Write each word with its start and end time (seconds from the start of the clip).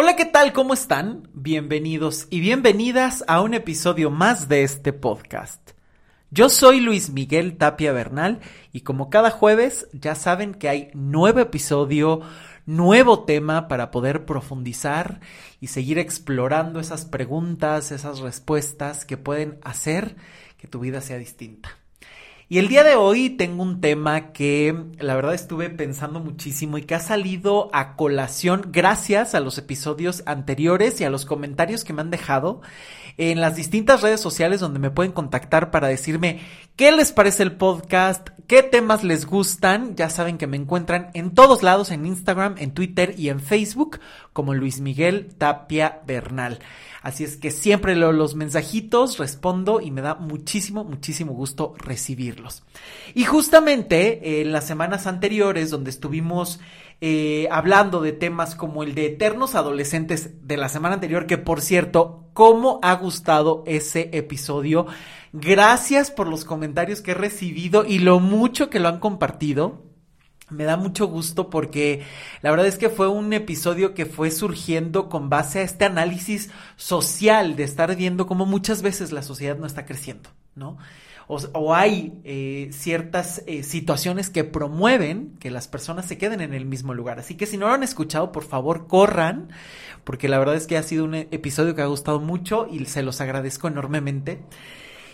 Hola, 0.00 0.14
¿qué 0.14 0.26
tal? 0.26 0.52
¿Cómo 0.52 0.74
están? 0.74 1.28
Bienvenidos 1.34 2.28
y 2.30 2.38
bienvenidas 2.38 3.24
a 3.26 3.40
un 3.40 3.52
episodio 3.52 4.12
más 4.12 4.48
de 4.48 4.62
este 4.62 4.92
podcast. 4.92 5.72
Yo 6.30 6.50
soy 6.50 6.78
Luis 6.78 7.10
Miguel 7.10 7.56
Tapia 7.56 7.90
Bernal 7.90 8.38
y 8.70 8.82
como 8.82 9.10
cada 9.10 9.32
jueves 9.32 9.88
ya 9.92 10.14
saben 10.14 10.54
que 10.54 10.68
hay 10.68 10.90
nuevo 10.94 11.40
episodio, 11.40 12.20
nuevo 12.64 13.24
tema 13.24 13.66
para 13.66 13.90
poder 13.90 14.24
profundizar 14.24 15.18
y 15.60 15.66
seguir 15.66 15.98
explorando 15.98 16.78
esas 16.78 17.04
preguntas, 17.04 17.90
esas 17.90 18.20
respuestas 18.20 19.04
que 19.04 19.16
pueden 19.16 19.58
hacer 19.64 20.14
que 20.58 20.68
tu 20.68 20.78
vida 20.78 21.00
sea 21.00 21.18
distinta. 21.18 21.77
Y 22.50 22.56
el 22.56 22.68
día 22.68 22.82
de 22.82 22.96
hoy 22.96 23.28
tengo 23.28 23.62
un 23.62 23.82
tema 23.82 24.32
que 24.32 24.74
la 24.98 25.14
verdad 25.14 25.34
estuve 25.34 25.68
pensando 25.68 26.18
muchísimo 26.18 26.78
y 26.78 26.82
que 26.82 26.94
ha 26.94 27.00
salido 27.00 27.68
a 27.74 27.94
colación 27.94 28.70
gracias 28.72 29.34
a 29.34 29.40
los 29.40 29.58
episodios 29.58 30.22
anteriores 30.24 30.98
y 30.98 31.04
a 31.04 31.10
los 31.10 31.26
comentarios 31.26 31.84
que 31.84 31.92
me 31.92 32.00
han 32.00 32.10
dejado 32.10 32.62
en 33.18 33.42
las 33.42 33.54
distintas 33.54 34.00
redes 34.00 34.20
sociales 34.20 34.60
donde 34.60 34.78
me 34.78 34.90
pueden 34.90 35.12
contactar 35.12 35.70
para 35.70 35.88
decirme 35.88 36.40
qué 36.74 36.90
les 36.90 37.12
parece 37.12 37.42
el 37.42 37.52
podcast, 37.52 38.30
qué 38.46 38.62
temas 38.62 39.04
les 39.04 39.26
gustan. 39.26 39.94
Ya 39.94 40.08
saben 40.08 40.38
que 40.38 40.46
me 40.46 40.56
encuentran 40.56 41.10
en 41.12 41.34
todos 41.34 41.62
lados, 41.62 41.90
en 41.90 42.06
Instagram, 42.06 42.54
en 42.56 42.70
Twitter 42.72 43.14
y 43.18 43.28
en 43.28 43.40
Facebook 43.40 44.00
como 44.32 44.54
Luis 44.54 44.80
Miguel 44.80 45.34
Tapia 45.36 46.00
Bernal. 46.06 46.60
Así 47.02 47.24
es 47.24 47.36
que 47.36 47.50
siempre 47.50 47.94
los 47.94 48.34
mensajitos, 48.34 49.18
respondo 49.18 49.80
y 49.80 49.90
me 49.90 50.00
da 50.00 50.14
muchísimo, 50.14 50.84
muchísimo 50.84 51.32
gusto 51.32 51.74
recibirlos. 51.78 52.64
Y 53.14 53.24
justamente 53.24 54.40
en 54.40 54.52
las 54.52 54.66
semanas 54.66 55.06
anteriores 55.06 55.70
donde 55.70 55.90
estuvimos 55.90 56.60
eh, 57.00 57.46
hablando 57.52 58.00
de 58.00 58.10
temas 58.10 58.56
como 58.56 58.82
el 58.82 58.96
de 58.96 59.06
eternos 59.06 59.54
adolescentes 59.54 60.46
de 60.46 60.56
la 60.56 60.68
semana 60.68 60.94
anterior, 60.94 61.26
que 61.26 61.38
por 61.38 61.60
cierto, 61.60 62.24
cómo 62.32 62.80
ha 62.82 62.94
gustado 62.94 63.62
ese 63.66 64.10
episodio. 64.12 64.86
Gracias 65.32 66.10
por 66.10 66.26
los 66.26 66.44
comentarios 66.44 67.00
que 67.00 67.12
he 67.12 67.14
recibido 67.14 67.84
y 67.84 68.00
lo 68.00 68.18
mucho 68.18 68.70
que 68.70 68.80
lo 68.80 68.88
han 68.88 68.98
compartido. 68.98 69.87
Me 70.50 70.64
da 70.64 70.76
mucho 70.76 71.06
gusto 71.06 71.50
porque 71.50 72.02
la 72.40 72.50
verdad 72.50 72.66
es 72.66 72.78
que 72.78 72.88
fue 72.88 73.08
un 73.08 73.32
episodio 73.32 73.92
que 73.92 74.06
fue 74.06 74.30
surgiendo 74.30 75.08
con 75.08 75.28
base 75.28 75.58
a 75.58 75.62
este 75.62 75.84
análisis 75.84 76.50
social 76.76 77.54
de 77.54 77.64
estar 77.64 77.94
viendo 77.96 78.26
cómo 78.26 78.46
muchas 78.46 78.80
veces 78.80 79.12
la 79.12 79.22
sociedad 79.22 79.58
no 79.58 79.66
está 79.66 79.84
creciendo, 79.84 80.30
¿no? 80.54 80.78
O, 81.30 81.74
hay 81.74 82.18
eh, 82.24 82.70
ciertas 82.72 83.42
eh, 83.46 83.62
situaciones 83.62 84.30
que 84.30 84.44
promueven 84.44 85.36
que 85.38 85.50
las 85.50 85.68
personas 85.68 86.06
se 86.06 86.16
queden 86.16 86.40
en 86.40 86.54
el 86.54 86.64
mismo 86.64 86.94
lugar. 86.94 87.18
Así 87.18 87.34
que 87.34 87.44
si 87.44 87.58
no 87.58 87.68
lo 87.68 87.74
han 87.74 87.82
escuchado, 87.82 88.32
por 88.32 88.44
favor, 88.44 88.86
corran, 88.86 89.50
porque 90.04 90.28
la 90.28 90.38
verdad 90.38 90.56
es 90.56 90.66
que 90.66 90.78
ha 90.78 90.82
sido 90.82 91.04
un 91.04 91.14
episodio 91.14 91.74
que 91.74 91.82
ha 91.82 91.86
gustado 91.86 92.18
mucho 92.18 92.66
y 92.70 92.82
se 92.86 93.02
los 93.02 93.20
agradezco 93.20 93.68
enormemente. 93.68 94.40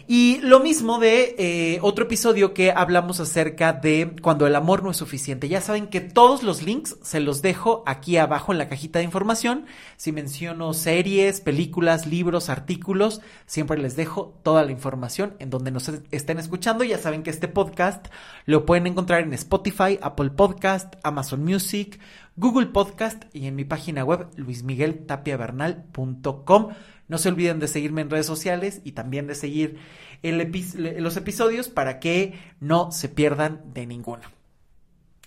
Y 0.06 0.38
lo 0.42 0.60
mismo 0.60 0.98
de 0.98 1.34
eh, 1.38 1.78
otro 1.80 2.04
episodio 2.04 2.52
que 2.52 2.72
hablamos 2.72 3.20
acerca 3.20 3.72
de 3.72 4.14
cuando 4.20 4.46
el 4.46 4.54
amor 4.54 4.82
no 4.82 4.90
es 4.90 4.98
suficiente. 4.98 5.48
Ya 5.48 5.62
saben 5.62 5.86
que 5.86 6.00
todos 6.00 6.42
los 6.42 6.62
links 6.62 6.98
se 7.02 7.20
los 7.20 7.40
dejo 7.40 7.82
aquí 7.86 8.18
abajo 8.18 8.52
en 8.52 8.58
la 8.58 8.68
cajita 8.68 8.98
de 8.98 9.06
información. 9.06 9.64
Si 9.96 10.12
menciono 10.12 10.74
series, 10.74 11.40
películas, 11.40 12.06
libros, 12.06 12.50
artículos, 12.50 13.22
siempre 13.46 13.78
les 13.78 13.96
dejo 13.96 14.38
toda 14.42 14.62
la 14.64 14.72
información 14.72 15.36
en 15.38 15.48
donde 15.48 15.70
nos 15.70 15.90
estén 16.10 16.38
escuchando. 16.38 16.84
Ya 16.84 16.98
saben 16.98 17.22
que 17.22 17.30
este 17.30 17.48
podcast 17.48 18.08
lo 18.44 18.66
pueden 18.66 18.86
encontrar 18.86 19.22
en 19.22 19.32
Spotify, 19.32 19.98
Apple 20.02 20.28
Podcast, 20.30 20.96
Amazon 21.02 21.42
Music, 21.44 21.98
Google 22.36 22.66
Podcast 22.66 23.24
y 23.32 23.46
en 23.46 23.56
mi 23.56 23.64
página 23.64 24.04
web 24.04 24.26
luismigueltapiavernal.com. 24.36 26.74
No 27.08 27.18
se 27.18 27.28
olviden 27.28 27.60
de 27.60 27.68
seguirme 27.68 28.00
en 28.00 28.10
redes 28.10 28.26
sociales 28.26 28.80
y 28.84 28.92
también 28.92 29.26
de 29.26 29.34
seguir 29.34 29.78
los 30.22 31.16
episodios 31.16 31.68
para 31.68 32.00
que 32.00 32.34
no 32.60 32.90
se 32.92 33.08
pierdan 33.08 33.62
de 33.74 33.86
ninguno. 33.86 34.22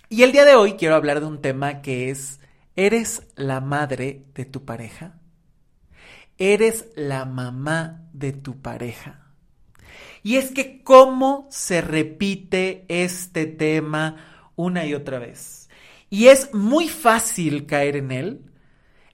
Y 0.08 0.22
el 0.22 0.32
día 0.32 0.44
de 0.44 0.54
hoy 0.54 0.72
quiero 0.72 0.96
hablar 0.96 1.20
de 1.20 1.26
un 1.26 1.40
tema 1.40 1.82
que 1.82 2.10
es, 2.10 2.40
¿eres 2.76 3.22
la 3.36 3.60
madre 3.60 4.24
de 4.34 4.44
tu 4.44 4.64
pareja? 4.64 5.18
¿Eres 6.38 6.86
la 6.96 7.24
mamá 7.24 8.08
de 8.12 8.32
tu 8.32 8.60
pareja? 8.60 9.26
Y 10.22 10.36
es 10.36 10.50
que 10.50 10.82
cómo 10.82 11.46
se 11.50 11.80
repite 11.80 12.84
este 12.88 13.46
tema 13.46 14.50
una 14.56 14.84
y 14.86 14.94
otra 14.94 15.18
vez. 15.18 15.68
Y 16.10 16.26
es 16.26 16.52
muy 16.54 16.88
fácil 16.88 17.66
caer 17.66 17.96
en 17.96 18.10
él, 18.10 18.50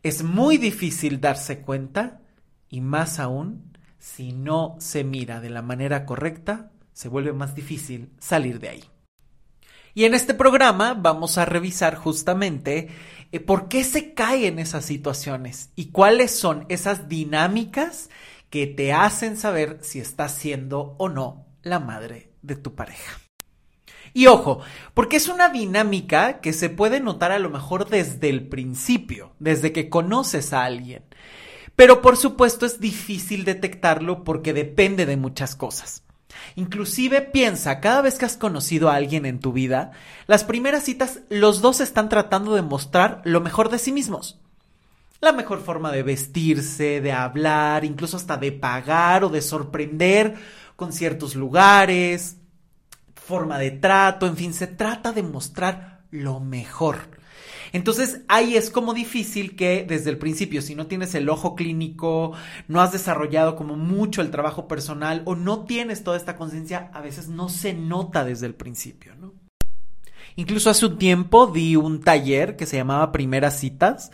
es 0.02 0.22
muy 0.22 0.58
difícil 0.58 1.20
darse 1.20 1.60
cuenta 1.60 2.20
y 2.68 2.80
más 2.80 3.18
aún, 3.18 3.76
si 3.98 4.32
no 4.32 4.76
se 4.78 5.04
mira 5.04 5.40
de 5.40 5.50
la 5.50 5.62
manera 5.62 6.06
correcta, 6.06 6.70
se 6.92 7.08
vuelve 7.08 7.32
más 7.32 7.54
difícil 7.54 8.10
salir 8.18 8.60
de 8.60 8.68
ahí. 8.68 8.84
Y 9.94 10.04
en 10.04 10.14
este 10.14 10.34
programa 10.34 10.94
vamos 10.94 11.38
a 11.38 11.44
revisar 11.44 11.94
justamente 11.94 12.88
eh, 13.30 13.40
por 13.40 13.68
qué 13.68 13.84
se 13.84 14.12
caen 14.12 14.58
esas 14.58 14.84
situaciones 14.84 15.70
y 15.76 15.86
cuáles 15.86 16.32
son 16.32 16.66
esas 16.68 17.08
dinámicas 17.08 18.10
que 18.50 18.66
te 18.66 18.92
hacen 18.92 19.36
saber 19.36 19.78
si 19.82 20.00
estás 20.00 20.34
siendo 20.34 20.96
o 20.98 21.08
no 21.08 21.46
la 21.62 21.78
madre 21.78 22.32
de 22.42 22.56
tu 22.56 22.74
pareja. 22.74 23.20
Y 24.12 24.28
ojo, 24.28 24.60
porque 24.94 25.16
es 25.16 25.28
una 25.28 25.48
dinámica 25.48 26.40
que 26.40 26.52
se 26.52 26.70
puede 26.70 27.00
notar 27.00 27.32
a 27.32 27.40
lo 27.40 27.50
mejor 27.50 27.88
desde 27.88 28.28
el 28.28 28.46
principio, 28.46 29.32
desde 29.40 29.72
que 29.72 29.88
conoces 29.88 30.52
a 30.52 30.64
alguien. 30.64 31.02
Pero 31.76 32.02
por 32.02 32.16
supuesto 32.16 32.66
es 32.66 32.80
difícil 32.80 33.44
detectarlo 33.44 34.24
porque 34.24 34.52
depende 34.52 35.06
de 35.06 35.16
muchas 35.16 35.56
cosas. 35.56 36.02
Inclusive 36.56 37.20
piensa, 37.22 37.80
cada 37.80 38.02
vez 38.02 38.18
que 38.18 38.24
has 38.24 38.36
conocido 38.36 38.90
a 38.90 38.94
alguien 38.94 39.26
en 39.26 39.40
tu 39.40 39.52
vida, 39.52 39.92
las 40.26 40.44
primeras 40.44 40.84
citas 40.84 41.20
los 41.28 41.60
dos 41.60 41.80
están 41.80 42.08
tratando 42.08 42.54
de 42.54 42.62
mostrar 42.62 43.22
lo 43.24 43.40
mejor 43.40 43.70
de 43.70 43.78
sí 43.78 43.92
mismos. 43.92 44.40
La 45.20 45.32
mejor 45.32 45.62
forma 45.62 45.90
de 45.90 46.02
vestirse, 46.02 47.00
de 47.00 47.12
hablar, 47.12 47.84
incluso 47.84 48.16
hasta 48.16 48.36
de 48.36 48.52
pagar 48.52 49.24
o 49.24 49.28
de 49.28 49.42
sorprender 49.42 50.34
con 50.76 50.92
ciertos 50.92 51.34
lugares, 51.34 52.36
forma 53.14 53.58
de 53.58 53.70
trato, 53.70 54.26
en 54.26 54.36
fin, 54.36 54.52
se 54.52 54.66
trata 54.66 55.12
de 55.12 55.22
mostrar 55.22 56.02
lo 56.10 56.40
mejor. 56.40 57.13
Entonces 57.74 58.20
ahí 58.28 58.56
es 58.56 58.70
como 58.70 58.94
difícil 58.94 59.56
que 59.56 59.84
desde 59.86 60.08
el 60.08 60.16
principio, 60.16 60.62
si 60.62 60.76
no 60.76 60.86
tienes 60.86 61.12
el 61.16 61.28
ojo 61.28 61.56
clínico, 61.56 62.32
no 62.68 62.80
has 62.80 62.92
desarrollado 62.92 63.56
como 63.56 63.74
mucho 63.74 64.22
el 64.22 64.30
trabajo 64.30 64.68
personal 64.68 65.22
o 65.24 65.34
no 65.34 65.64
tienes 65.64 66.04
toda 66.04 66.16
esta 66.16 66.36
conciencia, 66.36 66.88
a 66.94 67.00
veces 67.00 67.26
no 67.26 67.48
se 67.48 67.74
nota 67.74 68.24
desde 68.24 68.46
el 68.46 68.54
principio, 68.54 69.16
¿no? 69.16 69.34
Incluso 70.36 70.70
hace 70.70 70.86
un 70.86 70.98
tiempo 70.98 71.48
di 71.48 71.74
un 71.74 72.00
taller 72.00 72.54
que 72.54 72.66
se 72.66 72.76
llamaba 72.76 73.10
Primeras 73.10 73.58
Citas, 73.58 74.12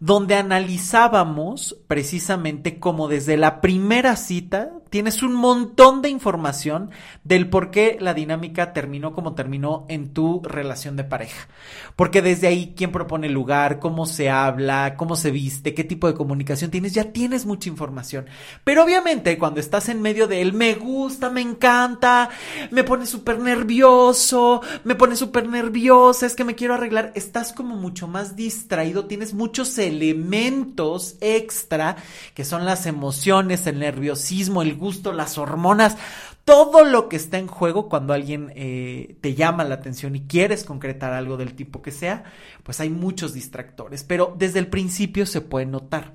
donde 0.00 0.36
analizábamos 0.36 1.76
precisamente 1.88 2.80
cómo 2.80 3.08
desde 3.08 3.36
la 3.36 3.60
primera 3.60 4.16
cita 4.16 4.72
tienes 4.92 5.22
un 5.22 5.32
montón 5.32 6.02
de 6.02 6.10
información 6.10 6.90
del 7.24 7.48
por 7.48 7.70
qué 7.70 7.96
la 7.98 8.12
dinámica 8.12 8.74
terminó 8.74 9.14
como 9.14 9.34
terminó 9.34 9.86
en 9.88 10.12
tu 10.12 10.42
relación 10.44 10.96
de 10.96 11.04
pareja. 11.04 11.48
Porque 11.96 12.20
desde 12.20 12.46
ahí, 12.46 12.74
quién 12.76 12.92
propone 12.92 13.28
el 13.28 13.32
lugar, 13.32 13.78
cómo 13.78 14.04
se 14.04 14.28
habla, 14.28 14.96
cómo 14.98 15.16
se 15.16 15.30
viste, 15.30 15.72
qué 15.72 15.82
tipo 15.82 16.08
de 16.08 16.14
comunicación 16.14 16.70
tienes, 16.70 16.92
ya 16.92 17.04
tienes 17.04 17.46
mucha 17.46 17.70
información. 17.70 18.26
Pero 18.64 18.84
obviamente 18.84 19.38
cuando 19.38 19.60
estás 19.60 19.88
en 19.88 20.02
medio 20.02 20.26
de 20.26 20.42
él, 20.42 20.52
me 20.52 20.74
gusta, 20.74 21.30
me 21.30 21.40
encanta, 21.40 22.28
me 22.70 22.84
pone 22.84 23.06
súper 23.06 23.38
nervioso, 23.38 24.60
me 24.84 24.94
pone 24.94 25.16
súper 25.16 25.48
nerviosa, 25.48 26.26
es 26.26 26.36
que 26.36 26.44
me 26.44 26.54
quiero 26.54 26.74
arreglar, 26.74 27.12
estás 27.14 27.54
como 27.54 27.76
mucho 27.76 28.08
más 28.08 28.36
distraído, 28.36 29.06
tienes 29.06 29.32
muchos 29.32 29.78
elementos 29.78 31.16
extra 31.22 31.96
que 32.34 32.44
son 32.44 32.66
las 32.66 32.84
emociones, 32.84 33.66
el 33.66 33.78
nerviosismo, 33.78 34.60
el 34.60 34.81
gusto, 34.82 35.14
las 35.14 35.38
hormonas, 35.38 35.96
todo 36.44 36.84
lo 36.84 37.08
que 37.08 37.16
está 37.16 37.38
en 37.38 37.46
juego 37.46 37.88
cuando 37.88 38.12
alguien 38.12 38.52
eh, 38.54 39.16
te 39.20 39.34
llama 39.34 39.64
la 39.64 39.76
atención 39.76 40.16
y 40.16 40.26
quieres 40.26 40.64
concretar 40.64 41.14
algo 41.14 41.36
del 41.36 41.54
tipo 41.54 41.80
que 41.80 41.92
sea, 41.92 42.24
pues 42.64 42.80
hay 42.80 42.90
muchos 42.90 43.32
distractores, 43.32 44.04
pero 44.04 44.34
desde 44.36 44.58
el 44.58 44.66
principio 44.66 45.24
se 45.24 45.40
puede 45.40 45.66
notar. 45.66 46.14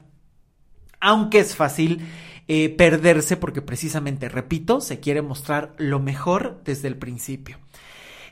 Aunque 1.00 1.40
es 1.40 1.56
fácil 1.56 2.06
eh, 2.48 2.70
perderse 2.70 3.38
porque 3.38 3.62
precisamente, 3.62 4.30
repito, 4.30 4.82
se 4.82 5.00
quiere 5.00 5.22
mostrar 5.22 5.74
lo 5.78 6.00
mejor 6.00 6.62
desde 6.64 6.88
el 6.88 6.98
principio. 6.98 7.58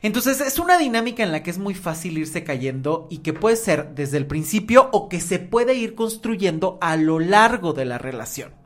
Entonces 0.02 0.40
es 0.40 0.58
una 0.58 0.78
dinámica 0.78 1.22
en 1.22 1.32
la 1.32 1.42
que 1.42 1.50
es 1.50 1.58
muy 1.58 1.74
fácil 1.74 2.18
irse 2.18 2.44
cayendo 2.44 3.08
y 3.10 3.18
que 3.18 3.32
puede 3.32 3.56
ser 3.56 3.94
desde 3.94 4.18
el 4.18 4.26
principio 4.26 4.88
o 4.92 5.08
que 5.08 5.20
se 5.20 5.38
puede 5.38 5.74
ir 5.74 5.94
construyendo 5.94 6.78
a 6.80 6.96
lo 6.96 7.18
largo 7.18 7.72
de 7.72 7.86
la 7.86 7.98
relación. 7.98 8.65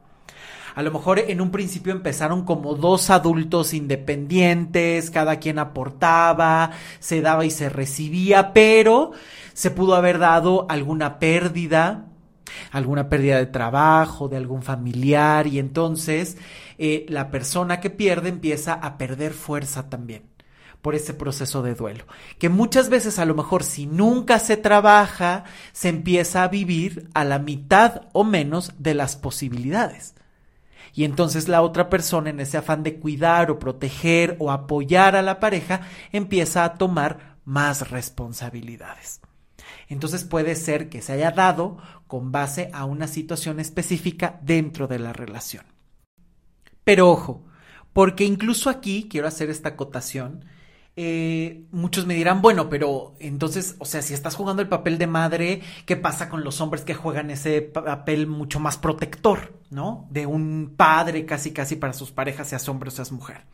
A 0.74 0.82
lo 0.82 0.90
mejor 0.90 1.18
en 1.18 1.40
un 1.40 1.50
principio 1.50 1.92
empezaron 1.92 2.44
como 2.44 2.74
dos 2.74 3.10
adultos 3.10 3.74
independientes, 3.74 5.10
cada 5.10 5.36
quien 5.36 5.58
aportaba, 5.58 6.72
se 6.98 7.20
daba 7.20 7.44
y 7.44 7.50
se 7.50 7.68
recibía, 7.68 8.52
pero 8.52 9.12
se 9.52 9.70
pudo 9.70 9.94
haber 9.94 10.18
dado 10.18 10.66
alguna 10.68 11.18
pérdida, 11.18 12.06
alguna 12.70 13.08
pérdida 13.08 13.38
de 13.38 13.46
trabajo, 13.46 14.28
de 14.28 14.36
algún 14.36 14.62
familiar, 14.62 15.46
y 15.46 15.58
entonces 15.58 16.36
eh, 16.78 17.06
la 17.08 17.30
persona 17.30 17.80
que 17.80 17.90
pierde 17.90 18.28
empieza 18.28 18.74
a 18.74 18.96
perder 18.96 19.32
fuerza 19.32 19.88
también 19.88 20.22
por 20.82 20.94
ese 20.94 21.12
proceso 21.12 21.62
de 21.62 21.74
duelo, 21.74 22.06
que 22.38 22.48
muchas 22.48 22.88
veces 22.88 23.18
a 23.18 23.26
lo 23.26 23.34
mejor 23.34 23.64
si 23.64 23.86
nunca 23.86 24.38
se 24.38 24.56
trabaja, 24.56 25.44
se 25.72 25.90
empieza 25.90 26.42
a 26.42 26.48
vivir 26.48 27.10
a 27.12 27.24
la 27.24 27.38
mitad 27.38 28.02
o 28.12 28.24
menos 28.24 28.72
de 28.78 28.94
las 28.94 29.16
posibilidades. 29.16 30.14
Y 30.92 31.04
entonces 31.04 31.48
la 31.48 31.62
otra 31.62 31.88
persona, 31.88 32.30
en 32.30 32.40
ese 32.40 32.56
afán 32.56 32.82
de 32.82 32.98
cuidar 32.98 33.50
o 33.50 33.58
proteger 33.58 34.36
o 34.38 34.50
apoyar 34.50 35.16
a 35.16 35.22
la 35.22 35.40
pareja, 35.40 35.82
empieza 36.12 36.64
a 36.64 36.74
tomar 36.74 37.38
más 37.44 37.90
responsabilidades. 37.90 39.20
Entonces 39.88 40.24
puede 40.24 40.54
ser 40.54 40.88
que 40.88 41.02
se 41.02 41.12
haya 41.12 41.32
dado 41.32 41.78
con 42.06 42.32
base 42.32 42.70
a 42.72 42.84
una 42.84 43.06
situación 43.06 43.60
específica 43.60 44.38
dentro 44.42 44.86
de 44.86 44.98
la 44.98 45.12
relación. 45.12 45.64
Pero 46.84 47.10
ojo, 47.10 47.44
porque 47.92 48.24
incluso 48.24 48.70
aquí 48.70 49.08
quiero 49.08 49.26
hacer 49.26 49.50
esta 49.50 49.70
acotación, 49.70 50.44
eh, 50.96 51.64
muchos 51.70 52.06
me 52.06 52.14
dirán, 52.14 52.42
bueno, 52.42 52.68
pero 52.68 53.14
entonces, 53.20 53.76
o 53.78 53.84
sea, 53.84 54.02
si 54.02 54.12
estás 54.12 54.34
jugando 54.34 54.60
el 54.60 54.68
papel 54.68 54.98
de 54.98 55.06
madre, 55.06 55.62
¿qué 55.86 55.96
pasa 55.96 56.28
con 56.28 56.44
los 56.44 56.60
hombres 56.60 56.84
que 56.84 56.94
juegan 56.94 57.30
ese 57.30 57.62
papel 57.62 58.26
mucho 58.26 58.60
más 58.60 58.76
protector, 58.76 59.54
¿no? 59.70 60.08
De 60.10 60.26
un 60.26 60.74
padre 60.76 61.24
casi 61.24 61.52
casi 61.52 61.76
para 61.76 61.92
sus 61.92 62.10
parejas, 62.10 62.48
seas 62.48 62.68
hombre 62.68 62.88
o 62.88 62.90
seas 62.90 63.12
mujer. 63.12 63.44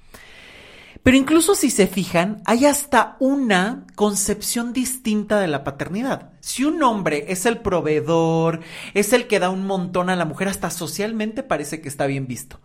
Pero 1.02 1.18
incluso 1.18 1.54
si 1.54 1.70
se 1.70 1.86
fijan, 1.86 2.42
hay 2.46 2.64
hasta 2.66 3.16
una 3.20 3.86
concepción 3.94 4.72
distinta 4.72 5.38
de 5.38 5.46
la 5.46 5.62
paternidad. 5.62 6.32
Si 6.40 6.64
un 6.64 6.82
hombre 6.82 7.26
es 7.28 7.46
el 7.46 7.58
proveedor, 7.58 8.60
es 8.92 9.12
el 9.12 9.28
que 9.28 9.38
da 9.38 9.50
un 9.50 9.66
montón 9.66 10.10
a 10.10 10.16
la 10.16 10.24
mujer, 10.24 10.48
hasta 10.48 10.70
socialmente 10.70 11.44
parece 11.44 11.80
que 11.80 11.88
está 11.88 12.06
bien 12.06 12.26
visto. 12.26 12.60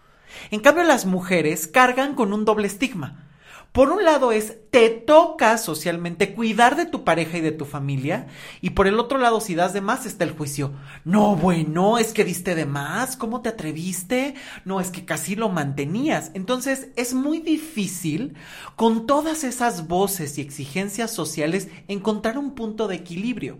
En 0.49 0.61
cambio, 0.61 0.83
las 0.85 1.05
mujeres 1.05 1.67
cargan 1.67 2.15
con 2.15 2.33
un 2.33 2.45
doble 2.45 2.65
estigma. 2.65 3.27
Por 3.71 3.89
un 3.89 4.03
lado 4.03 4.33
es, 4.33 4.57
te 4.69 4.89
toca 4.89 5.57
socialmente 5.57 6.33
cuidar 6.33 6.75
de 6.75 6.85
tu 6.85 7.05
pareja 7.05 7.37
y 7.37 7.41
de 7.41 7.53
tu 7.53 7.63
familia, 7.63 8.27
y 8.59 8.71
por 8.71 8.85
el 8.85 8.99
otro 8.99 9.17
lado, 9.17 9.39
si 9.39 9.55
das 9.55 9.71
de 9.71 9.79
más, 9.79 10.05
está 10.05 10.25
el 10.25 10.31
juicio. 10.31 10.73
No, 11.05 11.37
bueno, 11.37 11.97
es 11.97 12.11
que 12.11 12.25
diste 12.25 12.53
de 12.53 12.65
más, 12.65 13.15
¿cómo 13.15 13.39
te 13.39 13.47
atreviste? 13.47 14.35
No, 14.65 14.81
es 14.81 14.89
que 14.89 15.05
casi 15.05 15.37
lo 15.37 15.47
mantenías. 15.47 16.31
Entonces, 16.33 16.89
es 16.97 17.13
muy 17.13 17.39
difícil, 17.39 18.35
con 18.75 19.07
todas 19.07 19.45
esas 19.45 19.87
voces 19.87 20.37
y 20.37 20.41
exigencias 20.41 21.11
sociales, 21.11 21.69
encontrar 21.87 22.37
un 22.37 22.55
punto 22.55 22.89
de 22.89 22.95
equilibrio. 22.95 23.57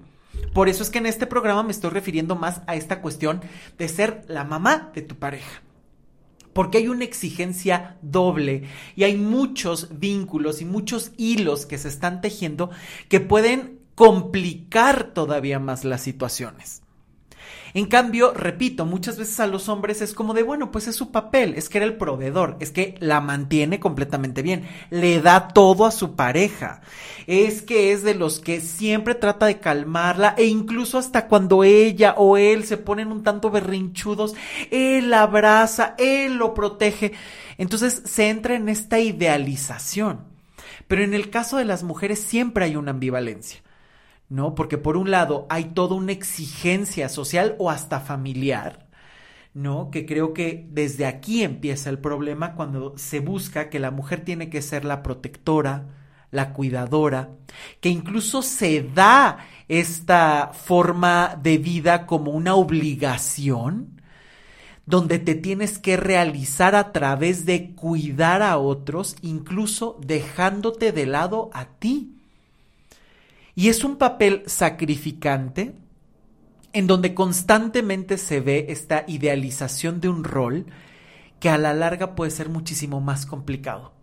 Por 0.53 0.67
eso 0.67 0.83
es 0.83 0.89
que 0.89 0.97
en 0.97 1.05
este 1.05 1.25
programa 1.25 1.63
me 1.63 1.71
estoy 1.71 1.91
refiriendo 1.91 2.35
más 2.35 2.63
a 2.67 2.75
esta 2.75 3.01
cuestión 3.01 3.39
de 3.77 3.87
ser 3.87 4.25
la 4.27 4.43
mamá 4.43 4.91
de 4.93 5.03
tu 5.03 5.15
pareja 5.15 5.61
porque 6.53 6.79
hay 6.79 6.87
una 6.87 7.03
exigencia 7.03 7.97
doble 8.01 8.63
y 8.95 9.03
hay 9.03 9.15
muchos 9.17 9.99
vínculos 9.99 10.61
y 10.61 10.65
muchos 10.65 11.11
hilos 11.17 11.65
que 11.65 11.77
se 11.77 11.87
están 11.87 12.21
tejiendo 12.21 12.69
que 13.09 13.19
pueden 13.19 13.79
complicar 13.95 15.13
todavía 15.13 15.59
más 15.59 15.83
las 15.85 16.01
situaciones. 16.01 16.81
En 17.73 17.85
cambio, 17.85 18.33
repito, 18.33 18.85
muchas 18.85 19.17
veces 19.17 19.39
a 19.39 19.47
los 19.47 19.69
hombres 19.69 20.01
es 20.01 20.13
como 20.13 20.33
de, 20.33 20.43
bueno, 20.43 20.71
pues 20.71 20.87
es 20.87 20.95
su 20.95 21.11
papel, 21.11 21.53
es 21.55 21.69
que 21.69 21.77
era 21.77 21.85
el 21.85 21.95
proveedor, 21.95 22.57
es 22.59 22.71
que 22.71 22.95
la 22.99 23.21
mantiene 23.21 23.79
completamente 23.79 24.41
bien, 24.41 24.67
le 24.89 25.21
da 25.21 25.47
todo 25.49 25.85
a 25.85 25.91
su 25.91 26.15
pareja, 26.15 26.81
es 27.27 27.61
que 27.61 27.91
es 27.93 28.03
de 28.03 28.15
los 28.15 28.39
que 28.39 28.61
siempre 28.61 29.15
trata 29.15 29.45
de 29.45 29.59
calmarla 29.59 30.35
e 30.37 30.45
incluso 30.45 30.97
hasta 30.97 31.27
cuando 31.27 31.63
ella 31.63 32.15
o 32.17 32.37
él 32.37 32.65
se 32.65 32.77
ponen 32.77 33.11
un 33.11 33.23
tanto 33.23 33.51
berrinchudos, 33.51 34.35
él 34.69 35.13
abraza, 35.13 35.95
él 35.97 36.35
lo 36.35 36.53
protege. 36.53 37.13
Entonces 37.57 38.01
se 38.05 38.29
entra 38.29 38.55
en 38.55 38.69
esta 38.69 38.99
idealización. 38.99 40.31
Pero 40.87 41.03
en 41.03 41.13
el 41.13 41.29
caso 41.29 41.57
de 41.57 41.65
las 41.65 41.83
mujeres 41.83 42.19
siempre 42.19 42.65
hay 42.65 42.75
una 42.75 42.91
ambivalencia. 42.91 43.61
¿No? 44.31 44.55
Porque 44.55 44.77
por 44.77 44.95
un 44.95 45.11
lado 45.11 45.45
hay 45.49 45.65
toda 45.65 45.95
una 45.95 46.13
exigencia 46.13 47.09
social 47.09 47.55
o 47.59 47.69
hasta 47.69 47.99
familiar, 47.99 48.87
¿no? 49.53 49.91
Que 49.91 50.05
creo 50.05 50.33
que 50.33 50.67
desde 50.71 51.05
aquí 51.05 51.43
empieza 51.43 51.89
el 51.89 51.99
problema 51.99 52.55
cuando 52.55 52.97
se 52.97 53.19
busca 53.19 53.69
que 53.69 53.79
la 53.79 53.91
mujer 53.91 54.23
tiene 54.23 54.49
que 54.49 54.61
ser 54.61 54.85
la 54.85 55.03
protectora, 55.03 55.89
la 56.31 56.53
cuidadora, 56.53 57.31
que 57.81 57.89
incluso 57.89 58.41
se 58.41 58.83
da 58.83 59.39
esta 59.67 60.51
forma 60.53 61.37
de 61.43 61.57
vida 61.57 62.05
como 62.05 62.31
una 62.31 62.55
obligación, 62.55 64.01
donde 64.85 65.19
te 65.19 65.35
tienes 65.35 65.77
que 65.77 65.97
realizar 65.97 66.73
a 66.73 66.93
través 66.93 67.45
de 67.45 67.75
cuidar 67.75 68.41
a 68.41 68.57
otros, 68.57 69.17
incluso 69.21 69.99
dejándote 70.01 70.93
de 70.93 71.05
lado 71.05 71.49
a 71.53 71.65
ti. 71.65 72.20
Y 73.55 73.69
es 73.69 73.83
un 73.83 73.97
papel 73.97 74.43
sacrificante 74.45 75.73
en 76.73 76.87
donde 76.87 77.13
constantemente 77.13 78.17
se 78.17 78.39
ve 78.39 78.67
esta 78.69 79.03
idealización 79.07 79.99
de 79.99 80.09
un 80.09 80.23
rol 80.23 80.65
que 81.39 81.49
a 81.49 81.57
la 81.57 81.73
larga 81.73 82.15
puede 82.15 82.31
ser 82.31 82.49
muchísimo 82.49 83.01
más 83.01 83.25
complicado. 83.25 83.93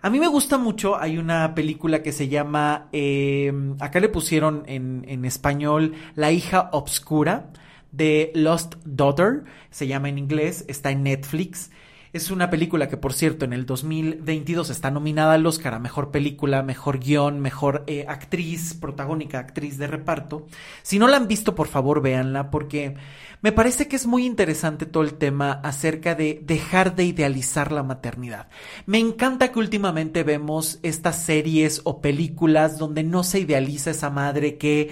A 0.00 0.10
mí 0.10 0.20
me 0.20 0.28
gusta 0.28 0.58
mucho, 0.58 0.96
hay 0.96 1.18
una 1.18 1.54
película 1.56 2.02
que 2.02 2.12
se 2.12 2.28
llama, 2.28 2.88
eh, 2.92 3.52
acá 3.80 3.98
le 3.98 4.08
pusieron 4.08 4.62
en, 4.66 5.04
en 5.08 5.24
español, 5.24 5.94
La 6.14 6.30
hija 6.30 6.70
obscura 6.72 7.50
de 7.90 8.30
Lost 8.34 8.76
Daughter, 8.84 9.44
se 9.70 9.88
llama 9.88 10.08
en 10.08 10.18
inglés, 10.18 10.64
está 10.68 10.90
en 10.92 11.02
Netflix. 11.02 11.70
Es 12.10 12.30
una 12.30 12.48
película 12.48 12.88
que, 12.88 12.96
por 12.96 13.12
cierto, 13.12 13.44
en 13.44 13.52
el 13.52 13.66
2022 13.66 14.70
está 14.70 14.90
nominada 14.90 15.34
al 15.34 15.44
Oscar 15.44 15.74
a 15.74 15.78
Mejor 15.78 16.10
Película, 16.10 16.62
Mejor 16.62 17.00
Guión, 17.00 17.40
Mejor 17.40 17.84
eh, 17.86 18.06
Actriz, 18.08 18.72
Protagónica, 18.72 19.38
Actriz 19.38 19.76
de 19.76 19.88
Reparto. 19.88 20.46
Si 20.82 20.98
no 20.98 21.06
la 21.06 21.18
han 21.18 21.28
visto, 21.28 21.54
por 21.54 21.68
favor, 21.68 22.00
véanla, 22.00 22.50
porque 22.50 22.94
me 23.42 23.52
parece 23.52 23.88
que 23.88 23.96
es 23.96 24.06
muy 24.06 24.24
interesante 24.24 24.86
todo 24.86 25.02
el 25.02 25.14
tema 25.14 25.52
acerca 25.52 26.14
de 26.14 26.40
dejar 26.42 26.96
de 26.96 27.04
idealizar 27.04 27.72
la 27.72 27.82
maternidad. 27.82 28.48
Me 28.86 28.98
encanta 28.98 29.52
que 29.52 29.58
últimamente 29.58 30.22
vemos 30.22 30.78
estas 30.82 31.22
series 31.22 31.82
o 31.84 32.00
películas 32.00 32.78
donde 32.78 33.02
no 33.02 33.22
se 33.22 33.40
idealiza 33.40 33.90
esa 33.90 34.08
madre 34.08 34.56
que 34.56 34.90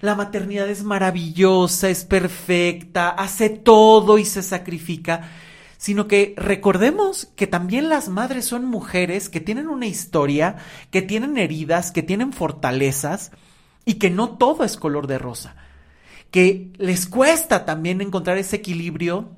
la 0.00 0.14
maternidad 0.14 0.68
es 0.68 0.84
maravillosa, 0.84 1.90
es 1.90 2.04
perfecta, 2.04 3.08
hace 3.08 3.50
todo 3.50 4.18
y 4.18 4.24
se 4.24 4.42
sacrifica 4.42 5.28
sino 5.82 6.06
que 6.06 6.32
recordemos 6.36 7.26
que 7.34 7.48
también 7.48 7.88
las 7.88 8.08
madres 8.08 8.44
son 8.44 8.64
mujeres 8.66 9.28
que 9.28 9.40
tienen 9.40 9.66
una 9.66 9.86
historia, 9.86 10.58
que 10.92 11.02
tienen 11.02 11.36
heridas, 11.36 11.90
que 11.90 12.04
tienen 12.04 12.32
fortalezas 12.32 13.32
y 13.84 13.94
que 13.94 14.08
no 14.08 14.38
todo 14.38 14.62
es 14.62 14.76
color 14.76 15.08
de 15.08 15.18
rosa, 15.18 15.56
que 16.30 16.70
les 16.78 17.08
cuesta 17.08 17.64
también 17.64 18.00
encontrar 18.00 18.38
ese 18.38 18.54
equilibrio 18.54 19.30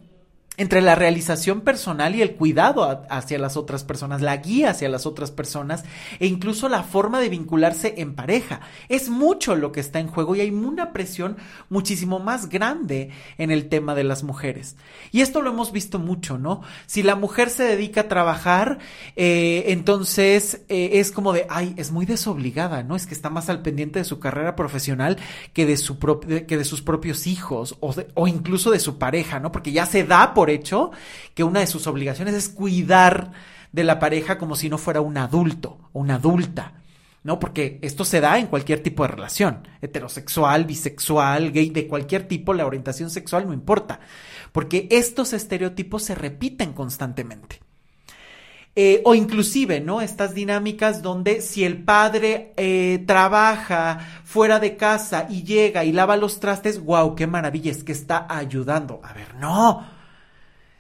entre 0.56 0.82
la 0.82 0.94
realización 0.94 1.62
personal 1.62 2.14
y 2.14 2.23
el 2.23 2.37
cuidado 2.37 3.04
hacia 3.11 3.38
las 3.38 3.56
otras 3.56 3.82
personas, 3.82 4.23
la 4.23 4.37
guía 4.37 4.70
hacia 4.70 4.88
las 4.88 5.04
otras 5.04 5.32
personas 5.32 5.84
e 6.20 6.26
incluso 6.26 6.68
la 6.68 6.84
forma 6.84 7.20
de 7.20 7.28
vincularse 7.28 7.94
en 7.99 8.14
pareja. 8.14 8.61
Es 8.88 9.08
mucho 9.08 9.56
lo 9.56 9.73
que 9.73 9.80
está 9.80 9.99
en 9.99 10.06
juego 10.06 10.37
y 10.37 10.40
hay 10.40 10.50
una 10.50 10.92
presión 10.92 11.37
muchísimo 11.70 12.20
más 12.20 12.49
grande 12.49 13.11
en 13.37 13.50
el 13.50 13.68
tema 13.68 13.96
de 13.96 14.04
las 14.04 14.23
mujeres. 14.23 14.76
Y 15.11 15.23
esto 15.23 15.42
lo 15.42 15.50
hemos 15.50 15.73
visto 15.73 15.99
mucho, 15.99 16.38
¿no? 16.38 16.62
Si 16.87 17.02
la 17.02 17.16
mujer 17.16 17.50
se 17.50 17.64
dedica 17.64 18.02
a 18.02 18.08
trabajar, 18.08 18.78
eh, 19.16 19.64
entonces 19.68 20.62
eh, 20.68 20.90
es 20.94 21.11
como 21.11 21.32
de, 21.32 21.46
ay, 21.50 21.75
es 21.76 21.90
muy 21.90 22.06
desobligada, 22.06 22.84
¿no? 22.84 22.94
Es 22.94 23.06
que 23.06 23.14
está 23.14 23.28
más 23.28 23.49
al 23.49 23.62
pendiente 23.62 23.99
de 23.99 24.04
su 24.04 24.20
carrera 24.20 24.54
profesional 24.54 25.18
que 25.52 25.66
de, 25.66 25.76
su 25.76 25.99
que 25.99 26.56
de 26.56 26.64
sus 26.64 26.80
propios 26.80 27.26
hijos 27.26 27.76
o, 27.80 27.92
o 28.14 28.28
incluso 28.28 28.70
de 28.70 28.78
su 28.78 28.99
pareja, 28.99 29.40
¿no? 29.40 29.50
Porque 29.50 29.73
ya 29.73 29.87
se 29.87 30.04
da 30.04 30.32
por 30.32 30.43
hecho 30.50 30.90
que 31.34 31.44
una 31.44 31.60
de 31.60 31.66
sus 31.66 31.86
obligaciones 31.86 32.34
es 32.34 32.48
cuidar 32.48 33.32
de 33.72 33.84
la 33.84 33.98
pareja 33.98 34.38
como 34.38 34.56
si 34.56 34.68
no 34.68 34.78
fuera 34.78 35.00
un 35.00 35.16
adulto 35.18 35.78
una 35.94 36.16
adulta. 36.16 36.74
¿no? 37.22 37.40
Porque 37.40 37.78
esto 37.80 38.04
se 38.04 38.20
da 38.20 38.38
en 38.38 38.48
cualquier 38.48 38.82
tipo 38.82 39.02
de 39.02 39.08
relación, 39.08 39.66
heterosexual, 39.80 40.66
bisexual, 40.66 41.52
gay, 41.52 41.70
de 41.70 41.88
cualquier 41.88 42.28
tipo, 42.28 42.52
la 42.52 42.66
orientación 42.66 43.08
sexual 43.08 43.46
no 43.46 43.54
importa, 43.54 44.00
porque 44.52 44.86
estos 44.90 45.32
estereotipos 45.32 46.02
se 46.02 46.14
repiten 46.14 46.74
constantemente. 46.74 47.60
Eh, 48.76 49.00
o 49.04 49.14
inclusive, 49.14 49.80
¿no? 49.80 50.00
Estas 50.00 50.34
dinámicas 50.34 51.00
donde 51.00 51.40
si 51.40 51.64
el 51.64 51.84
padre 51.84 52.52
eh, 52.56 53.04
trabaja 53.06 54.00
fuera 54.24 54.58
de 54.58 54.76
casa 54.76 55.28
y 55.30 55.44
llega 55.44 55.84
y 55.84 55.92
lava 55.92 56.16
los 56.16 56.40
trastes, 56.40 56.84
wow, 56.84 57.14
qué 57.14 57.28
maravilla, 57.28 57.70
es 57.70 57.84
que 57.84 57.92
está 57.92 58.26
ayudando. 58.28 59.00
A 59.04 59.12
ver, 59.12 59.36
no, 59.36 59.86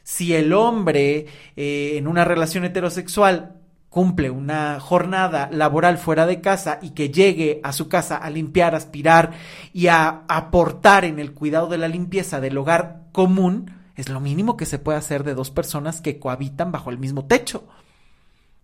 si 0.04 0.34
el 0.34 0.52
hombre 0.52 1.26
eh, 1.56 1.94
en 1.96 2.06
una 2.06 2.24
relación 2.24 2.64
heterosexual 2.64 3.56
cumple 3.88 4.30
una 4.30 4.78
jornada 4.80 5.48
laboral 5.50 5.98
fuera 5.98 6.26
de 6.26 6.40
casa 6.40 6.78
y 6.82 6.90
que 6.90 7.10
llegue 7.10 7.60
a 7.62 7.72
su 7.72 7.88
casa 7.88 8.16
a 8.16 8.28
limpiar, 8.28 8.74
aspirar 8.74 9.32
y 9.72 9.86
a 9.86 10.24
aportar 10.28 11.04
en 11.04 11.18
el 11.18 11.32
cuidado 11.32 11.68
de 11.68 11.78
la 11.78 11.88
limpieza 11.88 12.40
del 12.40 12.58
hogar 12.58 13.04
común, 13.12 13.70
es 13.96 14.08
lo 14.08 14.20
mínimo 14.20 14.56
que 14.56 14.66
se 14.66 14.78
puede 14.78 14.98
hacer 14.98 15.24
de 15.24 15.34
dos 15.34 15.50
personas 15.50 16.00
que 16.00 16.18
cohabitan 16.18 16.72
bajo 16.72 16.90
el 16.90 16.98
mismo 16.98 17.26
techo. 17.26 17.66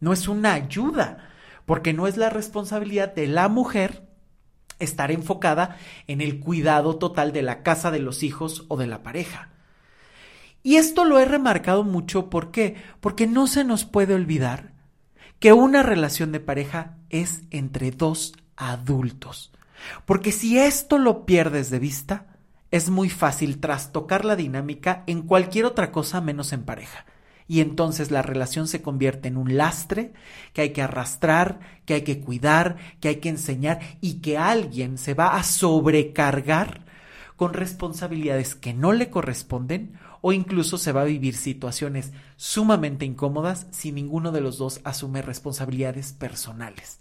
No 0.00 0.12
es 0.12 0.28
una 0.28 0.54
ayuda, 0.54 1.28
porque 1.64 1.92
no 1.92 2.06
es 2.06 2.16
la 2.16 2.30
responsabilidad 2.30 3.14
de 3.14 3.28
la 3.28 3.49
mujer 3.49 4.09
estar 4.80 5.12
enfocada 5.12 5.76
en 6.09 6.20
el 6.20 6.40
cuidado 6.40 6.97
total 6.97 7.32
de 7.32 7.42
la 7.42 7.62
casa, 7.62 7.92
de 7.92 8.00
los 8.00 8.25
hijos 8.25 8.64
o 8.68 8.76
de 8.76 8.88
la 8.88 9.04
pareja. 9.04 9.50
Y 10.62 10.76
esto 10.76 11.05
lo 11.05 11.19
he 11.19 11.25
remarcado 11.25 11.85
mucho, 11.85 12.29
¿por 12.29 12.50
qué? 12.50 12.76
Porque 13.00 13.26
no 13.26 13.47
se 13.47 13.64
nos 13.64 13.85
puede 13.85 14.14
olvidar 14.14 14.73
que 15.38 15.52
una 15.55 15.83
relación 15.83 16.33
de 16.33 16.40
pareja 16.40 16.99
es 17.09 17.43
entre 17.50 17.90
dos 17.90 18.35
adultos. 18.57 19.52
Porque 20.05 20.33
si 20.33 20.59
esto 20.59 20.99
lo 20.99 21.25
pierdes 21.25 21.71
de 21.71 21.79
vista, 21.79 22.26
es 22.71 22.90
muy 22.90 23.09
fácil 23.09 23.59
trastocar 23.59 24.25
la 24.25 24.37
dinámica 24.37 25.02
en 25.07 25.23
cualquier 25.23 25.64
otra 25.64 25.90
cosa 25.90 26.21
menos 26.21 26.52
en 26.52 26.62
pareja. 26.62 27.07
Y 27.49 27.61
entonces 27.61 28.12
la 28.12 28.23
relación 28.23 28.69
se 28.69 28.81
convierte 28.81 29.26
en 29.26 29.37
un 29.37 29.57
lastre 29.57 30.12
que 30.52 30.61
hay 30.61 30.71
que 30.71 30.83
arrastrar, 30.83 31.59
que 31.85 31.95
hay 31.95 32.02
que 32.02 32.21
cuidar, 32.21 32.76
que 33.00 33.09
hay 33.09 33.17
que 33.17 33.31
enseñar 33.31 33.81
y 34.00 34.21
que 34.21 34.38
alguien 34.38 34.99
se 34.99 35.14
va 35.14 35.35
a 35.35 35.43
sobrecargar 35.43 36.85
con 37.35 37.55
responsabilidades 37.55 38.55
que 38.55 38.73
no 38.73 38.93
le 38.93 39.11
corresponden 39.11 39.99
o 40.21 40.33
incluso 40.33 40.79
se 40.79 40.93
va 40.93 41.03
a 41.03 41.07
vivir 41.07 41.35
situaciones 41.35 42.12
sumamente 42.37 43.05
incómodas 43.05 43.67
si 43.71 43.93
ninguno 43.93 44.33
de 44.33 44.41
los 44.41 44.59
dos 44.59 44.81
asume 44.85 45.23
responsabilidades 45.23 46.12
personales. 46.12 47.00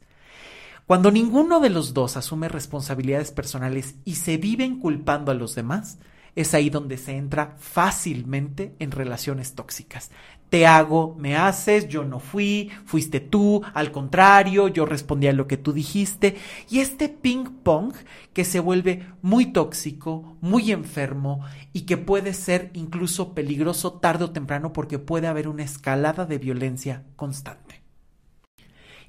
Cuando 0.85 1.11
ninguno 1.11 1.59
de 1.59 1.69
los 1.69 1.93
dos 1.93 2.17
asume 2.17 2.49
responsabilidades 2.49 3.31
personales 3.31 3.95
y 4.05 4.15
se 4.15 4.37
viven 4.37 4.79
culpando 4.79 5.31
a 5.31 5.35
los 5.35 5.53
demás, 5.53 5.99
es 6.35 6.53
ahí 6.53 6.69
donde 6.69 6.97
se 6.97 7.15
entra 7.15 7.55
fácilmente 7.59 8.75
en 8.79 8.91
relaciones 8.91 9.55
tóxicas. 9.55 10.09
Te 10.49 10.65
hago, 10.65 11.15
me 11.17 11.35
haces, 11.35 11.87
yo 11.87 12.03
no 12.03 12.19
fui, 12.19 12.71
fuiste 12.85 13.19
tú, 13.19 13.61
al 13.73 13.91
contrario, 13.91 14.67
yo 14.67 14.85
respondí 14.85 15.27
a 15.27 15.33
lo 15.33 15.47
que 15.47 15.57
tú 15.57 15.73
dijiste. 15.73 16.35
Y 16.69 16.79
este 16.79 17.09
ping 17.09 17.45
pong 17.63 17.93
que 18.33 18.45
se 18.45 18.59
vuelve 18.59 19.05
muy 19.21 19.47
tóxico, 19.47 20.37
muy 20.41 20.71
enfermo 20.71 21.45
y 21.71 21.81
que 21.81 21.97
puede 21.97 22.33
ser 22.33 22.71
incluso 22.73 23.33
peligroso 23.33 23.93
tarde 23.93 24.25
o 24.25 24.31
temprano 24.31 24.73
porque 24.73 24.97
puede 24.97 25.27
haber 25.27 25.47
una 25.47 25.63
escalada 25.63 26.25
de 26.25 26.39
violencia 26.39 27.03
constante. 27.15 27.79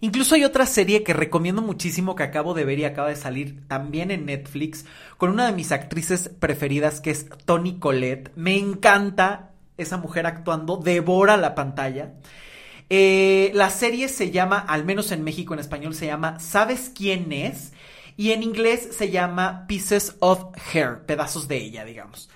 Incluso 0.02 0.34
hay 0.34 0.44
otra 0.44 0.64
serie 0.64 1.02
que 1.02 1.12
recomiendo 1.12 1.60
muchísimo 1.60 2.14
que 2.14 2.22
acabo 2.22 2.54
de 2.54 2.64
ver 2.64 2.78
y 2.78 2.84
acaba 2.84 3.10
de 3.10 3.16
salir 3.16 3.66
también 3.68 4.10
en 4.10 4.24
Netflix 4.24 4.86
con 5.18 5.30
una 5.30 5.46
de 5.46 5.52
mis 5.52 5.72
actrices 5.72 6.30
preferidas 6.30 7.02
que 7.02 7.10
es 7.10 7.28
Toni 7.44 7.78
Collette. 7.78 8.32
Me 8.34 8.56
encanta 8.56 9.49
esa 9.80 9.96
mujer 9.96 10.26
actuando, 10.26 10.76
devora 10.76 11.36
la 11.36 11.54
pantalla. 11.54 12.14
Eh, 12.88 13.52
la 13.54 13.70
serie 13.70 14.08
se 14.08 14.30
llama, 14.30 14.58
al 14.58 14.84
menos 14.84 15.12
en 15.12 15.22
México 15.22 15.54
en 15.54 15.60
español, 15.60 15.94
se 15.94 16.06
llama 16.06 16.40
¿Sabes 16.40 16.92
quién 16.94 17.32
es? 17.32 17.72
Y 18.16 18.32
en 18.32 18.42
inglés 18.42 18.88
se 18.96 19.10
llama 19.10 19.66
Pieces 19.66 20.16
of 20.20 20.44
Hair, 20.72 21.06
pedazos 21.06 21.48
de 21.48 21.56
ella, 21.56 21.84
digamos. 21.84 22.28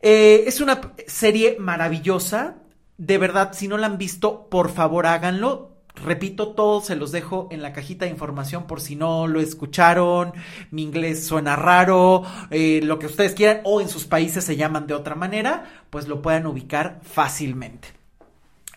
Eh, 0.00 0.44
es 0.46 0.60
una 0.60 0.80
serie 1.06 1.56
maravillosa. 1.58 2.56
De 2.98 3.18
verdad, 3.18 3.52
si 3.54 3.66
no 3.68 3.78
la 3.78 3.86
han 3.86 3.98
visto, 3.98 4.48
por 4.48 4.70
favor 4.70 5.06
háganlo 5.06 5.71
Repito, 5.94 6.48
todo 6.48 6.80
se 6.80 6.96
los 6.96 7.12
dejo 7.12 7.48
en 7.50 7.62
la 7.62 7.72
cajita 7.72 8.06
de 8.06 8.10
información 8.10 8.66
por 8.66 8.80
si 8.80 8.96
no 8.96 9.26
lo 9.26 9.40
escucharon, 9.40 10.32
mi 10.70 10.82
inglés 10.82 11.26
suena 11.26 11.54
raro, 11.54 12.22
eh, 12.50 12.80
lo 12.82 12.98
que 12.98 13.06
ustedes 13.06 13.34
quieran, 13.34 13.60
o 13.64 13.80
en 13.80 13.88
sus 13.88 14.06
países 14.06 14.44
se 14.44 14.56
llaman 14.56 14.86
de 14.86 14.94
otra 14.94 15.14
manera, 15.14 15.84
pues 15.90 16.08
lo 16.08 16.22
puedan 16.22 16.46
ubicar 16.46 17.00
fácilmente. 17.02 18.02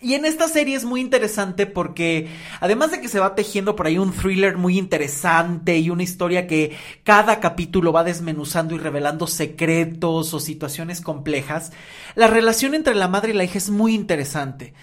Y 0.01 0.13
en 0.13 0.25
esta 0.25 0.47
serie 0.47 0.75
es 0.75 0.83
muy 0.83 0.99
interesante 0.99 1.65
porque 1.65 2.27
además 2.59 2.91
de 2.91 2.99
que 2.99 3.07
se 3.07 3.19
va 3.19 3.33
tejiendo 3.33 3.75
por 3.75 3.87
ahí 3.87 3.97
un 3.97 4.11
thriller 4.11 4.57
muy 4.57 4.77
interesante 4.77 5.77
y 5.79 5.89
una 5.89 6.03
historia 6.03 6.45
que 6.45 6.77
cada 7.03 7.39
capítulo 7.39 7.93
va 7.93 8.03
desmenuzando 8.03 8.75
y 8.75 8.77
revelando 8.77 9.25
secretos 9.25 10.33
o 10.33 10.39
situaciones 10.39 11.01
complejas, 11.01 11.71
la 12.13 12.27
relación 12.27 12.75
entre 12.75 12.93
la 12.93 13.07
madre 13.07 13.31
y 13.31 13.35
la 13.35 13.45
hija 13.45 13.57
es 13.57 13.69
muy 13.69 13.95
interesante. 13.95 14.73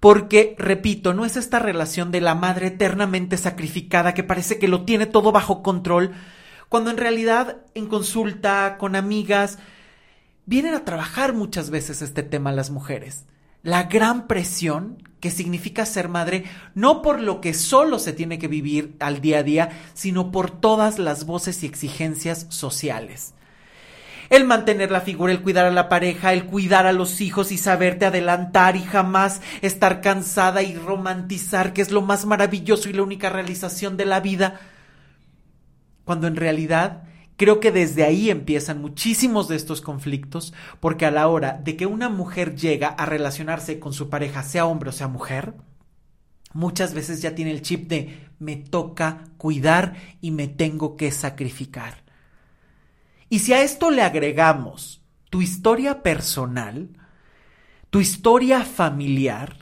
Porque, 0.00 0.56
repito, 0.58 1.12
no 1.12 1.26
es 1.26 1.36
esta 1.36 1.58
relación 1.58 2.10
de 2.10 2.22
la 2.22 2.34
madre 2.34 2.68
eternamente 2.68 3.36
sacrificada 3.36 4.14
que 4.14 4.24
parece 4.24 4.58
que 4.58 4.68
lo 4.68 4.84
tiene 4.84 5.06
todo 5.06 5.30
bajo 5.30 5.62
control, 5.62 6.12
cuando 6.70 6.90
en 6.90 6.96
realidad 6.96 7.58
en 7.74 7.86
consulta 7.86 8.76
con 8.78 8.96
amigas 8.96 9.58
vienen 10.46 10.74
a 10.74 10.84
trabajar 10.84 11.34
muchas 11.34 11.68
veces 11.70 12.00
este 12.00 12.22
tema 12.22 12.50
las 12.50 12.70
mujeres. 12.70 13.26
La 13.62 13.84
gran 13.84 14.26
presión 14.26 15.06
que 15.20 15.30
significa 15.30 15.84
ser 15.84 16.08
madre, 16.08 16.44
no 16.74 17.02
por 17.02 17.20
lo 17.20 17.42
que 17.42 17.52
solo 17.52 17.98
se 17.98 18.14
tiene 18.14 18.38
que 18.38 18.48
vivir 18.48 18.96
al 19.00 19.20
día 19.20 19.40
a 19.40 19.42
día, 19.42 19.68
sino 19.92 20.32
por 20.32 20.50
todas 20.50 20.98
las 20.98 21.26
voces 21.26 21.62
y 21.62 21.66
exigencias 21.66 22.46
sociales 22.48 23.34
el 24.30 24.44
mantener 24.44 24.92
la 24.92 25.00
figura, 25.00 25.32
el 25.32 25.42
cuidar 25.42 25.66
a 25.66 25.72
la 25.72 25.88
pareja, 25.88 26.32
el 26.32 26.46
cuidar 26.46 26.86
a 26.86 26.92
los 26.92 27.20
hijos 27.20 27.50
y 27.50 27.58
saberte 27.58 28.06
adelantar 28.06 28.76
y 28.76 28.84
jamás 28.84 29.42
estar 29.60 30.00
cansada 30.00 30.62
y 30.62 30.76
romantizar 30.76 31.72
que 31.72 31.82
es 31.82 31.90
lo 31.90 32.00
más 32.00 32.24
maravilloso 32.24 32.88
y 32.88 32.92
la 32.92 33.02
única 33.02 33.28
realización 33.28 33.96
de 33.96 34.06
la 34.06 34.20
vida. 34.20 34.60
Cuando 36.04 36.28
en 36.28 36.36
realidad 36.36 37.02
creo 37.36 37.58
que 37.58 37.72
desde 37.72 38.04
ahí 38.04 38.30
empiezan 38.30 38.80
muchísimos 38.80 39.48
de 39.48 39.56
estos 39.56 39.80
conflictos, 39.80 40.54
porque 40.78 41.06
a 41.06 41.10
la 41.10 41.26
hora 41.26 41.60
de 41.64 41.76
que 41.76 41.86
una 41.86 42.08
mujer 42.08 42.54
llega 42.54 42.88
a 42.88 43.06
relacionarse 43.06 43.80
con 43.80 43.92
su 43.92 44.08
pareja, 44.10 44.44
sea 44.44 44.66
hombre 44.66 44.90
o 44.90 44.92
sea 44.92 45.08
mujer, 45.08 45.54
muchas 46.52 46.94
veces 46.94 47.20
ya 47.20 47.34
tiene 47.34 47.50
el 47.50 47.62
chip 47.62 47.88
de 47.88 48.28
me 48.38 48.56
toca 48.56 49.24
cuidar 49.38 49.94
y 50.20 50.30
me 50.30 50.46
tengo 50.46 50.96
que 50.96 51.10
sacrificar. 51.10 52.09
Y 53.30 53.38
si 53.38 53.52
a 53.52 53.62
esto 53.62 53.90
le 53.90 54.02
agregamos 54.02 55.00
tu 55.30 55.40
historia 55.40 56.02
personal, 56.02 56.88
tu 57.88 58.00
historia 58.00 58.64
familiar, 58.64 59.56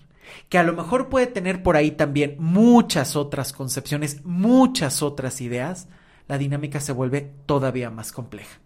que 0.48 0.56
a 0.56 0.62
lo 0.62 0.72
mejor 0.72 1.10
puede 1.10 1.26
tener 1.26 1.62
por 1.62 1.76
ahí 1.76 1.90
también 1.90 2.36
muchas 2.38 3.14
otras 3.14 3.52
concepciones, 3.52 4.24
muchas 4.24 5.02
otras 5.02 5.42
ideas, 5.42 5.86
la 6.28 6.38
dinámica 6.38 6.80
se 6.80 6.92
vuelve 6.92 7.30
todavía 7.44 7.90
más 7.90 8.10
compleja. 8.10 8.58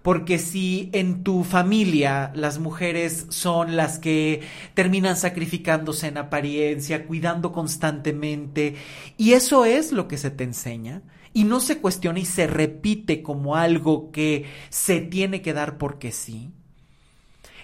Porque 0.00 0.38
si 0.38 0.88
en 0.94 1.22
tu 1.22 1.44
familia 1.44 2.32
las 2.34 2.58
mujeres 2.58 3.26
son 3.28 3.76
las 3.76 3.98
que 3.98 4.40
terminan 4.72 5.16
sacrificándose 5.16 6.08
en 6.08 6.16
apariencia, 6.16 7.06
cuidando 7.06 7.52
constantemente, 7.52 8.76
y 9.18 9.34
eso 9.34 9.66
es 9.66 9.92
lo 9.92 10.08
que 10.08 10.16
se 10.16 10.30
te 10.30 10.44
enseña, 10.44 11.02
y 11.32 11.44
no 11.44 11.60
se 11.60 11.78
cuestiona 11.78 12.18
y 12.18 12.24
se 12.24 12.46
repite 12.46 13.22
como 13.22 13.56
algo 13.56 14.10
que 14.10 14.46
se 14.70 15.00
tiene 15.00 15.42
que 15.42 15.52
dar 15.52 15.78
porque 15.78 16.12
sí, 16.12 16.52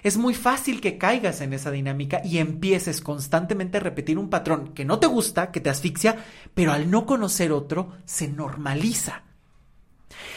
es 0.03 0.17
muy 0.17 0.33
fácil 0.33 0.79
que 0.81 0.97
caigas 0.97 1.41
en 1.41 1.53
esa 1.53 1.71
dinámica 1.71 2.21
y 2.23 2.37
empieces 2.37 3.01
constantemente 3.01 3.77
a 3.77 3.81
repetir 3.81 4.17
un 4.17 4.29
patrón 4.29 4.73
que 4.73 4.85
no 4.85 4.99
te 4.99 5.07
gusta, 5.07 5.51
que 5.51 5.59
te 5.59 5.69
asfixia, 5.69 6.23
pero 6.53 6.71
al 6.71 6.89
no 6.89 7.05
conocer 7.05 7.51
otro, 7.51 7.93
se 8.05 8.27
normaliza. 8.27 9.23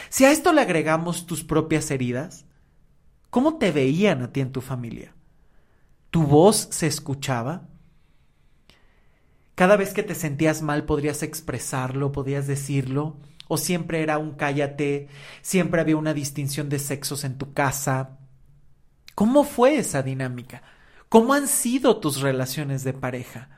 Si 0.09 0.25
a 0.25 0.31
esto 0.31 0.53
le 0.53 0.61
agregamos 0.61 1.25
tus 1.25 1.43
propias 1.43 1.89
heridas, 1.91 2.45
¿cómo 3.29 3.57
te 3.57 3.71
veían 3.71 4.21
a 4.21 4.31
ti 4.31 4.41
en 4.41 4.51
tu 4.51 4.61
familia? 4.61 5.15
¿Tu 6.09 6.23
voz 6.23 6.67
se 6.71 6.87
escuchaba? 6.87 7.69
Cada 9.55 9.77
vez 9.77 9.93
que 9.93 10.03
te 10.03 10.15
sentías 10.15 10.61
mal 10.61 10.85
podrías 10.85 11.21
expresarlo, 11.21 12.11
podías 12.11 12.47
decirlo, 12.47 13.17
o 13.47 13.57
siempre 13.57 14.01
era 14.01 14.17
un 14.17 14.31
cállate, 14.31 15.07
siempre 15.41 15.79
había 15.79 15.97
una 15.97 16.13
distinción 16.13 16.69
de 16.69 16.79
sexos 16.79 17.23
en 17.23 17.37
tu 17.37 17.53
casa. 17.53 18.17
¿Cómo 19.13 19.43
fue 19.43 19.77
esa 19.77 20.01
dinámica? 20.01 20.63
¿Cómo 21.07 21.35
han 21.35 21.47
sido 21.47 21.97
tus 21.97 22.21
relaciones 22.21 22.83
de 22.83 22.93
pareja? 22.93 23.49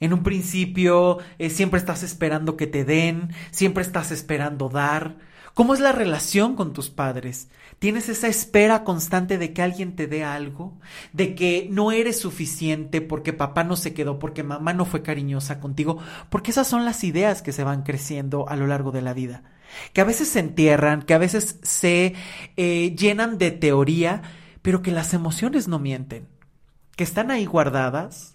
En 0.00 0.12
un 0.12 0.24
principio 0.24 1.18
eh, 1.38 1.48
siempre 1.48 1.78
estás 1.78 2.02
esperando 2.02 2.56
que 2.56 2.66
te 2.66 2.84
den, 2.84 3.32
siempre 3.52 3.84
estás 3.84 4.10
esperando 4.10 4.68
dar, 4.68 5.16
¿Cómo 5.54 5.72
es 5.72 5.78
la 5.78 5.92
relación 5.92 6.56
con 6.56 6.72
tus 6.72 6.90
padres? 6.90 7.48
¿Tienes 7.78 8.08
esa 8.08 8.26
espera 8.26 8.82
constante 8.82 9.38
de 9.38 9.52
que 9.52 9.62
alguien 9.62 9.94
te 9.94 10.08
dé 10.08 10.24
algo? 10.24 10.76
¿De 11.12 11.36
que 11.36 11.68
no 11.70 11.92
eres 11.92 12.18
suficiente 12.18 13.00
porque 13.00 13.32
papá 13.32 13.62
no 13.62 13.76
se 13.76 13.94
quedó, 13.94 14.18
porque 14.18 14.42
mamá 14.42 14.72
no 14.72 14.84
fue 14.84 15.02
cariñosa 15.02 15.60
contigo? 15.60 15.98
Porque 16.28 16.50
esas 16.50 16.66
son 16.66 16.84
las 16.84 17.04
ideas 17.04 17.40
que 17.40 17.52
se 17.52 17.62
van 17.62 17.84
creciendo 17.84 18.48
a 18.48 18.56
lo 18.56 18.66
largo 18.66 18.90
de 18.90 19.02
la 19.02 19.14
vida. 19.14 19.44
Que 19.92 20.00
a 20.00 20.04
veces 20.04 20.28
se 20.28 20.40
entierran, 20.40 21.02
que 21.02 21.14
a 21.14 21.18
veces 21.18 21.60
se 21.62 22.14
eh, 22.56 22.96
llenan 22.98 23.38
de 23.38 23.52
teoría, 23.52 24.22
pero 24.60 24.82
que 24.82 24.90
las 24.90 25.14
emociones 25.14 25.68
no 25.68 25.78
mienten. 25.78 26.26
Que 26.96 27.04
están 27.04 27.30
ahí 27.30 27.46
guardadas, 27.46 28.34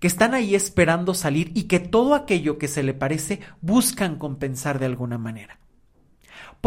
que 0.00 0.06
están 0.06 0.32
ahí 0.32 0.54
esperando 0.54 1.12
salir 1.12 1.52
y 1.54 1.64
que 1.64 1.80
todo 1.80 2.14
aquello 2.14 2.56
que 2.56 2.68
se 2.68 2.82
le 2.82 2.94
parece 2.94 3.40
buscan 3.60 4.16
compensar 4.16 4.78
de 4.78 4.86
alguna 4.86 5.18
manera. 5.18 5.58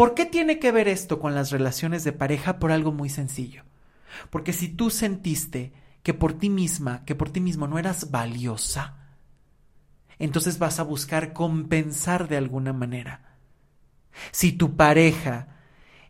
¿Por 0.00 0.14
qué 0.14 0.24
tiene 0.24 0.58
que 0.58 0.72
ver 0.72 0.88
esto 0.88 1.20
con 1.20 1.34
las 1.34 1.50
relaciones 1.50 2.04
de 2.04 2.12
pareja? 2.12 2.58
Por 2.58 2.72
algo 2.72 2.90
muy 2.90 3.10
sencillo. 3.10 3.64
Porque 4.30 4.54
si 4.54 4.68
tú 4.68 4.88
sentiste 4.88 5.74
que 6.02 6.14
por 6.14 6.32
ti 6.32 6.48
misma, 6.48 7.04
que 7.04 7.14
por 7.14 7.28
ti 7.28 7.42
mismo 7.42 7.68
no 7.68 7.78
eras 7.78 8.10
valiosa, 8.10 8.96
entonces 10.18 10.58
vas 10.58 10.80
a 10.80 10.84
buscar 10.84 11.34
compensar 11.34 12.28
de 12.28 12.38
alguna 12.38 12.72
manera. 12.72 13.36
Si 14.30 14.52
tu 14.52 14.74
pareja 14.74 15.48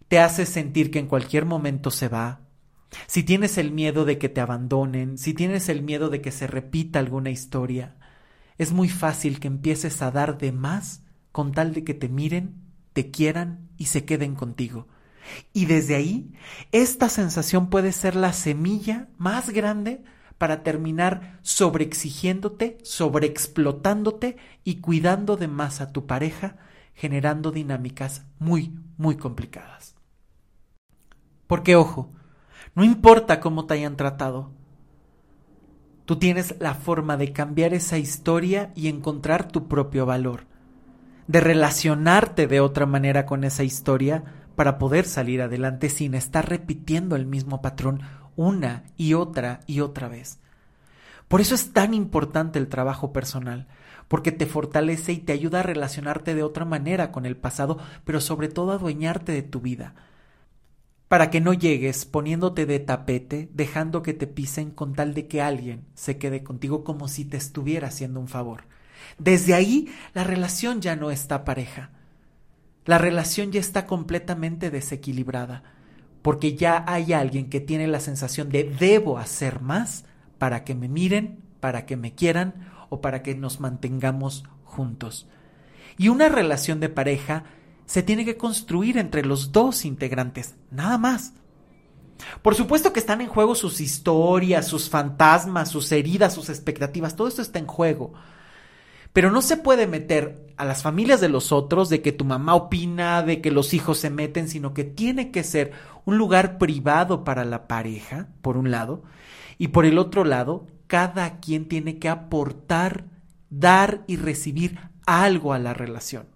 te 0.07 0.21
hace 0.21 0.47
sentir 0.47 0.93
que 0.93 1.01
en 1.01 1.09
cualquier 1.09 1.45
momento 1.45 1.91
se 1.91 2.07
va, 2.07 2.43
si 3.09 3.25
tienes 3.25 3.59
el 3.59 3.73
miedo 3.73 4.05
de 4.05 4.19
que 4.19 4.29
te 4.29 4.41
abandonen, 4.41 5.19
si 5.19 5.35
tienes 5.35 5.69
el 5.69 5.83
miedo 5.83 6.11
de 6.11 6.21
que 6.21 6.31
se 6.31 6.47
repita 6.47 7.01
alguna 7.01 7.31
historia, 7.31 7.97
es 8.57 8.71
muy 8.71 8.89
fácil 8.89 9.41
que 9.41 9.49
empieces 9.49 10.01
a 10.01 10.13
dar 10.13 10.39
de 10.39 10.53
más 10.53 11.03
con 11.33 11.51
tal 11.51 11.75
de 11.75 11.83
que 11.83 11.95
te 11.95 12.09
miren, 12.09 12.70
te 12.93 13.11
quieran 13.11 13.69
y 13.77 13.87
se 13.87 14.05
queden 14.05 14.35
contigo. 14.35 14.87
Y 15.53 15.67
desde 15.67 15.97
ahí, 15.97 16.33
esta 16.73 17.09
sensación 17.09 17.71
puede 17.71 17.93
ser 17.93 18.17
la 18.17 18.33
semilla 18.33 19.09
más 19.19 19.51
grande 19.51 20.03
para 20.39 20.63
terminar 20.63 21.39
sobreexigiéndote, 21.43 22.79
sobreexplotándote 22.83 24.39
y 24.65 24.77
cuidando 24.77 25.37
de 25.37 25.49
más 25.49 25.81
a 25.81 25.93
tu 25.93 26.07
pareja, 26.07 26.57
generando 26.95 27.51
dinámicas 27.51 28.25
muy, 28.39 28.75
muy 28.97 29.17
complicadas. 29.17 29.95
Porque, 31.47 31.77
ojo, 31.77 32.13
no 32.75 32.85
importa 32.85 33.41
cómo 33.41 33.67
te 33.67 33.75
hayan 33.75 33.97
tratado, 33.97 34.53
tú 36.07 36.19
tienes 36.19 36.55
la 36.59 36.75
forma 36.75 37.17
de 37.17 37.33
cambiar 37.33 37.75
esa 37.75 37.99
historia 37.99 38.73
y 38.75 38.89
encontrar 38.89 39.47
tu 39.47 39.69
propio 39.69 40.07
valor, 40.07 40.47
de 41.31 41.39
relacionarte 41.39 42.49
de 42.49 42.59
otra 42.59 42.87
manera 42.87 43.25
con 43.25 43.45
esa 43.45 43.63
historia 43.63 44.25
para 44.57 44.79
poder 44.79 45.05
salir 45.05 45.43
adelante 45.43 45.89
sin 45.89 46.15
estar 46.15 46.49
repitiendo 46.49 47.15
el 47.15 47.25
mismo 47.25 47.63
patrón 47.63 48.01
una 48.35 48.83
y 48.97 49.15
otra 49.15 49.61
y 49.69 49.79
otra 49.79 50.09
vez. 50.09 50.41
Por 51.29 51.41
eso 51.41 51.55
es 51.55 51.73
tan 51.73 51.95
importante 51.95 52.59
el 52.59 52.67
trabajo 52.67 53.13
personal, 53.13 53.69
porque 54.09 54.33
te 54.33 54.45
fortalece 54.45 55.13
y 55.13 55.19
te 55.19 55.33
ayuda 55.33 55.61
a 55.61 55.63
relacionarte 55.63 56.35
de 56.35 56.43
otra 56.43 56.65
manera 56.65 57.13
con 57.13 57.27
el 57.27 57.37
pasado, 57.37 57.79
pero 58.05 58.21
sobre 58.21 58.49
todo 58.49 58.73
a 58.73 58.75
adueñarte 58.75 59.31
de 59.31 59.45
tu 59.45 59.61
vida, 59.61 59.95
para 61.07 61.31
que 61.31 61.41
no 61.41 61.53
llegues 61.53 62.07
poniéndote 62.07 62.67
de 62.67 62.81
tapete, 62.81 63.49
dejando 63.53 64.03
que 64.03 64.15
te 64.15 64.27
pisen 64.27 64.73
con 64.73 64.95
tal 64.95 65.15
de 65.15 65.29
que 65.29 65.41
alguien 65.41 65.85
se 65.95 66.19
quede 66.19 66.43
contigo 66.43 66.83
como 66.83 67.07
si 67.07 67.25
te 67.25 67.37
estuviera 67.37 67.87
haciendo 67.87 68.19
un 68.19 68.27
favor. 68.27 68.65
Desde 69.19 69.55
ahí 69.55 69.89
la 70.15 70.25
relación 70.25 70.81
ya 70.81 70.97
no 70.97 71.11
está 71.11 71.45
pareja 71.45 71.91
la 72.91 72.99
relación 72.99 73.53
ya 73.53 73.61
está 73.61 73.87
completamente 73.87 74.71
desequilibrada, 74.71 75.63
porque 76.23 76.57
ya 76.57 76.85
hay 76.87 77.13
alguien 77.13 77.49
que 77.49 77.61
tiene 77.61 77.87
la 77.87 78.01
sensación 78.01 78.49
de 78.49 78.65
debo 78.65 79.19
hacer 79.19 79.61
más 79.61 80.05
para 80.39 80.65
que 80.65 80.75
me 80.75 80.89
miren, 80.89 81.39
para 81.61 81.87
que 81.87 81.97
me 81.97 82.15
quieran 82.15 82.69
o 82.89 83.01
para 83.01 83.23
que 83.23 83.35
nos 83.35 83.61
mantengamos 83.61 84.45
juntos. 84.65 85.29
Y 85.99 86.09
una 86.09 86.29
relación 86.29 86.81
de 86.81 86.89
pareja 86.89 87.45
se 87.87 88.03
tiene 88.03 88.25
que 88.25 88.37
construir 88.37 88.97
entre 88.97 89.25
los 89.25 89.53
dos 89.53 89.85
integrantes, 89.85 90.57
nada 90.71 90.97
más. 90.97 91.35
Por 92.43 92.55
supuesto 92.55 92.93
que 92.93 93.01
están 93.01 93.21
en 93.21 93.29
juego 93.29 93.55
sus 93.55 93.81
historias, 93.81 94.67
sus 94.67 94.89
fantasmas, 94.89 95.71
sus 95.71 95.93
heridas, 95.93 96.35
sus 96.35 96.49
expectativas, 96.49 97.17
todo 97.17 97.29
esto 97.29 97.43
está 97.43 97.59
en 97.59 97.67
juego. 97.67 98.13
Pero 99.13 99.31
no 99.31 99.43
se 99.43 99.57
puede 99.57 99.87
meter 99.87 100.47
a 100.57 100.65
las 100.65 100.83
familias 100.83 101.21
de 101.21 101.29
los 101.29 101.53
otros 101.53 101.89
de 101.89 102.03
que 102.03 102.13
tu 102.13 102.25
mamá 102.25 102.55
opina, 102.55 103.23
de 103.23 103.41
que 103.41 103.51
los 103.51 103.75
hijos 103.75 103.99
se 103.99 104.11
meten, 104.11 104.49
sino 104.49 104.73
que 104.73 104.85
tiene 104.85 105.31
que 105.31 105.43
ser 105.43 105.73
un 106.05 106.17
lugar 106.19 106.59
privado 106.59 107.25
para 107.25 107.45
la 107.45 107.67
pareja, 107.67 108.29
por 108.43 108.57
un 108.57 108.71
lado, 108.71 109.03
y 109.59 109.69
por 109.69 109.85
el 109.85 109.99
otro 109.99 110.25
lado, 110.25 110.67
cada 110.87 111.41
quien 111.41 111.67
tiene 111.67 111.99
que 111.99 112.09
aportar, 112.09 113.05
dar 113.49 114.05
y 114.07 114.17
recibir 114.17 114.79
algo 115.07 115.53
a 115.53 115.59
la 115.59 115.75
relación. 115.75 116.27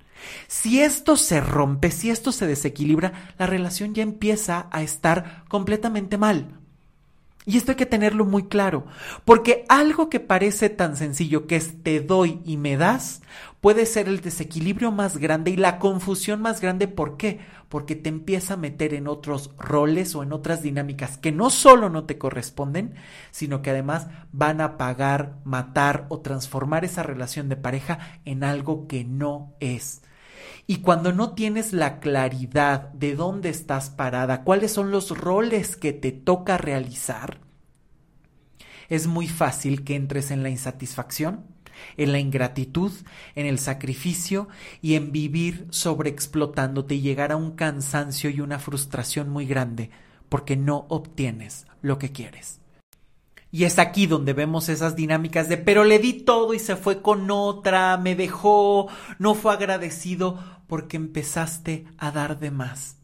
Si 0.47 0.81
esto 0.81 1.17
se 1.17 1.41
rompe, 1.41 1.91
si 1.91 2.11
esto 2.11 2.33
se 2.33 2.47
desequilibra, 2.47 3.35
la 3.39 3.47
relación 3.47 3.95
ya 3.95 4.03
empieza 4.03 4.69
a 4.71 4.83
estar 4.83 5.45
completamente 5.49 6.19
mal. 6.19 6.61
Y 7.47 7.59
esto 7.59 7.73
hay 7.73 7.77
que 7.77 7.85
tenerlo 7.85 8.25
muy 8.25 8.45
claro, 8.45 8.87
porque 9.27 9.67
algo 9.69 10.09
que 10.09 10.19
parece 10.19 10.71
tan 10.71 10.97
sencillo 10.97 11.47
que 11.47 11.57
es 11.57 11.83
te 11.83 12.01
doy 12.01 12.41
y 12.47 12.57
me 12.57 12.79
das, 12.79 13.21
puede 13.61 13.85
ser 13.85 14.09
el 14.09 14.23
desequilibrio 14.23 14.93
más 14.93 15.19
grande 15.19 15.51
y 15.51 15.57
la 15.57 15.79
confusión 15.79 16.41
más 16.41 16.63
grande. 16.63 16.89
¿Por 16.89 17.19
qué? 17.19 17.41
Porque 17.69 17.97
te 17.97 18.09
empieza 18.09 18.55
a 18.55 18.59
meter 18.59 18.95
en 18.95 19.09
otros 19.09 19.51
roles 19.59 20.15
o 20.15 20.23
en 20.23 20.33
otras 20.33 20.63
dinámicas 20.63 21.19
que 21.19 21.33
no 21.33 21.51
solo 21.51 21.91
no 21.91 22.05
te 22.05 22.17
corresponden, 22.17 22.95
sino 23.31 23.61
que 23.61 23.71
además 23.71 24.09
van 24.33 24.63
a 24.63 24.79
pagar, 24.79 25.37
matar 25.45 26.07
o 26.09 26.21
transformar 26.21 26.87
esa 26.87 27.03
relación 27.03 27.51
de 27.51 27.57
pareja 27.57 28.21
en 28.25 28.43
algo 28.43 28.87
que 28.87 29.05
no 29.05 29.53
es. 29.61 30.03
Y 30.67 30.77
cuando 30.79 31.13
no 31.13 31.35
tienes 31.35 31.73
la 31.73 32.01
claridad 32.01 32.93
de 32.93 33.15
dónde 33.15 33.51
estás 33.51 33.91
parada, 33.91 34.45
cuáles 34.45 34.73
son 34.73 34.91
los 34.91 35.11
roles 35.11 35.77
que 35.77 35.93
te 35.93 36.11
toca 36.11 36.57
realizar, 36.57 37.41
es 38.89 39.07
muy 39.07 39.29
fácil 39.29 39.85
que 39.85 39.97
entres 39.97 40.31
en 40.31 40.43
la 40.43 40.51
insatisfacción, 40.51 41.45
en 41.97 42.13
la 42.13 42.19
ingratitud, 42.19 42.93
en 43.35 43.47
el 43.47 43.59
sacrificio 43.59 44.49
y 44.81 44.95
en 44.95 45.13
vivir 45.13 45.67
sobreexplotándote 45.71 46.95
y 46.95 47.01
llegar 47.01 47.33
a 47.33 47.37
un 47.37 47.53
cansancio 47.53 48.31
y 48.31 48.41
una 48.41 48.59
frustración 48.59 49.29
muy 49.29 49.47
grande 49.47 49.91
porque 50.29 50.57
no 50.57 50.87
obtienes 50.89 51.67
lo 51.83 51.99
que 51.99 52.13
quieres. 52.13 52.61
Y 53.51 53.65
es 53.65 53.79
aquí 53.79 54.07
donde 54.07 54.33
vemos 54.33 54.69
esas 54.69 54.97
dinámicas 54.97 55.49
de 55.49 55.57
pero 55.57 55.85
le 55.85 56.01
di 56.01 56.13
todo 56.13 56.55
y 56.55 56.59
se 56.59 56.75
fue 56.75 57.03
con 57.03 57.31
otra, 57.31 57.97
me 57.99 58.17
dejó, 58.17 58.89
no 59.21 59.37
fue 59.37 59.53
agradecido 59.53 60.43
porque 60.67 60.97
empezaste 60.97 61.87
a 61.99 62.11
dar 62.11 62.39
de 62.39 62.51
más. 62.51 62.97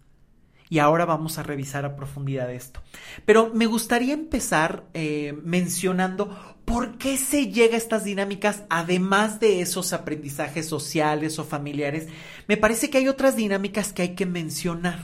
Y 0.69 0.79
ahora 0.79 1.05
vamos 1.05 1.37
a 1.37 1.43
revisar 1.43 1.85
a 1.85 1.97
profundidad 1.97 2.51
esto. 2.53 2.81
Pero 3.25 3.51
me 3.53 3.67
gustaría 3.67 4.15
empezar 4.15 4.85
eh, 4.95 5.35
mencionando 5.43 6.57
por 6.65 6.97
qué 6.97 7.17
se 7.17 7.49
llega 7.49 7.75
a 7.75 7.79
estas 7.79 8.05
dinámicas, 8.05 8.63
además 8.71 9.41
de 9.41 9.63
esos 9.63 9.93
aprendizajes 9.93 10.67
sociales 10.67 11.41
o 11.41 11.45
familiares. 11.45 12.07
Me 12.47 12.57
parece 12.57 12.89
que 12.89 12.99
hay 12.99 13.09
otras 13.09 13.35
dinámicas 13.35 13.93
que 13.93 14.03
hay 14.03 14.15
que 14.15 14.27
mencionar. 14.27 15.01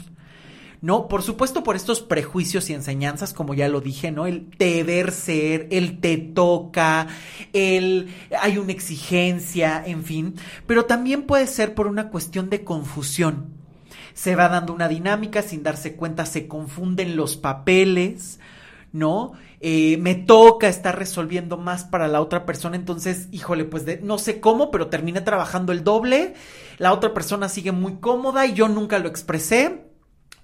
¿No? 0.81 1.09
Por 1.09 1.23
supuesto 1.23 1.62
por 1.62 1.77
estos 1.77 2.01
prejuicios 2.01 2.71
y 2.71 2.75
enseñanzas, 2.75 3.33
como 3.33 3.55
ya 3.55 3.69
lo 3.69 3.81
dije, 3.81 4.11
¿no? 4.11 4.27
El 4.27 4.51
deber 4.59 5.12
ser, 5.12 5.69
el 5.71 6.01
te 6.01 6.17
toca, 6.17 7.09
el 7.53 8.09
hay 8.41 8.59
una 8.59 8.73
exigencia, 8.73 9.83
en 9.85 10.05
fin, 10.05 10.35
pero 10.67 10.85
también 10.85 11.23
puede 11.23 11.47
ser 11.47 11.75
por 11.75 11.87
una 11.87 12.09
cuestión 12.11 12.51
de 12.51 12.65
confusión. 12.65 13.55
Se 14.15 14.35
va 14.35 14.49
dando 14.49 14.73
una 14.73 14.89
dinámica, 14.89 15.43
sin 15.43 15.62
darse 15.62 15.95
cuenta 15.95 16.25
se 16.25 16.49
confunden 16.49 17.17
los 17.17 17.37
papeles, 17.37 18.41
¿no? 18.93 19.33
Eh, 19.61 19.97
me 19.99 20.15
toca 20.15 20.69
estar 20.69 20.99
resolviendo 20.99 21.57
más 21.57 21.85
para 21.85 22.09
la 22.09 22.21
otra 22.21 22.47
persona, 22.47 22.77
entonces, 22.77 23.29
híjole, 23.31 23.65
pues 23.65 23.85
de, 23.85 23.99
no 24.03 24.19
sé 24.19 24.41
cómo, 24.41 24.71
pero 24.71 24.89
terminé 24.89 25.23
trabajando 25.23 25.73
el 25.73 25.83
doble, 25.83 26.35
la 26.79 26.93
otra 26.93 27.15
persona 27.15 27.49
sigue 27.49 27.73
muy 27.73 27.97
cómoda 27.97 28.47
y 28.47 28.53
yo 28.53 28.69
nunca 28.69 28.99
lo 28.99 29.09
expresé, 29.09 29.86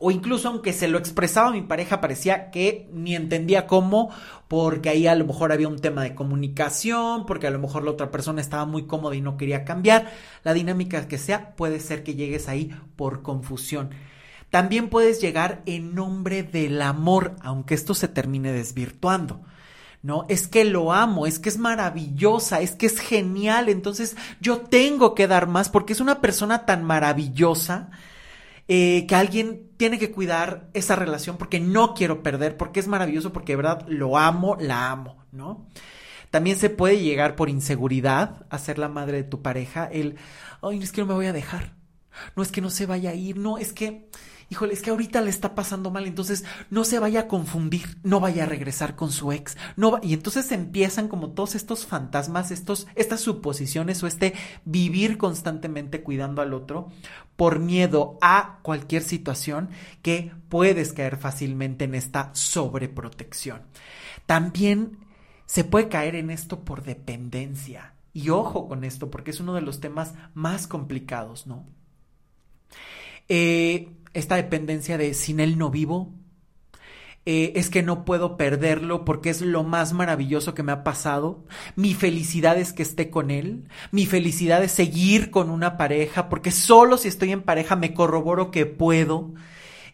o 0.04 0.10
incluso 0.10 0.48
aunque 0.48 0.72
se 0.72 0.88
lo 0.88 0.98
expresaba 0.98 1.52
mi 1.52 1.62
pareja 1.62 2.00
parecía 2.00 2.50
que 2.50 2.90
ni 2.92 3.14
entendía 3.14 3.68
cómo, 3.68 4.10
porque 4.48 4.88
ahí 4.88 5.06
a 5.06 5.14
lo 5.14 5.24
mejor 5.24 5.52
había 5.52 5.68
un 5.68 5.78
tema 5.78 6.02
de 6.02 6.16
comunicación, 6.16 7.24
porque 7.24 7.46
a 7.46 7.52
lo 7.52 7.60
mejor 7.60 7.84
la 7.84 7.92
otra 7.92 8.10
persona 8.10 8.40
estaba 8.40 8.64
muy 8.64 8.88
cómoda 8.88 9.14
y 9.14 9.20
no 9.20 9.36
quería 9.36 9.64
cambiar, 9.64 10.10
la 10.42 10.54
dinámica 10.54 11.06
que 11.06 11.18
sea, 11.18 11.54
puede 11.54 11.78
ser 11.78 12.02
que 12.02 12.16
llegues 12.16 12.48
ahí 12.48 12.74
por 12.96 13.22
confusión. 13.22 13.90
También 14.50 14.88
puedes 14.88 15.20
llegar 15.20 15.62
en 15.66 15.94
nombre 15.94 16.42
del 16.42 16.82
amor, 16.82 17.36
aunque 17.40 17.74
esto 17.74 17.94
se 17.94 18.08
termine 18.08 18.50
desvirtuando. 18.50 19.40
¿no? 20.02 20.26
Es 20.28 20.48
que 20.48 20.64
lo 20.64 20.92
amo, 20.92 21.28
es 21.28 21.38
que 21.38 21.48
es 21.48 21.58
maravillosa, 21.58 22.60
es 22.60 22.72
que 22.72 22.86
es 22.86 22.98
genial, 22.98 23.68
entonces 23.68 24.16
yo 24.40 24.62
tengo 24.62 25.14
que 25.14 25.28
dar 25.28 25.46
más 25.46 25.68
porque 25.68 25.92
es 25.92 26.00
una 26.00 26.20
persona 26.20 26.66
tan 26.66 26.82
maravillosa 26.82 27.90
eh, 28.74 29.04
que 29.06 29.14
alguien 29.14 29.68
tiene 29.76 29.98
que 29.98 30.10
cuidar 30.10 30.70
esa 30.72 30.96
relación 30.96 31.36
porque 31.36 31.60
no 31.60 31.92
quiero 31.92 32.22
perder, 32.22 32.56
porque 32.56 32.80
es 32.80 32.88
maravilloso, 32.88 33.30
porque 33.30 33.52
de 33.52 33.56
verdad 33.56 33.84
lo 33.86 34.16
amo, 34.16 34.56
la 34.58 34.90
amo, 34.90 35.26
¿no? 35.30 35.66
También 36.30 36.56
se 36.56 36.70
puede 36.70 36.98
llegar 36.98 37.36
por 37.36 37.50
inseguridad 37.50 38.46
a 38.48 38.56
ser 38.56 38.78
la 38.78 38.88
madre 38.88 39.18
de 39.18 39.24
tu 39.24 39.42
pareja, 39.42 39.84
el, 39.84 40.16
ay, 40.62 40.82
es 40.82 40.90
que 40.90 41.02
no 41.02 41.08
me 41.08 41.12
voy 41.12 41.26
a 41.26 41.34
dejar, 41.34 41.74
no 42.34 42.42
es 42.42 42.50
que 42.50 42.62
no 42.62 42.70
se 42.70 42.86
vaya 42.86 43.10
a 43.10 43.14
ir, 43.14 43.36
no, 43.36 43.58
es 43.58 43.74
que, 43.74 44.08
híjole, 44.52 44.74
es 44.74 44.82
que 44.82 44.90
ahorita 44.90 45.22
le 45.22 45.30
está 45.30 45.54
pasando 45.54 45.90
mal, 45.90 46.06
entonces 46.06 46.44
no 46.68 46.84
se 46.84 46.98
vaya 46.98 47.20
a 47.20 47.26
confundir, 47.26 47.98
no 48.02 48.20
vaya 48.20 48.42
a 48.42 48.46
regresar 48.46 48.96
con 48.96 49.10
su 49.10 49.32
ex, 49.32 49.56
no 49.76 49.98
y 50.02 50.12
entonces 50.12 50.52
empiezan 50.52 51.08
como 51.08 51.30
todos 51.30 51.54
estos 51.54 51.86
fantasmas, 51.86 52.50
estos, 52.50 52.86
estas 52.94 53.20
suposiciones 53.20 54.02
o 54.02 54.06
este 54.06 54.34
vivir 54.66 55.16
constantemente 55.16 56.02
cuidando 56.02 56.42
al 56.42 56.52
otro 56.52 56.90
por 57.36 57.60
miedo 57.60 58.18
a 58.20 58.58
cualquier 58.60 59.02
situación 59.02 59.70
que 60.02 60.32
puedes 60.50 60.92
caer 60.92 61.16
fácilmente 61.16 61.86
en 61.86 61.94
esta 61.94 62.28
sobreprotección. 62.34 63.62
También 64.26 64.98
se 65.46 65.64
puede 65.64 65.88
caer 65.88 66.14
en 66.14 66.30
esto 66.30 66.62
por 66.62 66.82
dependencia. 66.84 67.94
Y 68.12 68.28
ojo 68.28 68.68
con 68.68 68.84
esto, 68.84 69.10
porque 69.10 69.30
es 69.30 69.40
uno 69.40 69.54
de 69.54 69.62
los 69.62 69.80
temas 69.80 70.12
más 70.34 70.66
complicados, 70.66 71.46
¿no? 71.46 71.64
Eh, 73.30 73.88
esta 74.14 74.36
dependencia 74.36 74.98
de 74.98 75.14
sin 75.14 75.40
él 75.40 75.58
no 75.58 75.70
vivo, 75.70 76.12
eh, 77.24 77.52
es 77.54 77.70
que 77.70 77.84
no 77.84 78.04
puedo 78.04 78.36
perderlo 78.36 79.04
porque 79.04 79.30
es 79.30 79.42
lo 79.42 79.62
más 79.62 79.92
maravilloso 79.92 80.54
que 80.54 80.64
me 80.64 80.72
ha 80.72 80.82
pasado. 80.82 81.44
Mi 81.76 81.94
felicidad 81.94 82.58
es 82.58 82.72
que 82.72 82.82
esté 82.82 83.10
con 83.10 83.30
él. 83.30 83.68
Mi 83.92 84.06
felicidad 84.06 84.62
es 84.64 84.72
seguir 84.72 85.30
con 85.30 85.50
una 85.50 85.76
pareja 85.76 86.28
porque 86.28 86.50
solo 86.50 86.96
si 86.96 87.08
estoy 87.08 87.30
en 87.30 87.42
pareja 87.42 87.76
me 87.76 87.94
corroboro 87.94 88.50
que 88.50 88.66
puedo. 88.66 89.34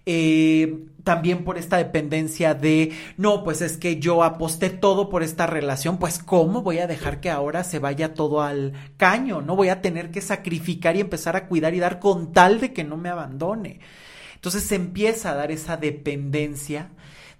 Eh, 0.06 0.86
también 1.04 1.44
por 1.44 1.58
esta 1.58 1.76
dependencia 1.76 2.54
de, 2.54 2.92
no, 3.18 3.44
pues 3.44 3.60
es 3.60 3.76
que 3.76 3.98
yo 4.00 4.22
aposté 4.24 4.70
todo 4.70 5.10
por 5.10 5.22
esta 5.22 5.46
relación, 5.46 5.98
pues 5.98 6.18
¿cómo 6.18 6.62
voy 6.62 6.78
a 6.78 6.86
dejar 6.86 7.20
que 7.20 7.30
ahora 7.30 7.62
se 7.62 7.78
vaya 7.78 8.14
todo 8.14 8.42
al 8.42 8.72
caño? 8.96 9.42
No 9.42 9.54
voy 9.54 9.68
a 9.68 9.82
tener 9.82 10.10
que 10.10 10.22
sacrificar 10.22 10.96
y 10.96 11.00
empezar 11.00 11.36
a 11.36 11.46
cuidar 11.46 11.74
y 11.74 11.78
dar 11.78 11.98
con 11.98 12.32
tal 12.32 12.60
de 12.60 12.72
que 12.72 12.84
no 12.84 12.96
me 12.96 13.10
abandone. 13.10 13.80
Entonces 14.38 14.62
se 14.62 14.76
empieza 14.76 15.32
a 15.32 15.34
dar 15.34 15.50
esa 15.50 15.76
dependencia 15.76 16.90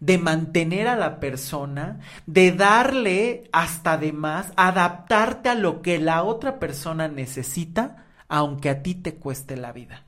de 0.01 0.19
mantener 0.19 0.89
a 0.89 0.97
la 0.97 1.21
persona, 1.21 2.01
de 2.27 2.51
darle 2.51 3.49
hasta 3.53 3.97
de 3.99 4.13
más, 4.13 4.53
adaptarte 4.57 5.49
a 5.49 5.55
lo 5.55 5.81
que 5.81 6.01
la 6.01 6.25
otra 6.25 6.59
persona 6.59 7.07
necesita, 7.07 8.05
aunque 8.29 8.69
a 8.69 8.83
ti 8.83 8.97
te 8.97 9.15
cueste 9.15 9.57
la 9.57 9.71
vida. 9.71 10.05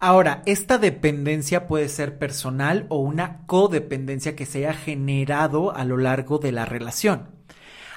Ahora, 0.00 0.42
esta 0.46 0.78
dependencia 0.78 1.68
puede 1.68 1.88
ser 1.88 2.18
personal 2.18 2.86
o 2.88 2.98
una 2.98 3.46
codependencia 3.46 4.34
que 4.34 4.46
se 4.46 4.58
haya 4.58 4.74
generado 4.74 5.74
a 5.76 5.84
lo 5.84 5.96
largo 5.96 6.38
de 6.38 6.50
la 6.50 6.64
relación. 6.64 7.28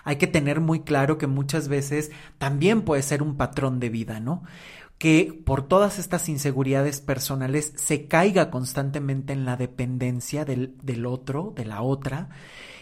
Hay 0.04 0.18
que 0.18 0.28
tener 0.28 0.62
muy 0.62 0.82
claro 0.82 1.18
que 1.18 1.28
muchas 1.28 1.68
veces 1.68 2.12
también 2.38 2.82
puede 2.82 3.02
ser 3.02 3.22
un 3.22 3.38
patrón 3.38 3.80
de 3.80 3.90
vida, 3.90 4.20
¿no? 4.20 4.44
Que 5.02 5.34
por 5.46 5.68
todas 5.68 5.98
estas 5.98 6.30
inseguridades 6.30 7.02
personales 7.02 7.74
se 7.76 8.06
caiga 8.08 8.52
constantemente 8.52 9.34
en 9.34 9.46
la 9.46 9.58
dependencia 9.58 10.46
del, 10.46 10.78
del 10.84 11.08
otro, 11.08 11.54
de 11.56 11.66
la 11.66 11.82
otra, 11.82 12.30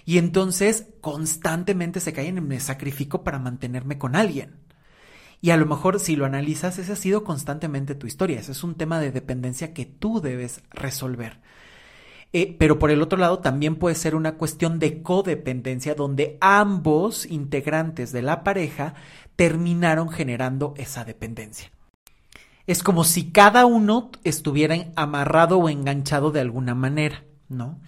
y 0.04 0.18
entonces 0.18 0.88
constantemente 1.00 2.02
se 2.02 2.12
caen 2.12 2.38
en 2.38 2.46
me 2.46 2.60
sacrifico 2.60 3.24
para 3.24 3.40
mantenerme 3.40 3.98
con 3.98 4.18
alguien. 4.18 4.58
Y 5.40 5.52
a 5.52 5.58
lo 5.58 5.66
mejor 5.66 6.02
si 6.02 6.18
lo 6.18 6.26
analizas, 6.26 6.78
ese 6.78 6.92
ha 6.92 6.98
sido 6.98 7.24
constantemente 7.24 7.96
tu 7.96 8.06
historia. 8.06 8.42
Ese 8.42 8.52
es 8.52 8.66
un 8.66 8.76
tema 8.76 9.00
de 9.00 9.14
dependencia 9.14 9.74
que 9.74 9.86
tú 9.86 10.20
debes 10.20 10.62
resolver. 10.72 11.40
Eh, 12.34 12.54
pero 12.60 12.80
por 12.80 12.92
el 12.92 13.02
otro 13.02 13.18
lado 13.18 13.40
también 13.40 13.78
puede 13.78 13.96
ser 13.96 14.14
una 14.14 14.34
cuestión 14.34 14.78
de 14.78 15.02
codependencia 15.02 15.96
donde 15.96 16.38
ambos 16.42 17.26
integrantes 17.26 18.12
de 18.12 18.22
la 18.22 18.44
pareja 18.44 18.96
terminaron 19.38 20.10
generando 20.10 20.74
esa 20.78 21.06
dependencia. 21.06 21.72
Es 22.70 22.84
como 22.84 23.04
si 23.04 23.32
cada 23.32 23.66
uno 23.66 24.12
estuviera 24.24 24.76
amarrado 24.96 25.58
o 25.58 25.70
enganchado 25.70 26.30
de 26.30 26.42
alguna 26.42 26.76
manera, 26.76 27.24
¿no? 27.48 27.80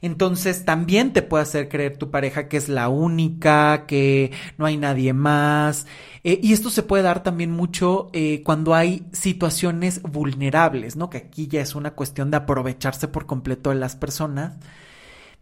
Entonces 0.00 0.64
también 0.64 1.12
te 1.12 1.20
puede 1.20 1.42
hacer 1.42 1.68
creer 1.68 1.98
tu 1.98 2.10
pareja 2.10 2.48
que 2.48 2.56
es 2.56 2.70
la 2.70 2.88
única, 2.88 3.84
que 3.86 4.32
no 4.56 4.64
hay 4.64 4.78
nadie 4.78 5.12
más. 5.12 5.86
Eh, 6.24 6.40
y 6.42 6.54
esto 6.54 6.70
se 6.70 6.82
puede 6.82 7.02
dar 7.02 7.22
también 7.22 7.50
mucho 7.50 8.08
eh, 8.14 8.42
cuando 8.42 8.74
hay 8.74 9.04
situaciones 9.12 10.00
vulnerables, 10.00 10.96
¿no? 10.96 11.10
Que 11.10 11.18
aquí 11.18 11.46
ya 11.46 11.60
es 11.60 11.74
una 11.74 11.90
cuestión 11.90 12.30
de 12.30 12.38
aprovecharse 12.38 13.08
por 13.08 13.26
completo 13.26 13.68
de 13.68 13.76
las 13.76 13.96
personas 13.96 14.54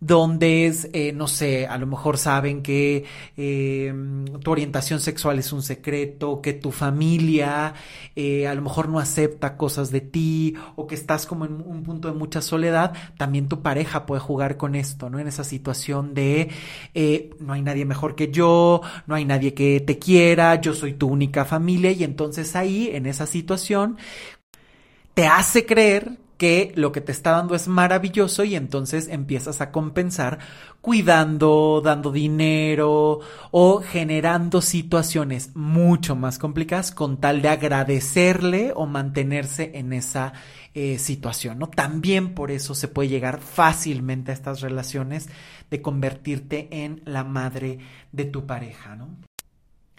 donde 0.01 0.67
es, 0.67 0.89
eh, 0.95 1.13
no 1.13 1.29
sé, 1.29 1.67
a 1.67 1.77
lo 1.77 1.87
mejor 1.87 2.17
saben 2.17 2.63
que 2.63 3.05
eh, 3.37 3.95
tu 4.43 4.51
orientación 4.51 4.99
sexual 4.99 5.39
es 5.39 5.53
un 5.53 5.63
secreto, 5.63 6.41
que 6.41 6.55
tu 6.55 6.73
familia 6.73 7.75
eh, 8.17 8.49
a 8.49 8.55
lo 8.55 8.63
mejor 8.63 8.89
no 8.89 8.99
acepta 8.99 9.59
cosas 9.59 9.91
de 9.91 10.01
ti 10.01 10.55
o 10.75 10.87
que 10.87 10.95
estás 10.95 11.27
como 11.27 11.45
en 11.45 11.53
un 11.53 11.83
punto 11.83 12.09
de 12.09 12.15
mucha 12.15 12.41
soledad, 12.41 12.95
también 13.19 13.49
tu 13.49 13.61
pareja 13.61 14.07
puede 14.07 14.21
jugar 14.21 14.57
con 14.57 14.75
esto, 14.75 15.11
¿no? 15.11 15.19
En 15.19 15.29
esa 15.29 15.45
situación 15.45 16.15
de 16.15 16.49
no 17.39 17.53
hay 17.53 17.63
nadie 17.63 17.85
mejor 17.85 18.15
que 18.15 18.31
yo, 18.31 18.81
no 19.07 19.15
hay 19.15 19.25
nadie 19.27 19.53
que 19.55 19.81
te 19.81 19.99
quiera, 19.99 20.61
yo 20.61 20.75
soy 20.75 20.95
tu 20.95 21.09
única 21.09 21.45
familia 21.45 21.91
y 21.93 22.05
entonces 22.05 22.57
ahí, 22.57 22.91
en 22.93 23.07
esa 23.07 23.27
situación, 23.27 23.99
te 25.15 25.27
hace 25.27 25.67
creer 25.67 26.19
que 26.41 26.73
lo 26.75 26.91
que 26.91 27.03
te 27.03 27.13
está 27.13 27.33
dando 27.33 27.55
es 27.55 27.69
maravilloso 27.69 28.45
y 28.45 28.55
entonces 28.55 29.09
empiezas 29.09 29.61
a 29.61 29.71
compensar 29.71 30.39
cuidando, 30.81 31.83
dando 31.85 32.11
dinero 32.13 33.21
o 33.51 33.83
generando 33.83 34.63
situaciones 34.63 35.55
mucho 35.55 36.17
más 36.17 36.39
complicadas 36.39 36.93
con 36.93 37.19
tal 37.19 37.43
de 37.43 37.51
agradecerle 37.51 38.73
o 38.75 38.87
mantenerse 38.87 39.73
en 39.75 39.93
esa 39.93 40.33
eh, 40.73 40.97
situación, 40.97 41.59
¿no? 41.59 41.69
También 41.69 42.33
por 42.33 42.51
eso 42.51 42.75
se 42.75 42.89
puede 42.89 43.11
llegar 43.11 43.43
fácilmente 43.43 44.31
a 44.31 44.35
estas 44.35 44.63
relaciones 44.63 45.29
de 45.71 45.83
convertirte 45.83 46.69
en 46.71 47.03
la 47.05 47.23
madre 47.23 47.81
de 48.13 48.25
tu 48.25 48.47
pareja, 48.47 48.97
¿no? 48.97 49.11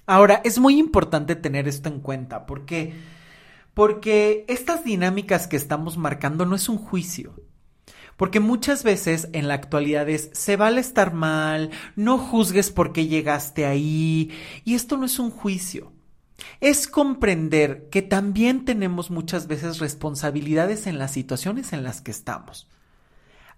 Ahora, 0.08 0.42
es 0.44 0.58
muy 0.58 0.80
importante 0.80 1.36
tener 1.36 1.68
esto 1.68 1.88
en 1.88 2.00
cuenta 2.00 2.48
porque 2.48 2.96
porque 3.74 4.46
estas 4.48 4.84
dinámicas 4.84 5.48
que 5.48 5.58
estamos 5.58 5.98
marcando 5.98 6.46
no 6.46 6.56
es 6.56 6.70
un 6.70 6.78
juicio. 6.78 7.36
Porque 8.18 8.40
muchas 8.40 8.84
veces 8.84 9.30
en 9.34 9.48
la 9.48 9.56
actualidad 9.56 10.08
es, 10.08 10.30
se 10.34 10.56
vale 10.56 10.82
estar 10.82 11.14
mal, 11.14 11.72
no 11.96 12.18
juzgues 12.18 12.70
por 12.70 12.94
qué 12.94 13.08
llegaste 13.08 13.66
ahí, 13.66 14.32
y 14.64 14.76
esto 14.76 14.98
no 14.98 15.06
es 15.06 15.18
un 15.18 15.32
juicio. 15.32 15.92
Es 16.60 16.88
comprender 16.88 17.88
que 17.90 18.02
también 18.02 18.66
tenemos 18.66 19.10
muchas 19.10 19.48
veces 19.48 19.80
responsabilidades 19.80 20.86
en 20.86 21.00
las 21.00 21.12
situaciones 21.12 21.74
en 21.74 21.84
las 21.84 22.02
que 22.02 22.12
estamos. 22.12 22.68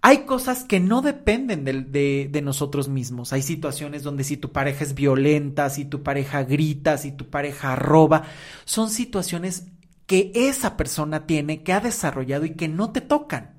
Hay 0.06 0.26
cosas 0.26 0.66
que 0.66 0.82
no 0.82 1.02
dependen 1.02 1.64
de, 1.64 2.30
de, 2.30 2.42
nosotros 2.42 2.90
mismos. 2.90 3.32
Hay 3.32 3.42
situaciones 3.42 4.04
donde 4.04 4.26
si 4.26 4.36
tu 4.36 4.52
pareja 4.52 4.84
es 4.84 4.96
violenta, 4.96 5.70
si 5.70 5.86
tu 5.86 6.04
pareja 6.04 6.44
grita, 6.44 6.98
si 6.98 7.14
tu 7.14 7.30
pareja 7.30 7.78
roba, 7.78 8.24
son 8.66 8.90
situaciones 8.90 9.68
que 10.06 10.32
esa 10.36 10.78
persona 10.78 11.26
tiene, 11.26 11.64
que 11.64 11.74
ha 11.74 11.80
desarrollado 11.80 12.46
y 12.46 12.54
que 12.54 12.68
no 12.68 12.92
te 12.92 13.02
tocan. 13.02 13.54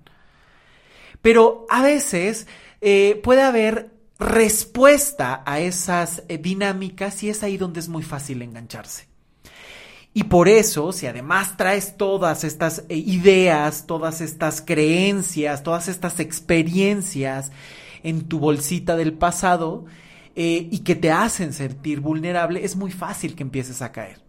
Pero 1.22 1.66
a 1.70 1.82
veces 1.82 2.46
eh, 2.80 3.20
puede 3.22 3.42
haber 3.42 3.94
respuesta 4.18 5.42
a 5.46 5.58
esas 5.60 6.22
eh, 6.28 6.38
dinámicas 6.38 7.22
y 7.22 7.30
es 7.30 7.42
ahí 7.42 7.56
donde 7.56 7.80
es 7.80 7.88
muy 7.88 8.02
fácil 8.02 8.42
engancharse. 8.42 9.08
Y 10.12 10.24
por 10.24 10.48
eso, 10.48 10.92
si 10.92 11.06
además 11.06 11.56
traes 11.56 11.96
todas 11.96 12.44
estas 12.44 12.84
eh, 12.88 12.96
ideas, 12.96 13.86
todas 13.86 14.20
estas 14.20 14.60
creencias, 14.60 15.62
todas 15.62 15.88
estas 15.88 16.20
experiencias 16.20 17.50
en 18.02 18.28
tu 18.28 18.38
bolsita 18.38 18.96
del 18.96 19.14
pasado 19.14 19.86
y 20.36 20.80
que 20.80 20.96
te 20.96 21.12
hacen 21.12 21.52
sentir 21.52 22.00
vulnerable, 22.00 22.64
es 22.64 22.74
muy 22.74 22.90
fácil 22.90 23.36
que 23.36 23.44
empieces 23.44 23.80
a 23.82 23.92
caer. 23.92 24.23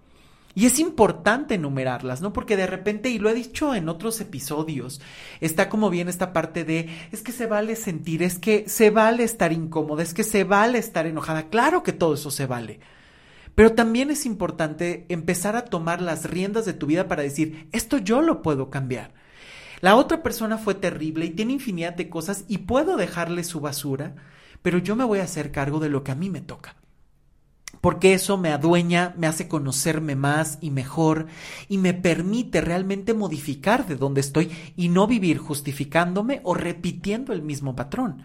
Y 0.58 0.66
es 0.66 0.80
importante 0.80 1.56
enumerarlas, 1.56 2.22
¿no? 2.22 2.32
Porque 2.32 2.56
de 2.56 2.66
repente, 2.66 3.10
y 3.10 3.20
lo 3.20 3.30
he 3.30 3.34
dicho 3.34 3.76
en 3.76 3.90
otros 3.90 4.22
episodios, 4.22 5.02
está 5.42 5.68
como 5.68 5.90
bien 5.90 6.08
esta 6.08 6.32
parte 6.32 6.64
de, 6.64 6.90
es 7.12 7.22
que 7.22 7.34
se 7.34 7.46
vale 7.46 7.76
sentir, 7.76 8.24
es 8.24 8.40
que 8.40 8.70
se 8.70 8.90
vale 8.90 9.24
estar 9.24 9.52
incómoda, 9.52 10.02
es 10.02 10.14
que 10.14 10.24
se 10.24 10.46
vale 10.46 10.78
estar 10.78 11.08
enojada. 11.08 11.50
Claro 11.50 11.84
que 11.84 11.92
todo 11.92 12.14
eso 12.14 12.32
se 12.32 12.46
vale. 12.46 12.80
Pero 13.54 13.74
también 13.74 14.12
es 14.12 14.26
importante 14.26 15.06
empezar 15.10 15.58
a 15.58 15.66
tomar 15.66 16.02
las 16.02 16.24
riendas 16.30 16.66
de 16.66 16.74
tu 16.74 16.86
vida 16.86 17.10
para 17.10 17.24
decir, 17.24 17.68
esto 17.74 17.98
yo 17.98 18.22
lo 18.22 18.42
puedo 18.42 18.70
cambiar. 18.70 19.14
La 19.82 19.98
otra 19.98 20.24
persona 20.24 20.58
fue 20.58 20.74
terrible 20.74 21.26
y 21.26 21.32
tiene 21.32 21.52
infinidad 21.52 21.94
de 21.96 22.10
cosas 22.10 22.46
y 22.48 22.60
puedo 22.60 22.96
dejarle 22.96 23.44
su 23.44 23.60
basura, 23.60 24.16
pero 24.62 24.78
yo 24.78 24.96
me 24.96 25.04
voy 25.04 25.20
a 25.20 25.24
hacer 25.24 25.52
cargo 25.52 25.80
de 25.82 25.90
lo 25.90 26.04
que 26.04 26.14
a 26.14 26.16
mí 26.16 26.30
me 26.30 26.40
toca. 26.40 26.78
Porque 27.86 28.16
eso 28.16 28.36
me 28.36 28.50
adueña, 28.50 29.14
me 29.16 29.28
hace 29.28 29.48
conocerme 29.48 30.16
más 30.16 30.58
y 30.60 30.72
mejor 30.72 31.28
y 31.70 31.78
me 31.78 31.94
permite 31.94 32.60
realmente 32.60 33.14
modificar 33.14 33.86
de 33.86 33.96
donde 33.96 34.22
estoy 34.22 34.50
y 34.76 34.90
no 34.90 35.06
vivir 35.06 35.38
justificándome 35.38 36.42
o 36.44 36.56
repitiendo 36.56 37.32
el 37.32 37.44
mismo 37.44 37.76
patrón. 37.76 38.24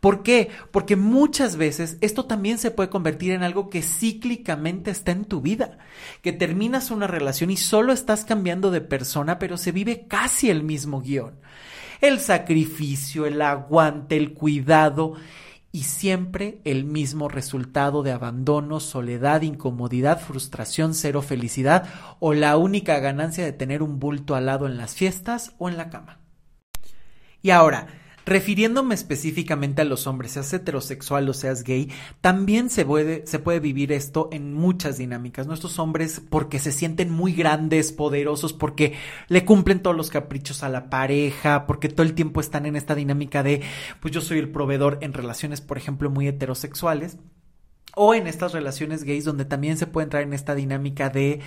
¿Por 0.00 0.22
qué? 0.22 0.50
Porque 0.70 0.94
muchas 0.94 1.56
veces 1.56 1.96
esto 2.02 2.26
también 2.26 2.58
se 2.58 2.70
puede 2.70 2.90
convertir 2.90 3.32
en 3.32 3.42
algo 3.42 3.70
que 3.70 3.80
cíclicamente 3.80 4.90
está 4.90 5.12
en 5.12 5.24
tu 5.24 5.40
vida, 5.40 5.78
que 6.20 6.34
terminas 6.34 6.90
una 6.90 7.06
relación 7.06 7.50
y 7.50 7.56
solo 7.56 7.94
estás 7.94 8.26
cambiando 8.26 8.70
de 8.70 8.82
persona, 8.82 9.38
pero 9.38 9.56
se 9.56 9.72
vive 9.72 10.04
casi 10.06 10.50
el 10.50 10.62
mismo 10.64 11.00
guion. 11.00 11.40
El 12.02 12.20
sacrificio, 12.20 13.24
el 13.24 13.40
aguante, 13.40 14.18
el 14.18 14.34
cuidado 14.34 15.14
y 15.70 15.82
siempre 15.82 16.60
el 16.64 16.84
mismo 16.84 17.28
resultado 17.28 18.02
de 18.02 18.12
abandono, 18.12 18.80
soledad, 18.80 19.42
incomodidad, 19.42 20.20
frustración, 20.20 20.94
cero 20.94 21.22
felicidad 21.22 21.88
o 22.20 22.32
la 22.32 22.56
única 22.56 22.98
ganancia 23.00 23.44
de 23.44 23.52
tener 23.52 23.82
un 23.82 23.98
bulto 23.98 24.34
al 24.34 24.46
lado 24.46 24.66
en 24.66 24.78
las 24.78 24.94
fiestas 24.94 25.54
o 25.58 25.68
en 25.68 25.76
la 25.76 25.90
cama. 25.90 26.20
Y 27.42 27.50
ahora, 27.50 27.86
Refiriéndome 28.28 28.94
específicamente 28.94 29.80
a 29.80 29.86
los 29.86 30.06
hombres, 30.06 30.32
seas 30.32 30.52
heterosexual 30.52 31.26
o 31.30 31.32
seas 31.32 31.64
gay, 31.64 31.90
también 32.20 32.68
se 32.68 32.84
puede, 32.84 33.26
se 33.26 33.38
puede 33.38 33.58
vivir 33.58 33.90
esto 33.90 34.28
en 34.32 34.52
muchas 34.52 34.98
dinámicas. 34.98 35.46
Nuestros 35.46 35.78
hombres, 35.78 36.20
porque 36.28 36.58
se 36.58 36.70
sienten 36.70 37.10
muy 37.10 37.32
grandes, 37.32 37.90
poderosos, 37.90 38.52
porque 38.52 38.92
le 39.28 39.46
cumplen 39.46 39.80
todos 39.80 39.96
los 39.96 40.10
caprichos 40.10 40.62
a 40.62 40.68
la 40.68 40.90
pareja, 40.90 41.66
porque 41.66 41.88
todo 41.88 42.04
el 42.04 42.12
tiempo 42.12 42.42
están 42.42 42.66
en 42.66 42.76
esta 42.76 42.94
dinámica 42.94 43.42
de, 43.42 43.62
pues 44.02 44.12
yo 44.12 44.20
soy 44.20 44.38
el 44.40 44.50
proveedor 44.50 44.98
en 45.00 45.14
relaciones, 45.14 45.62
por 45.62 45.78
ejemplo, 45.78 46.10
muy 46.10 46.28
heterosexuales. 46.28 47.16
O 47.96 48.12
en 48.12 48.26
estas 48.26 48.52
relaciones 48.52 49.04
gays 49.04 49.24
donde 49.24 49.46
también 49.46 49.78
se 49.78 49.86
puede 49.86 50.04
entrar 50.04 50.22
en 50.22 50.34
esta 50.34 50.54
dinámica 50.54 51.08
de 51.08 51.40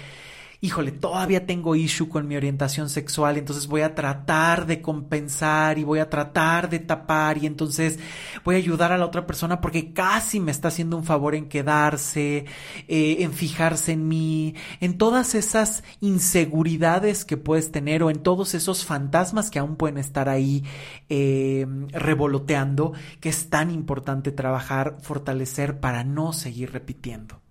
híjole, 0.64 0.92
todavía 0.92 1.48
tengo 1.48 1.76
issue 1.76 2.08
con 2.08 2.28
mi 2.28 2.38
orientación 2.38 2.88
sexual, 2.88 3.38
entonces 3.38 3.66
voy 3.66 3.82
a 3.82 3.96
tratar 3.96 4.68
de 4.68 4.80
compensar 4.80 5.80
y 5.80 5.84
voy 5.84 5.98
a 5.98 6.10
tratar 6.10 6.70
de 6.70 6.78
tapar 6.78 7.40
y 7.40 7.48
entonces 7.48 7.98
voy 8.46 8.56
a 8.56 8.58
ayudar 8.60 8.92
a 8.92 8.98
la 9.00 9.08
otra 9.08 9.26
persona 9.26 9.60
porque 9.60 9.92
casi 9.92 10.40
me 10.40 10.52
está 10.52 10.68
haciendo 10.68 10.98
un 10.98 11.04
favor 11.04 11.34
en 11.34 11.50
quedarse, 11.50 12.46
eh, 12.88 13.18
en 13.20 13.34
fijarse 13.34 13.94
en 13.94 14.08
mí, 14.08 14.54
en 14.80 15.00
todas 15.00 15.34
esas 15.34 15.84
inseguridades 16.00 17.26
que 17.26 17.38
puedes 17.38 17.72
tener 17.72 18.04
o 18.04 18.12
en 18.12 18.20
todos 18.20 18.54
esos 18.54 18.86
fantasmas 18.86 19.50
que 19.50 19.58
aún 19.58 19.78
pueden 19.78 19.98
estar 19.98 20.30
ahí 20.30 20.64
eh, 21.10 21.66
revoloteando, 21.92 22.94
que 23.20 23.30
es 23.30 23.50
tan 23.50 23.72
importante 23.72 24.32
trabajar, 24.32 24.98
fortalecer 25.02 25.80
para 25.80 26.04
no 26.04 26.34
seguir 26.34 26.72
repitiendo. 26.72 27.42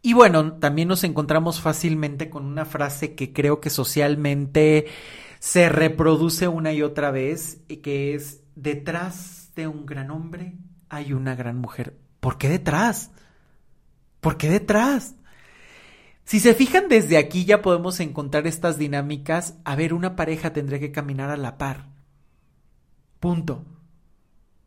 Y 0.00 0.12
bueno, 0.12 0.54
también 0.54 0.88
nos 0.88 1.04
encontramos 1.04 1.60
fácilmente 1.60 2.30
con 2.30 2.44
una 2.44 2.64
frase 2.64 3.14
que 3.14 3.32
creo 3.32 3.60
que 3.60 3.70
socialmente 3.70 4.86
se 5.40 5.68
reproduce 5.68 6.48
una 6.48 6.72
y 6.72 6.82
otra 6.82 7.10
vez, 7.10 7.60
y 7.68 7.78
que 7.78 8.14
es, 8.14 8.42
detrás 8.54 9.52
de 9.54 9.66
un 9.66 9.86
gran 9.86 10.10
hombre 10.10 10.56
hay 10.88 11.12
una 11.12 11.34
gran 11.34 11.58
mujer. 11.58 11.98
¿Por 12.20 12.38
qué 12.38 12.48
detrás? 12.48 13.10
¿Por 14.20 14.36
qué 14.36 14.48
detrás? 14.48 15.14
Si 16.24 16.40
se 16.40 16.54
fijan 16.54 16.88
desde 16.88 17.16
aquí 17.16 17.44
ya 17.44 17.62
podemos 17.62 18.00
encontrar 18.00 18.46
estas 18.46 18.78
dinámicas. 18.78 19.58
A 19.64 19.76
ver, 19.76 19.94
una 19.94 20.14
pareja 20.14 20.52
tendría 20.52 20.78
que 20.78 20.92
caminar 20.92 21.30
a 21.30 21.36
la 21.36 21.56
par. 21.56 21.88
Punto. 23.20 23.64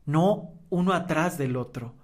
No 0.06 0.54
uno 0.70 0.94
atrás 0.94 1.38
del 1.38 1.58
otro. 1.58 2.01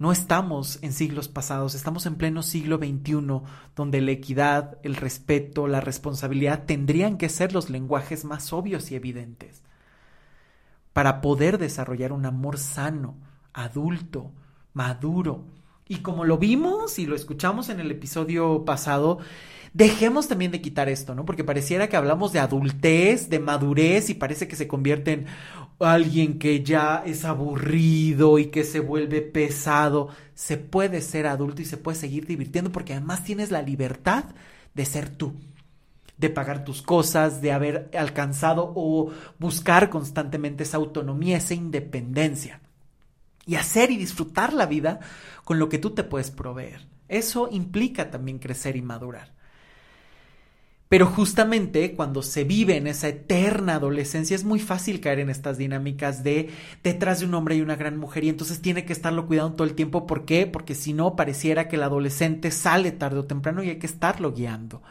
No 0.00 0.12
estamos 0.12 0.78
en 0.80 0.94
siglos 0.94 1.28
pasados, 1.28 1.74
estamos 1.74 2.06
en 2.06 2.14
pleno 2.14 2.42
siglo 2.42 2.78
XXI, 2.78 3.42
donde 3.76 4.00
la 4.00 4.12
equidad, 4.12 4.78
el 4.82 4.96
respeto, 4.96 5.66
la 5.66 5.82
responsabilidad 5.82 6.64
tendrían 6.64 7.18
que 7.18 7.28
ser 7.28 7.52
los 7.52 7.68
lenguajes 7.68 8.24
más 8.24 8.54
obvios 8.54 8.90
y 8.90 8.94
evidentes 8.94 9.62
para 10.94 11.20
poder 11.20 11.58
desarrollar 11.58 12.12
un 12.12 12.24
amor 12.24 12.56
sano, 12.56 13.18
adulto, 13.52 14.32
maduro. 14.72 15.44
Y 15.86 15.98
como 15.98 16.24
lo 16.24 16.38
vimos 16.38 16.98
y 16.98 17.04
lo 17.04 17.14
escuchamos 17.14 17.68
en 17.68 17.78
el 17.78 17.90
episodio 17.90 18.64
pasado, 18.64 19.18
dejemos 19.72 20.28
también 20.28 20.50
de 20.50 20.60
quitar 20.60 20.88
esto, 20.88 21.14
¿no? 21.14 21.24
Porque 21.24 21.44
pareciera 21.44 21.88
que 21.88 21.96
hablamos 21.96 22.32
de 22.32 22.40
adultez, 22.40 23.28
de 23.28 23.38
madurez 23.38 24.10
y 24.10 24.14
parece 24.14 24.48
que 24.48 24.56
se 24.56 24.68
convierte 24.68 25.12
en 25.12 25.26
alguien 25.78 26.38
que 26.38 26.62
ya 26.62 27.02
es 27.06 27.24
aburrido 27.24 28.38
y 28.38 28.46
que 28.46 28.64
se 28.64 28.80
vuelve 28.80 29.22
pesado. 29.22 30.08
Se 30.34 30.56
puede 30.56 31.00
ser 31.00 31.26
adulto 31.26 31.62
y 31.62 31.66
se 31.66 31.76
puede 31.76 31.98
seguir 31.98 32.26
divirtiendo 32.26 32.72
porque 32.72 32.92
además 32.92 33.24
tienes 33.24 33.50
la 33.50 33.62
libertad 33.62 34.24
de 34.74 34.84
ser 34.84 35.08
tú 35.08 35.34
de 36.20 36.28
pagar 36.28 36.64
tus 36.64 36.82
cosas, 36.82 37.40
de 37.40 37.50
haber 37.50 37.90
alcanzado 37.96 38.74
o 38.76 39.10
buscar 39.38 39.88
constantemente 39.88 40.64
esa 40.64 40.76
autonomía, 40.76 41.38
esa 41.38 41.54
independencia. 41.54 42.60
Y 43.46 43.54
hacer 43.54 43.90
y 43.90 43.96
disfrutar 43.96 44.52
la 44.52 44.66
vida 44.66 45.00
con 45.44 45.58
lo 45.58 45.70
que 45.70 45.78
tú 45.78 45.90
te 45.90 46.04
puedes 46.04 46.30
proveer. 46.30 46.86
Eso 47.08 47.48
implica 47.50 48.10
también 48.10 48.38
crecer 48.38 48.76
y 48.76 48.82
madurar. 48.82 49.32
Pero 50.90 51.06
justamente 51.06 51.94
cuando 51.94 52.20
se 52.20 52.42
vive 52.42 52.76
en 52.76 52.88
esa 52.88 53.06
eterna 53.06 53.76
adolescencia 53.76 54.34
es 54.34 54.42
muy 54.42 54.58
fácil 54.58 54.98
caer 54.98 55.20
en 55.20 55.30
estas 55.30 55.56
dinámicas 55.56 56.24
de 56.24 56.50
detrás 56.82 57.20
de 57.20 57.26
un 57.26 57.34
hombre 57.34 57.54
y 57.54 57.60
una 57.60 57.76
gran 57.76 57.96
mujer 57.96 58.24
y 58.24 58.28
entonces 58.28 58.60
tiene 58.60 58.84
que 58.84 58.92
estarlo 58.92 59.28
cuidando 59.28 59.54
todo 59.54 59.68
el 59.68 59.76
tiempo. 59.76 60.04
¿Por 60.04 60.24
qué? 60.24 60.48
Porque 60.48 60.74
si 60.74 60.92
no 60.92 61.14
pareciera 61.14 61.68
que 61.68 61.76
el 61.76 61.84
adolescente 61.84 62.50
sale 62.50 62.90
tarde 62.90 63.20
o 63.20 63.24
temprano 63.24 63.62
y 63.62 63.68
hay 63.68 63.78
que 63.78 63.86
estarlo 63.86 64.34
guiando 64.34 64.82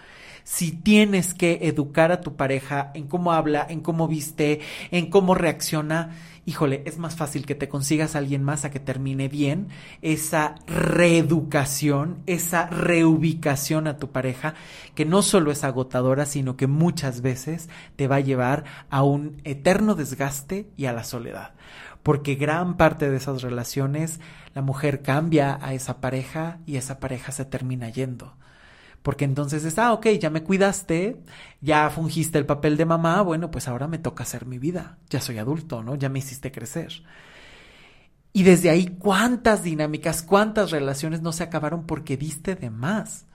si 0.45 0.71
tienes 0.71 1.33
que 1.33 1.59
educar 1.63 2.11
a 2.11 2.21
tu 2.21 2.35
pareja 2.35 2.91
en 2.95 3.07
cómo 3.07 3.33
habla, 3.33 3.67
en 3.69 3.81
cómo 3.81 4.07
viste, 4.07 4.61
en 4.89 5.11
cómo 5.11 5.35
reacciona, 5.35 6.15
híjole, 6.49 6.81
es 6.87 6.97
más 6.97 7.15
fácil 7.15 7.45
que 7.45 7.53
te 7.53 7.69
consigas 7.69 8.15
a 8.15 8.17
alguien 8.17 8.43
más 8.43 8.65
a 8.65 8.71
que 8.71 8.79
termine 8.79 9.27
bien 9.27 9.67
esa 10.01 10.55
reeducación, 10.65 12.23
esa 12.25 12.65
reubicación 12.65 13.85
a 13.85 13.97
tu 13.97 14.11
pareja, 14.11 14.55
que 14.95 15.05
no 15.05 15.21
solo 15.21 15.51
es 15.51 15.63
agotadora, 15.63 16.25
sino 16.25 16.57
que 16.57 16.65
muchas 16.65 17.21
veces 17.21 17.69
te 17.95 18.07
va 18.07 18.15
a 18.15 18.21
llevar 18.21 18.63
a 18.89 19.03
un 19.03 19.39
eterno 19.43 19.93
desgaste 19.93 20.67
y 20.75 20.85
a 20.85 20.93
la 20.93 21.03
soledad. 21.03 21.53
Porque 22.01 22.33
gran 22.33 22.77
parte 22.77 23.11
de 23.11 23.17
esas 23.17 23.43
relaciones, 23.43 24.19
la 24.55 24.63
mujer 24.63 25.03
cambia 25.03 25.59
a 25.61 25.75
esa 25.75 26.01
pareja 26.01 26.57
y 26.65 26.77
esa 26.77 26.99
pareja 26.99 27.31
se 27.31 27.45
termina 27.45 27.89
yendo 27.89 28.33
porque 29.01 29.25
entonces 29.25 29.63
es, 29.65 29.79
ah, 29.79 29.93
ok, 29.93 30.07
ya 30.19 30.29
me 30.29 30.43
cuidaste, 30.43 31.21
ya 31.61 31.89
fungiste 31.89 32.37
el 32.37 32.45
papel 32.45 32.77
de 32.77 32.85
mamá, 32.85 33.21
bueno, 33.21 33.51
pues 33.51 33.67
ahora 33.67 33.87
me 33.87 33.97
toca 33.97 34.23
hacer 34.23 34.45
mi 34.45 34.59
vida, 34.59 34.97
ya 35.09 35.21
soy 35.21 35.37
adulto, 35.37 35.83
¿no? 35.83 35.95
Ya 35.95 36.09
me 36.09 36.19
hiciste 36.19 36.51
crecer. 36.51 37.03
Y 38.33 38.43
desde 38.43 38.69
ahí, 38.69 38.87
¿cuántas 38.99 39.63
dinámicas, 39.63 40.21
cuántas 40.23 40.71
relaciones 40.71 41.21
no 41.21 41.31
se 41.31 41.43
acabaron 41.43 41.85
porque 41.85 42.17
diste 42.17 42.55
de 42.55 42.69
más? 42.69 43.25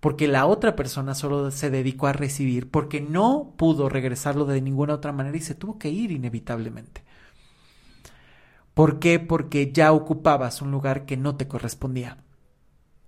Porque 0.00 0.28
la 0.28 0.46
otra 0.46 0.76
persona 0.76 1.14
solo 1.14 1.50
se 1.50 1.70
dedicó 1.70 2.06
a 2.06 2.12
recibir, 2.12 2.70
porque 2.70 3.00
no 3.00 3.54
pudo 3.56 3.88
regresarlo 3.88 4.46
de 4.46 4.62
ninguna 4.62 4.94
otra 4.94 5.12
manera 5.12 5.36
y 5.36 5.40
se 5.40 5.54
tuvo 5.54 5.78
que 5.78 5.90
ir 5.90 6.10
inevitablemente. 6.12 7.04
¿Por 8.74 8.98
qué? 8.98 9.18
Porque 9.20 9.72
ya 9.72 9.92
ocupabas 9.92 10.62
un 10.62 10.70
lugar 10.70 11.04
que 11.06 11.16
no 11.16 11.36
te 11.36 11.48
correspondía. 11.48 12.18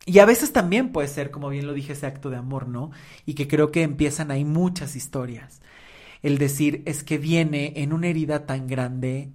Y 0.04 0.18
a 0.18 0.24
veces 0.24 0.52
también 0.52 0.90
puede 0.90 1.08
ser, 1.08 1.30
como 1.30 1.48
bien 1.48 1.66
lo 1.66 1.74
dije, 1.74 1.92
ese 1.92 2.06
acto 2.06 2.28
de 2.30 2.36
amor, 2.36 2.66
¿no? 2.68 2.90
Y 3.24 3.34
que 3.34 3.46
creo 3.46 3.70
que 3.70 3.82
empiezan 3.82 4.30
ahí 4.30 4.44
muchas 4.44 4.96
historias. 4.96 5.62
El 6.22 6.38
decir, 6.38 6.82
es 6.86 7.04
que 7.04 7.18
viene 7.18 7.72
en 7.76 7.92
una 7.92 8.08
herida 8.08 8.46
tan 8.46 8.66
grande 8.66 9.32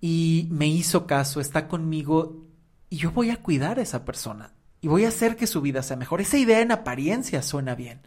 y 0.00 0.48
me 0.50 0.66
hizo 0.66 1.06
caso, 1.06 1.40
está 1.40 1.68
conmigo 1.68 2.46
y 2.90 2.96
yo 2.96 3.12
voy 3.12 3.30
a 3.30 3.36
cuidar 3.36 3.78
a 3.78 3.82
esa 3.82 4.04
persona 4.04 4.52
y 4.82 4.88
voy 4.88 5.04
a 5.04 5.08
hacer 5.08 5.36
que 5.36 5.46
su 5.46 5.62
vida 5.62 5.82
sea 5.82 5.96
mejor. 5.96 6.20
Esa 6.20 6.38
idea 6.38 6.60
en 6.60 6.72
apariencia 6.72 7.40
suena 7.42 7.74
bien. 7.74 8.02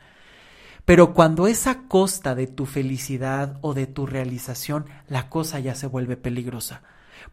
Pero 0.84 1.14
cuando 1.16 1.48
es 1.48 1.66
a 1.66 1.88
costa 1.88 2.36
de 2.36 2.46
tu 2.46 2.68
felicidad 2.68 3.58
o 3.62 3.74
de 3.74 3.88
tu 3.88 4.06
realización, 4.06 4.86
la 5.08 5.30
cosa 5.30 5.60
ya 5.60 5.74
se 5.74 5.88
vuelve 5.88 6.18
peligrosa, 6.18 6.84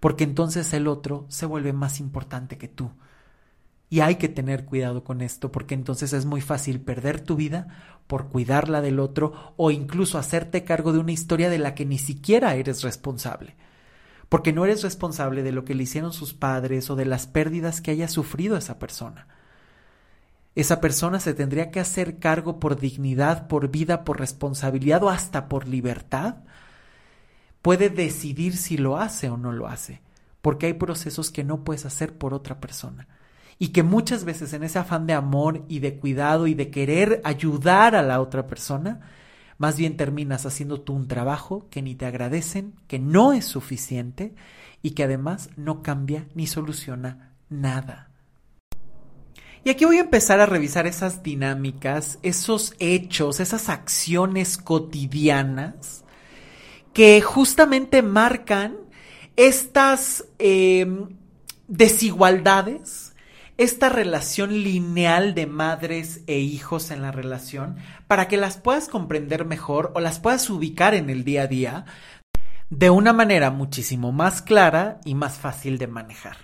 porque 0.01 0.25
entonces 0.25 0.73
el 0.73 0.89
otro 0.89 1.27
se 1.29 1.45
vuelve 1.45 1.75
más 1.75 2.01
importante 2.01 2.57
que 2.57 2.69
tú 2.69 2.93
y 3.93 4.01
hay 4.01 4.15
que 4.15 4.31
tener 4.31 4.65
cuidado 4.65 5.05
con 5.05 5.21
esto 5.21 5.53
porque 5.53 5.75
entonces 5.75 6.15
es 6.15 6.25
muy 6.25 6.41
fácil 6.41 6.81
perder 6.81 7.21
tu 7.21 7.37
vida 7.37 8.01
por 8.07 8.31
cuidarla 8.31 8.81
del 8.81 8.99
otro 8.99 9.53
o 9.59 9.71
incluso 9.71 10.17
hacerte 10.17 10.65
cargo 10.65 10.95
de 10.95 10.99
una 10.99 11.13
historia 11.13 11.51
de 11.51 11.59
la 11.59 11.75
que 11.75 11.85
ni 11.85 11.99
siquiera 11.99 12.55
eres 12.55 12.81
responsable. 12.81 13.55
Porque 14.31 14.55
no 14.55 14.65
eres 14.65 14.83
responsable 14.83 15.43
de 15.43 15.53
lo 15.53 15.67
que 15.67 15.75
le 15.75 15.83
hicieron 15.83 16.15
sus 16.15 16.33
padres 16.33 16.89
o 16.89 16.97
de 16.97 17.05
las 17.05 17.27
pérdidas 17.27 17.83
que 17.83 17.91
haya 17.91 18.09
sufrido 18.09 18.57
esa 18.57 18.79
persona. 18.79 19.29
Esa 20.55 20.81
persona 20.81 21.21
se 21.21 21.35
tendría 21.35 21.71
que 21.71 21.81
hacer 21.81 22.19
cargo 22.19 22.61
por 22.61 22.81
dignidad, 22.81 23.47
por 23.47 23.69
vida, 23.69 24.05
por 24.05 24.19
responsabilidad 24.19 25.03
o 25.03 25.11
hasta 25.11 25.51
por 25.51 25.69
libertad. 25.69 26.37
Puede 27.61 27.91
decidir 27.91 28.57
si 28.57 28.79
lo 28.79 28.97
hace 28.97 29.29
o 29.29 29.37
no 29.37 29.53
lo 29.53 29.67
hace, 29.67 30.01
porque 30.41 30.65
hay 30.65 30.73
procesos 30.73 31.31
que 31.31 31.45
no 31.45 31.63
puedes 31.63 31.85
hacer 31.85 32.17
por 32.17 32.33
otra 32.33 32.59
persona 32.59 33.07
y 33.59 33.69
que 33.69 33.83
muchas 33.83 34.25
veces 34.25 34.53
en 34.53 34.62
ese 34.65 34.79
afán 34.79 35.07
de 35.07 35.15
amor 35.15 35.65
y 35.69 35.79
de 35.79 35.97
cuidado 35.97 36.47
y 36.47 36.55
de 36.55 36.71
querer 36.71 37.21
ayudar 37.25 37.95
a 37.95 38.03
la 38.03 38.21
otra 38.21 38.47
persona, 38.47 39.01
más 39.59 39.77
bien 39.77 39.97
terminas 39.97 40.47
haciendo 40.47 40.81
tú 40.81 40.95
un 40.95 41.09
trabajo 41.09 41.69
que 41.71 41.83
ni 41.83 41.95
te 41.95 42.07
agradecen, 42.07 42.75
que 42.88 42.99
no 42.99 43.33
es 43.33 43.45
suficiente 43.45 44.35
y 44.83 44.93
que 44.93 45.05
además 45.05 45.51
no 45.57 45.83
cambia 45.83 46.27
ni 46.35 46.47
soluciona 46.47 47.35
nada. 47.49 48.11
Y 49.65 49.71
aquí 49.71 49.85
voy 49.85 49.99
a 49.99 50.01
empezar 50.01 50.41
a 50.41 50.47
revisar 50.47 50.88
esas 50.88 51.23
dinámicas, 51.23 52.19
esos 52.23 52.75
hechos, 52.81 53.38
esas 53.38 53.69
acciones 53.69 54.59
cotidianas 54.59 56.03
que 56.93 57.21
justamente 57.21 58.03
marcan 58.03 58.77
estas 59.37 60.25
eh, 60.38 60.87
desigualdades 61.69 63.02
esta 63.62 63.88
relación 63.88 64.64
lineal 64.64 65.37
de 65.37 65.46
madres 65.46 66.22
e 66.27 66.40
hijos 66.40 66.90
en 66.90 67.01
la 67.01 67.12
relación 67.12 67.77
para 68.09 68.27
que 68.27 68.37
las 68.37 68.57
puedas 68.57 68.88
comprender 68.88 69.44
mejor 69.44 69.92
o 69.94 70.01
las 70.01 70.18
puedas 70.18 70.51
ubicar 70.51 70.94
en 70.94 71.11
el 71.11 71.22
día 71.22 71.42
a 71.42 71.46
día 71.46 71.85
de 72.70 72.90
una 72.90 73.12
manera 73.12 73.53
muchísimo 73.53 74.11
más 74.11 74.42
clara 74.42 75.01
y 75.05 75.14
más 75.14 75.38
fácil 75.38 75.79
de 75.79 75.87
manejar. 75.87 76.38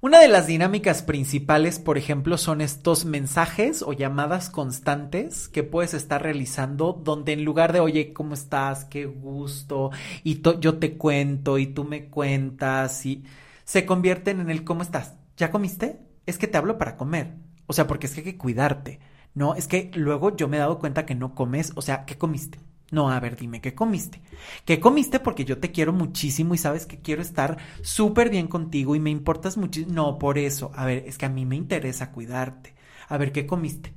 Una 0.00 0.20
de 0.20 0.28
las 0.28 0.46
dinámicas 0.46 1.02
principales, 1.02 1.80
por 1.80 1.98
ejemplo, 1.98 2.38
son 2.38 2.60
estos 2.60 3.04
mensajes 3.04 3.82
o 3.82 3.92
llamadas 3.92 4.50
constantes 4.50 5.48
que 5.48 5.64
puedes 5.64 5.94
estar 5.94 6.22
realizando 6.22 6.92
donde 6.92 7.32
en 7.32 7.44
lugar 7.44 7.72
de, 7.72 7.80
oye, 7.80 8.12
¿cómo 8.12 8.34
estás? 8.34 8.84
Qué 8.84 9.06
gusto, 9.06 9.90
y 10.22 10.42
yo 10.60 10.78
te 10.78 10.96
cuento 10.96 11.58
y 11.58 11.66
tú 11.66 11.82
me 11.82 12.06
cuentas, 12.08 13.04
y 13.04 13.24
se 13.64 13.84
convierten 13.84 14.38
en 14.38 14.50
el 14.50 14.62
¿cómo 14.62 14.82
estás? 14.82 15.14
¿Ya 15.36 15.50
comiste? 15.50 16.00
Es 16.26 16.38
que 16.38 16.46
te 16.46 16.58
hablo 16.58 16.78
para 16.78 16.96
comer. 16.96 17.34
O 17.66 17.72
sea, 17.72 17.86
porque 17.86 18.06
es 18.06 18.14
que 18.14 18.20
hay 18.20 18.24
que 18.24 18.38
cuidarte. 18.38 19.00
No, 19.34 19.54
es 19.54 19.68
que 19.68 19.90
luego 19.94 20.34
yo 20.36 20.48
me 20.48 20.56
he 20.56 20.60
dado 20.60 20.78
cuenta 20.78 21.06
que 21.06 21.14
no 21.14 21.34
comes. 21.34 21.72
O 21.76 21.82
sea, 21.82 22.04
¿qué 22.06 22.16
comiste? 22.18 22.58
No, 22.90 23.10
a 23.10 23.18
ver, 23.20 23.36
dime, 23.36 23.60
¿qué 23.60 23.74
comiste? 23.74 24.22
¿Qué 24.64 24.78
comiste? 24.80 25.18
Porque 25.20 25.44
yo 25.44 25.58
te 25.58 25.72
quiero 25.72 25.92
muchísimo 25.92 26.54
y 26.54 26.58
sabes 26.58 26.86
que 26.86 27.00
quiero 27.00 27.20
estar 27.20 27.58
súper 27.82 28.30
bien 28.30 28.46
contigo 28.48 28.94
y 28.94 29.00
me 29.00 29.10
importas 29.10 29.56
muchísimo. 29.56 29.92
No, 29.92 30.18
por 30.18 30.38
eso. 30.38 30.70
A 30.74 30.86
ver, 30.86 31.04
es 31.06 31.18
que 31.18 31.26
a 31.26 31.28
mí 31.28 31.44
me 31.46 31.56
interesa 31.56 32.12
cuidarte. 32.12 32.74
A 33.08 33.18
ver, 33.18 33.32
¿qué 33.32 33.46
comiste? 33.46 33.92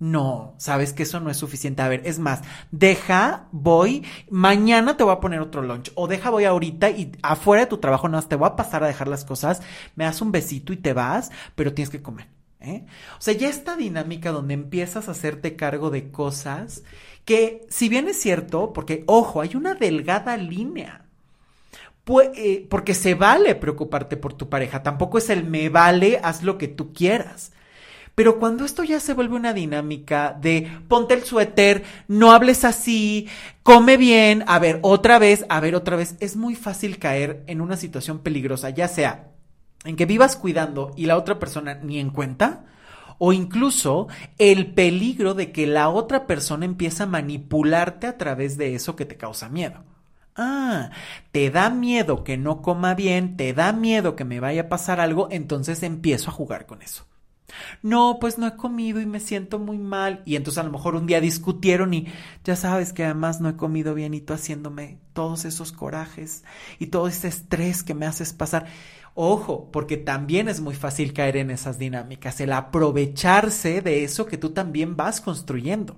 No, 0.00 0.54
sabes 0.58 0.92
que 0.92 1.02
eso 1.02 1.18
no 1.18 1.28
es 1.30 1.36
suficiente. 1.36 1.82
A 1.82 1.88
ver, 1.88 2.02
es 2.04 2.18
más, 2.20 2.42
deja, 2.70 3.48
voy, 3.50 4.04
mañana 4.30 4.96
te 4.96 5.02
voy 5.02 5.12
a 5.12 5.20
poner 5.20 5.40
otro 5.40 5.62
lunch. 5.62 5.90
O 5.96 6.06
deja, 6.06 6.30
voy 6.30 6.44
ahorita 6.44 6.90
y 6.90 7.12
afuera 7.22 7.64
de 7.64 7.70
tu 7.70 7.78
trabajo, 7.78 8.08
no, 8.08 8.22
te 8.22 8.36
voy 8.36 8.48
a 8.48 8.56
pasar 8.56 8.84
a 8.84 8.86
dejar 8.86 9.08
las 9.08 9.24
cosas, 9.24 9.60
me 9.96 10.04
das 10.04 10.22
un 10.22 10.30
besito 10.30 10.72
y 10.72 10.76
te 10.76 10.92
vas, 10.92 11.30
pero 11.56 11.74
tienes 11.74 11.90
que 11.90 12.02
comer. 12.02 12.28
¿eh? 12.60 12.84
O 13.18 13.20
sea, 13.20 13.34
ya 13.34 13.48
esta 13.48 13.76
dinámica 13.76 14.30
donde 14.30 14.54
empiezas 14.54 15.08
a 15.08 15.12
hacerte 15.12 15.56
cargo 15.56 15.90
de 15.90 16.10
cosas 16.10 16.84
que, 17.24 17.66
si 17.68 17.88
bien 17.88 18.08
es 18.08 18.20
cierto, 18.20 18.72
porque, 18.72 19.04
ojo, 19.06 19.40
hay 19.40 19.56
una 19.56 19.74
delgada 19.74 20.36
línea. 20.36 21.04
Eh, 22.34 22.66
porque 22.70 22.94
se 22.94 23.14
vale 23.14 23.54
preocuparte 23.54 24.16
por 24.16 24.32
tu 24.32 24.48
pareja, 24.48 24.82
tampoco 24.82 25.18
es 25.18 25.28
el 25.28 25.44
me 25.44 25.68
vale, 25.68 26.18
haz 26.22 26.42
lo 26.42 26.56
que 26.56 26.68
tú 26.68 26.92
quieras. 26.94 27.52
Pero 28.18 28.40
cuando 28.40 28.64
esto 28.64 28.82
ya 28.82 28.98
se 28.98 29.14
vuelve 29.14 29.36
una 29.36 29.52
dinámica 29.52 30.36
de 30.40 30.68
ponte 30.88 31.14
el 31.14 31.22
suéter, 31.22 31.84
no 32.08 32.32
hables 32.32 32.64
así, 32.64 33.28
come 33.62 33.96
bien, 33.96 34.42
a 34.48 34.58
ver 34.58 34.80
otra 34.82 35.20
vez, 35.20 35.46
a 35.48 35.60
ver 35.60 35.76
otra 35.76 35.94
vez, 35.94 36.16
es 36.18 36.34
muy 36.34 36.56
fácil 36.56 36.98
caer 36.98 37.44
en 37.46 37.60
una 37.60 37.76
situación 37.76 38.18
peligrosa, 38.18 38.70
ya 38.70 38.88
sea 38.88 39.28
en 39.84 39.94
que 39.94 40.04
vivas 40.04 40.34
cuidando 40.34 40.90
y 40.96 41.06
la 41.06 41.16
otra 41.16 41.38
persona 41.38 41.74
ni 41.74 42.00
en 42.00 42.10
cuenta, 42.10 42.64
o 43.18 43.32
incluso 43.32 44.08
el 44.38 44.74
peligro 44.74 45.34
de 45.34 45.52
que 45.52 45.68
la 45.68 45.88
otra 45.88 46.26
persona 46.26 46.64
empiece 46.64 47.04
a 47.04 47.06
manipularte 47.06 48.08
a 48.08 48.18
través 48.18 48.56
de 48.58 48.74
eso 48.74 48.96
que 48.96 49.04
te 49.04 49.16
causa 49.16 49.48
miedo. 49.48 49.84
Ah, 50.34 50.90
te 51.30 51.50
da 51.50 51.70
miedo 51.70 52.24
que 52.24 52.36
no 52.36 52.62
coma 52.62 52.96
bien, 52.96 53.36
te 53.36 53.52
da 53.52 53.72
miedo 53.72 54.16
que 54.16 54.24
me 54.24 54.40
vaya 54.40 54.62
a 54.62 54.68
pasar 54.68 54.98
algo, 54.98 55.28
entonces 55.30 55.84
empiezo 55.84 56.30
a 56.30 56.34
jugar 56.34 56.66
con 56.66 56.82
eso. 56.82 57.07
No, 57.82 58.18
pues 58.20 58.38
no 58.38 58.46
he 58.46 58.56
comido 58.56 59.00
y 59.00 59.06
me 59.06 59.20
siento 59.20 59.58
muy 59.58 59.78
mal. 59.78 60.22
Y 60.24 60.36
entonces 60.36 60.58
a 60.58 60.64
lo 60.64 60.72
mejor 60.72 60.94
un 60.94 61.06
día 61.06 61.20
discutieron 61.20 61.94
y 61.94 62.06
ya 62.44 62.56
sabes 62.56 62.92
que 62.92 63.04
además 63.04 63.40
no 63.40 63.48
he 63.48 63.56
comido 63.56 63.94
bien 63.94 64.14
y 64.14 64.20
tú 64.20 64.34
haciéndome 64.34 64.98
todos 65.12 65.44
esos 65.44 65.72
corajes 65.72 66.44
y 66.78 66.86
todo 66.86 67.08
ese 67.08 67.28
estrés 67.28 67.82
que 67.82 67.94
me 67.94 68.06
haces 68.06 68.32
pasar. 68.32 68.66
Ojo, 69.14 69.70
porque 69.72 69.96
también 69.96 70.48
es 70.48 70.60
muy 70.60 70.74
fácil 70.74 71.12
caer 71.12 71.38
en 71.38 71.50
esas 71.50 71.78
dinámicas, 71.78 72.40
el 72.40 72.52
aprovecharse 72.52 73.82
de 73.82 74.04
eso 74.04 74.26
que 74.26 74.38
tú 74.38 74.50
también 74.50 74.96
vas 74.96 75.20
construyendo. 75.20 75.96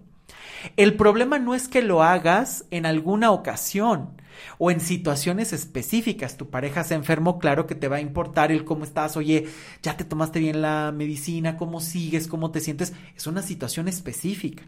El 0.77 0.97
problema 0.97 1.39
no 1.39 1.55
es 1.55 1.69
que 1.69 1.83
lo 1.83 2.03
hagas 2.03 2.65
en 2.71 2.87
alguna 2.87 3.31
ocasión 3.31 4.20
o 4.59 4.71
en 4.71 4.81
situaciones 4.81 5.53
específicas. 5.53 6.37
Tu 6.37 6.51
pareja 6.51 6.85
se 6.85 6.95
enfermó, 6.95 7.39
claro 7.39 7.67
que 7.67 7.75
te 7.75 7.89
va 7.89 7.97
a 7.97 8.01
importar 8.01 8.53
el 8.53 8.65
cómo 8.65 8.85
estás, 8.85 9.17
oye, 9.17 9.49
ya 9.83 9.97
te 9.97 10.05
tomaste 10.05 10.39
bien 10.39 10.63
la 10.63 10.93
medicina, 10.93 11.57
cómo 11.57 11.81
sigues, 11.81 12.29
cómo 12.29 12.51
te 12.51 12.61
sientes. 12.61 12.93
Es 13.17 13.27
una 13.27 13.43
situación 13.43 13.89
específica. 13.89 14.65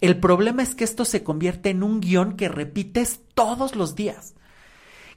El 0.00 0.18
problema 0.20 0.62
es 0.62 0.74
que 0.74 0.84
esto 0.84 1.04
se 1.04 1.24
convierte 1.24 1.70
en 1.70 1.82
un 1.82 2.00
guion 2.00 2.36
que 2.36 2.48
repites 2.48 3.20
todos 3.34 3.74
los 3.74 3.94
días 3.94 4.34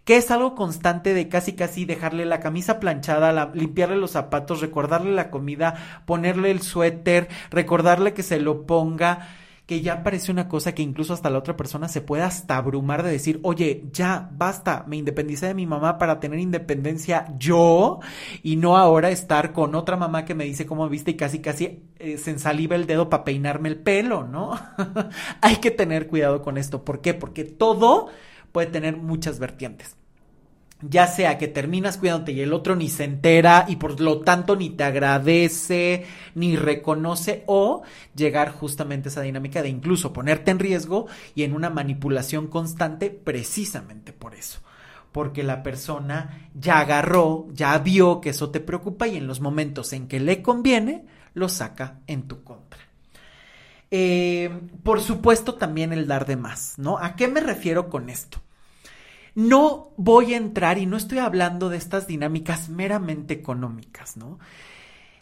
que 0.07 0.15
es 0.15 0.31
algo 0.31 0.55
constante 0.55 1.13
de 1.13 1.27
casi 1.27 1.51
casi 1.51 1.83
dejarle 1.83 2.25
la 2.25 2.39
camisa 2.39 2.79
planchada, 2.79 3.51
limpiarle 3.53 3.97
los 3.97 4.11
zapatos, 4.11 4.61
recordarle 4.61 5.11
la 5.11 5.29
comida, 5.29 6.03
ponerle 6.05 6.49
el 6.49 6.61
suéter, 6.61 7.27
recordarle 7.51 8.13
que 8.13 8.23
se 8.23 8.39
lo 8.39 8.65
ponga 8.65 9.27
que 9.67 9.81
ya 9.81 10.01
parece 10.01 10.31
una 10.31 10.47
cosa 10.47 10.73
que 10.73 10.81
incluso 10.81 11.13
hasta 11.13 11.29
la 11.29 11.37
otra 11.39 11.57
persona 11.57 11.89
se 11.89 11.99
puede 12.01 12.23
hasta 12.23 12.55
abrumar 12.57 13.03
de 13.03 13.11
decir, 13.11 13.39
oye, 13.43 13.83
ya, 13.91 14.29
basta, 14.31 14.85
me 14.87 14.95
independicé 14.95 15.47
de 15.47 15.53
mi 15.53 15.67
mamá 15.67 15.97
para 15.97 16.21
tener 16.21 16.39
independencia 16.39 17.35
yo 17.37 17.99
y 18.43 18.55
no 18.55 18.77
ahora 18.77 19.11
estar 19.11 19.51
con 19.51 19.75
otra 19.75 19.97
mamá 19.97 20.23
que 20.23 20.35
me 20.35 20.45
dice 20.45 20.65
cómo 20.65 20.87
viste 20.87 21.11
y 21.11 21.15
casi, 21.17 21.39
casi 21.39 21.83
eh, 21.99 22.17
se 22.17 22.31
ensaliva 22.31 22.77
el 22.77 22.87
dedo 22.87 23.09
para 23.09 23.25
peinarme 23.25 23.67
el 23.67 23.77
pelo, 23.77 24.23
¿no? 24.23 24.57
Hay 25.41 25.57
que 25.57 25.71
tener 25.71 26.07
cuidado 26.07 26.41
con 26.41 26.57
esto. 26.57 26.85
¿Por 26.85 27.01
qué? 27.01 27.13
Porque 27.13 27.43
todo 27.43 28.07
puede 28.53 28.67
tener 28.67 28.95
muchas 28.95 29.37
vertientes 29.37 29.97
ya 30.81 31.07
sea 31.07 31.37
que 31.37 31.47
terminas 31.47 31.97
cuidándote 31.97 32.33
y 32.33 32.41
el 32.41 32.53
otro 32.53 32.75
ni 32.75 32.89
se 32.89 33.03
entera 33.03 33.65
y 33.67 33.77
por 33.77 33.99
lo 33.99 34.19
tanto 34.19 34.55
ni 34.55 34.69
te 34.69 34.83
agradece, 34.83 36.05
ni 36.35 36.55
reconoce, 36.55 37.43
o 37.47 37.81
llegar 38.15 38.51
justamente 38.51 39.09
a 39.09 39.11
esa 39.11 39.21
dinámica 39.21 39.61
de 39.61 39.69
incluso 39.69 40.13
ponerte 40.13 40.51
en 40.51 40.59
riesgo 40.59 41.07
y 41.33 41.43
en 41.43 41.53
una 41.53 41.69
manipulación 41.69 42.47
constante 42.47 43.09
precisamente 43.09 44.13
por 44.13 44.35
eso. 44.35 44.59
Porque 45.11 45.41
la 45.41 45.63
persona 45.63 46.49
ya 46.53 46.79
agarró, 46.79 47.47
ya 47.51 47.77
vio 47.79 48.21
que 48.21 48.29
eso 48.29 48.51
te 48.51 48.59
preocupa 48.59 49.07
y 49.07 49.17
en 49.17 49.25
los 49.25 49.39
momentos 49.41 49.93
en 49.93 50.07
que 50.07 50.19
le 50.19 50.43
conviene, 50.43 51.05
lo 51.33 51.49
saca 51.49 51.99
en 52.05 52.27
tu 52.27 52.43
contra. 52.43 52.79
Eh, 53.89 54.51
por 54.83 55.01
supuesto 55.01 55.55
también 55.55 55.93
el 55.93 56.07
dar 56.07 56.25
de 56.25 56.35
más, 56.35 56.77
¿no? 56.77 56.99
¿A 56.99 57.15
qué 57.15 57.27
me 57.27 57.39
refiero 57.39 57.89
con 57.89 58.09
esto? 58.09 58.41
No 59.37 59.91
voy 59.97 60.33
a 60.33 60.37
entrar 60.37 60.79
y 60.79 60.87
no 60.87 60.97
estoy 60.97 61.19
hablando 61.19 61.69
de 61.69 61.77
estas 61.77 62.07
dinámicas 62.07 62.69
meramente 62.69 63.35
económicas, 63.35 64.17
¿no? 64.17 64.39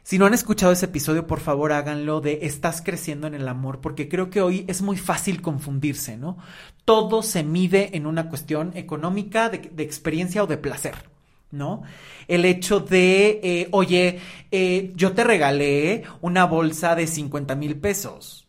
Si 0.03 0.17
no 0.17 0.25
han 0.25 0.33
escuchado 0.33 0.71
ese 0.71 0.85
episodio, 0.85 1.27
por 1.27 1.41
favor 1.41 1.73
háganlo 1.73 2.21
de 2.21 2.39
estás 2.43 2.81
creciendo 2.81 3.27
en 3.27 3.33
el 3.33 3.45
amor, 3.45 3.81
porque 3.81 4.07
creo 4.07 4.29
que 4.29 4.39
hoy 4.39 4.63
es 4.69 4.81
muy 4.81 4.95
fácil 4.95 5.41
confundirse, 5.41 6.15
¿no? 6.15 6.37
Todo 6.85 7.23
se 7.23 7.43
mide 7.43 7.97
en 7.97 8.05
una 8.05 8.29
cuestión 8.29 8.71
económica, 8.75 9.49
de, 9.49 9.83
experiencia 9.83 10.45
o 10.45 10.47
de 10.47 10.59
placer. 10.59 10.95
¿no? 11.51 11.83
El 12.29 12.45
hecho 12.45 12.79
de, 12.79 13.41
eh, 13.43 13.67
oye, 13.71 14.21
eh, 14.49 14.93
yo 14.95 15.11
te 15.11 15.25
regalé 15.25 16.03
una 16.21 16.45
bolsa 16.45 16.95
de 16.95 17.07
50 17.07 17.53
mil 17.55 17.75
pesos. 17.75 18.44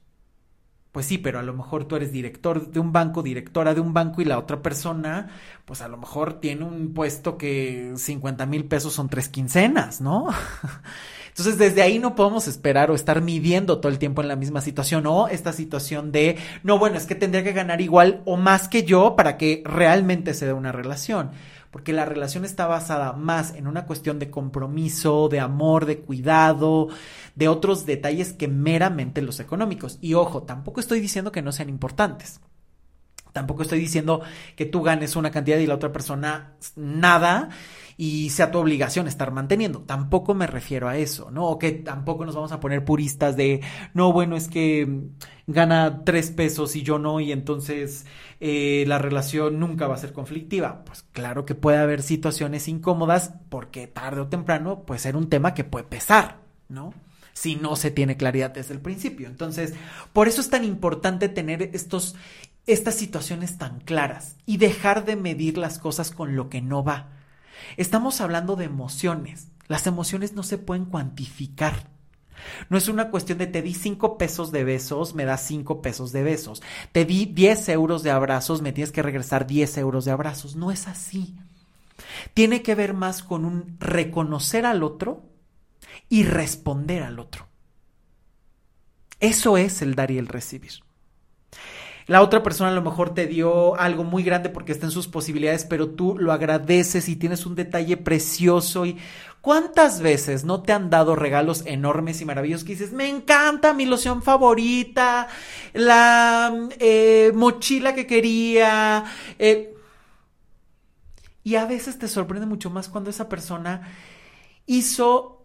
Pues 0.96 1.04
sí, 1.04 1.18
pero 1.18 1.38
a 1.38 1.42
lo 1.42 1.52
mejor 1.52 1.84
tú 1.84 1.94
eres 1.96 2.10
director 2.10 2.70
de 2.70 2.80
un 2.80 2.90
banco, 2.90 3.22
directora 3.22 3.74
de 3.74 3.82
un 3.82 3.92
banco 3.92 4.22
y 4.22 4.24
la 4.24 4.38
otra 4.38 4.62
persona, 4.62 5.28
pues 5.66 5.82
a 5.82 5.88
lo 5.88 5.98
mejor 5.98 6.40
tiene 6.40 6.64
un 6.64 6.94
puesto 6.94 7.36
que 7.36 7.92
50 7.96 8.46
mil 8.46 8.64
pesos 8.64 8.94
son 8.94 9.10
tres 9.10 9.28
quincenas, 9.28 10.00
¿no? 10.00 10.28
Entonces, 11.28 11.58
desde 11.58 11.82
ahí 11.82 11.98
no 11.98 12.14
podemos 12.14 12.48
esperar 12.48 12.90
o 12.90 12.94
estar 12.94 13.20
midiendo 13.20 13.78
todo 13.78 13.92
el 13.92 13.98
tiempo 13.98 14.22
en 14.22 14.28
la 14.28 14.36
misma 14.36 14.62
situación 14.62 15.06
o 15.06 15.28
esta 15.28 15.52
situación 15.52 16.12
de, 16.12 16.38
no, 16.62 16.78
bueno, 16.78 16.96
es 16.96 17.04
que 17.04 17.14
tendría 17.14 17.44
que 17.44 17.52
ganar 17.52 17.82
igual 17.82 18.22
o 18.24 18.38
más 18.38 18.66
que 18.66 18.84
yo 18.84 19.16
para 19.16 19.36
que 19.36 19.62
realmente 19.66 20.32
se 20.32 20.46
dé 20.46 20.54
una 20.54 20.72
relación 20.72 21.32
porque 21.76 21.92
la 21.92 22.06
relación 22.06 22.46
está 22.46 22.66
basada 22.66 23.12
más 23.12 23.54
en 23.54 23.66
una 23.66 23.84
cuestión 23.84 24.18
de 24.18 24.30
compromiso, 24.30 25.28
de 25.28 25.40
amor, 25.40 25.84
de 25.84 25.98
cuidado, 25.98 26.88
de 27.36 27.48
otros 27.48 27.86
detalles 27.86 28.32
que 28.32 28.48
meramente 28.48 29.22
los 29.22 29.38
económicos. 29.38 29.98
Y 30.00 30.14
ojo, 30.14 30.42
tampoco 30.42 30.80
estoy 30.80 31.00
diciendo 31.00 31.30
que 31.30 31.42
no 31.42 31.52
sean 31.52 31.68
importantes. 31.68 32.40
Tampoco 33.32 33.62
estoy 33.62 33.78
diciendo 33.78 34.22
que 34.56 34.64
tú 34.64 34.82
ganes 34.82 35.14
una 35.14 35.30
cantidad 35.30 35.58
y 35.58 35.66
la 35.66 35.74
otra 35.74 35.92
persona 35.92 36.54
nada 36.74 37.50
y 37.98 38.30
sea 38.30 38.50
tu 38.50 38.58
obligación 38.58 39.08
estar 39.08 39.30
manteniendo. 39.30 39.80
Tampoco 39.80 40.32
me 40.32 40.46
refiero 40.46 40.88
a 40.88 40.96
eso, 40.96 41.30
¿no? 41.30 41.44
O 41.46 41.58
que 41.58 41.72
tampoco 41.72 42.24
nos 42.24 42.34
vamos 42.34 42.52
a 42.52 42.60
poner 42.60 42.86
puristas 42.86 43.36
de, 43.36 43.60
no, 43.92 44.10
bueno, 44.10 44.36
es 44.36 44.48
que 44.48 45.02
gana 45.46 46.02
tres 46.04 46.30
pesos 46.30 46.76
y 46.76 46.82
yo 46.82 46.98
no, 46.98 47.20
y 47.20 47.30
entonces 47.30 48.06
eh, 48.40 48.84
la 48.86 48.98
relación 48.98 49.60
nunca 49.60 49.86
va 49.86 49.96
a 49.96 49.98
ser 49.98 50.14
conflictiva. 50.14 50.82
Pues 50.86 51.02
claro 51.12 51.44
que 51.44 51.54
puede 51.54 51.76
haber 51.76 52.02
situaciones 52.02 52.68
incómodas 52.68 53.34
porque 53.50 53.86
tarde 53.86 54.22
o 54.22 54.28
temprano 54.28 54.84
puede 54.86 55.00
ser 55.00 55.14
un 55.14 55.28
tema 55.28 55.52
que 55.52 55.64
puede 55.64 55.84
pesar, 55.84 56.38
¿no? 56.70 56.94
Si 57.36 57.54
no 57.54 57.76
se 57.76 57.90
tiene 57.90 58.16
claridad 58.16 58.50
desde 58.50 58.72
el 58.72 58.80
principio. 58.80 59.28
Entonces, 59.28 59.74
por 60.14 60.26
eso 60.26 60.40
es 60.40 60.48
tan 60.48 60.64
importante 60.64 61.28
tener 61.28 61.70
estos, 61.74 62.16
estas 62.66 62.94
situaciones 62.94 63.58
tan 63.58 63.80
claras 63.80 64.36
y 64.46 64.56
dejar 64.56 65.04
de 65.04 65.16
medir 65.16 65.58
las 65.58 65.78
cosas 65.78 66.10
con 66.10 66.34
lo 66.34 66.48
que 66.48 66.62
no 66.62 66.82
va. 66.82 67.10
Estamos 67.76 68.22
hablando 68.22 68.56
de 68.56 68.64
emociones. 68.64 69.48
Las 69.68 69.86
emociones 69.86 70.32
no 70.32 70.42
se 70.42 70.56
pueden 70.56 70.86
cuantificar. 70.86 71.90
No 72.70 72.78
es 72.78 72.88
una 72.88 73.10
cuestión 73.10 73.36
de 73.36 73.46
te 73.46 73.60
di 73.60 73.74
cinco 73.74 74.16
pesos 74.16 74.50
de 74.50 74.64
besos, 74.64 75.14
me 75.14 75.26
das 75.26 75.46
cinco 75.46 75.82
pesos 75.82 76.12
de 76.12 76.22
besos. 76.22 76.62
Te 76.92 77.04
di 77.04 77.26
10 77.26 77.68
euros 77.68 78.02
de 78.02 78.12
abrazos, 78.12 78.62
me 78.62 78.72
tienes 78.72 78.92
que 78.92 79.02
regresar 79.02 79.46
10 79.46 79.76
euros 79.76 80.06
de 80.06 80.12
abrazos. 80.12 80.56
No 80.56 80.70
es 80.70 80.88
así. 80.88 81.36
Tiene 82.32 82.62
que 82.62 82.74
ver 82.74 82.94
más 82.94 83.22
con 83.22 83.44
un 83.44 83.76
reconocer 83.78 84.64
al 84.64 84.82
otro 84.82 85.35
y 86.08 86.24
responder 86.24 87.02
al 87.02 87.18
otro. 87.18 87.46
Eso 89.20 89.56
es 89.56 89.82
el 89.82 89.94
dar 89.94 90.10
y 90.10 90.18
el 90.18 90.28
recibir. 90.28 90.72
La 92.06 92.22
otra 92.22 92.42
persona 92.42 92.70
a 92.70 92.74
lo 92.74 92.82
mejor 92.82 93.14
te 93.14 93.26
dio 93.26 93.74
algo 93.76 94.04
muy 94.04 94.22
grande 94.22 94.48
porque 94.48 94.70
está 94.70 94.86
en 94.86 94.92
sus 94.92 95.08
posibilidades, 95.08 95.64
pero 95.64 95.90
tú 95.90 96.16
lo 96.16 96.32
agradeces 96.32 97.08
y 97.08 97.16
tienes 97.16 97.46
un 97.46 97.56
detalle 97.56 97.96
precioso 97.96 98.86
y 98.86 98.96
¿cuántas 99.40 100.00
veces 100.00 100.44
no 100.44 100.62
te 100.62 100.72
han 100.72 100.88
dado 100.88 101.16
regalos 101.16 101.64
enormes 101.66 102.20
y 102.20 102.24
maravillosos 102.24 102.64
que 102.64 102.72
dices, 102.72 102.92
me 102.92 103.08
encanta 103.08 103.74
mi 103.74 103.86
loción 103.86 104.22
favorita, 104.22 105.26
la 105.72 106.68
eh, 106.78 107.32
mochila 107.34 107.94
que 107.94 108.06
quería? 108.06 109.04
Eh"? 109.38 109.72
y 111.46 111.54
a 111.54 111.64
veces 111.64 111.96
te 111.96 112.08
sorprende 112.08 112.44
mucho 112.44 112.70
más 112.70 112.88
cuando 112.88 113.08
esa 113.08 113.28
persona 113.28 113.88
hizo 114.66 115.35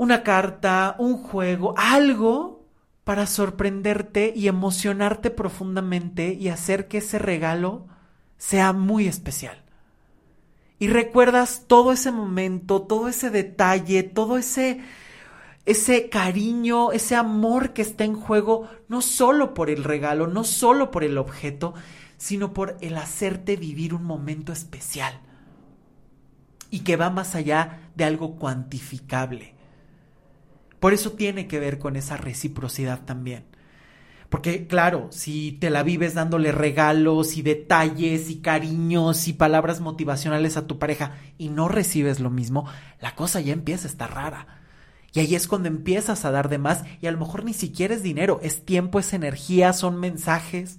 una 0.00 0.22
carta, 0.22 0.96
un 0.98 1.18
juego, 1.18 1.74
algo 1.76 2.64
para 3.04 3.26
sorprenderte 3.26 4.32
y 4.34 4.48
emocionarte 4.48 5.28
profundamente 5.28 6.32
y 6.32 6.48
hacer 6.48 6.88
que 6.88 6.98
ese 6.98 7.18
regalo 7.18 7.86
sea 8.38 8.72
muy 8.72 9.06
especial. 9.06 9.62
Y 10.78 10.88
recuerdas 10.88 11.64
todo 11.66 11.92
ese 11.92 12.12
momento, 12.12 12.80
todo 12.80 13.08
ese 13.08 13.28
detalle, 13.28 14.02
todo 14.02 14.38
ese 14.38 14.80
ese 15.66 16.08
cariño, 16.08 16.92
ese 16.92 17.14
amor 17.14 17.74
que 17.74 17.82
está 17.82 18.04
en 18.04 18.14
juego, 18.14 18.70
no 18.88 19.02
solo 19.02 19.52
por 19.52 19.68
el 19.68 19.84
regalo, 19.84 20.28
no 20.28 20.44
solo 20.44 20.90
por 20.90 21.04
el 21.04 21.18
objeto, 21.18 21.74
sino 22.16 22.54
por 22.54 22.78
el 22.80 22.96
hacerte 22.96 23.56
vivir 23.56 23.92
un 23.92 24.04
momento 24.04 24.50
especial 24.50 25.20
y 26.70 26.80
que 26.80 26.96
va 26.96 27.10
más 27.10 27.34
allá 27.34 27.90
de 27.96 28.04
algo 28.04 28.36
cuantificable. 28.36 29.59
Por 30.80 30.94
eso 30.94 31.12
tiene 31.12 31.46
que 31.46 31.60
ver 31.60 31.78
con 31.78 31.96
esa 31.96 32.16
reciprocidad 32.16 33.04
también. 33.04 33.44
Porque 34.30 34.68
claro, 34.68 35.08
si 35.10 35.52
te 35.52 35.70
la 35.70 35.82
vives 35.82 36.14
dándole 36.14 36.52
regalos 36.52 37.36
y 37.36 37.42
detalles 37.42 38.30
y 38.30 38.36
cariños 38.36 39.26
y 39.26 39.32
palabras 39.32 39.80
motivacionales 39.80 40.56
a 40.56 40.66
tu 40.68 40.78
pareja 40.78 41.16
y 41.36 41.48
no 41.48 41.68
recibes 41.68 42.20
lo 42.20 42.30
mismo, 42.30 42.64
la 43.00 43.16
cosa 43.16 43.40
ya 43.40 43.52
empieza 43.52 43.88
a 43.88 43.90
estar 43.90 44.14
rara. 44.14 44.46
Y 45.12 45.18
ahí 45.18 45.34
es 45.34 45.48
cuando 45.48 45.68
empiezas 45.68 46.24
a 46.24 46.30
dar 46.30 46.48
de 46.48 46.58
más 46.58 46.84
y 47.00 47.08
a 47.08 47.12
lo 47.12 47.18
mejor 47.18 47.44
ni 47.44 47.52
siquiera 47.52 47.92
es 47.92 48.04
dinero, 48.04 48.38
es 48.42 48.64
tiempo, 48.64 49.00
es 49.00 49.12
energía, 49.12 49.72
son 49.72 49.98
mensajes. 49.98 50.78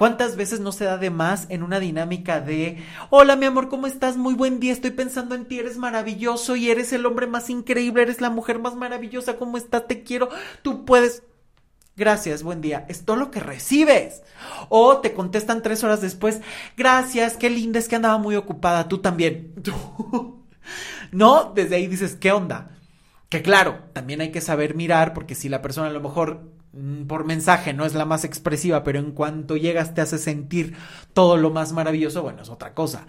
¿Cuántas 0.00 0.34
veces 0.34 0.60
no 0.60 0.72
se 0.72 0.86
da 0.86 0.96
de 0.96 1.10
más 1.10 1.44
en 1.50 1.62
una 1.62 1.78
dinámica 1.78 2.40
de, 2.40 2.82
hola 3.10 3.36
mi 3.36 3.44
amor, 3.44 3.68
¿cómo 3.68 3.86
estás? 3.86 4.16
Muy 4.16 4.32
buen 4.32 4.58
día, 4.58 4.72
estoy 4.72 4.92
pensando 4.92 5.34
en 5.34 5.44
ti, 5.44 5.58
eres 5.58 5.76
maravilloso 5.76 6.56
y 6.56 6.70
eres 6.70 6.94
el 6.94 7.04
hombre 7.04 7.26
más 7.26 7.50
increíble, 7.50 8.00
eres 8.00 8.22
la 8.22 8.30
mujer 8.30 8.58
más 8.58 8.74
maravillosa, 8.74 9.36
¿cómo 9.36 9.58
estás? 9.58 9.86
Te 9.86 10.02
quiero, 10.02 10.30
tú 10.62 10.86
puedes. 10.86 11.22
Gracias, 11.98 12.42
buen 12.42 12.62
día. 12.62 12.86
Es 12.88 13.04
todo 13.04 13.16
lo 13.16 13.30
que 13.30 13.40
recibes. 13.40 14.22
O 14.70 15.00
te 15.00 15.12
contestan 15.12 15.60
tres 15.60 15.84
horas 15.84 16.00
después, 16.00 16.40
gracias, 16.78 17.36
qué 17.36 17.50
linda, 17.50 17.78
es 17.78 17.86
que 17.86 17.96
andaba 17.96 18.16
muy 18.16 18.36
ocupada, 18.36 18.88
tú 18.88 19.02
también. 19.02 19.52
no, 21.12 21.52
desde 21.54 21.76
ahí 21.76 21.88
dices, 21.88 22.14
¿qué 22.14 22.32
onda? 22.32 22.70
Que 23.28 23.42
claro, 23.42 23.80
también 23.92 24.22
hay 24.22 24.32
que 24.32 24.40
saber 24.40 24.74
mirar, 24.74 25.12
porque 25.12 25.34
si 25.34 25.50
la 25.50 25.60
persona 25.60 25.88
a 25.88 25.92
lo 25.92 26.00
mejor 26.00 26.59
por 27.06 27.24
mensaje 27.24 27.74
no 27.74 27.84
es 27.84 27.94
la 27.94 28.04
más 28.04 28.24
expresiva, 28.24 28.84
pero 28.84 28.98
en 28.98 29.12
cuanto 29.12 29.56
llegas 29.56 29.94
te 29.94 30.00
hace 30.00 30.18
sentir 30.18 30.76
todo 31.12 31.36
lo 31.36 31.50
más 31.50 31.72
maravilloso, 31.72 32.22
bueno, 32.22 32.42
es 32.42 32.48
otra 32.48 32.74
cosa. 32.74 33.06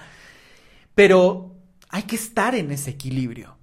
Pero 0.95 1.55
hay 1.89 2.03
que 2.03 2.15
estar 2.15 2.55
en 2.55 2.71
ese 2.71 2.91
equilibrio. 2.91 3.57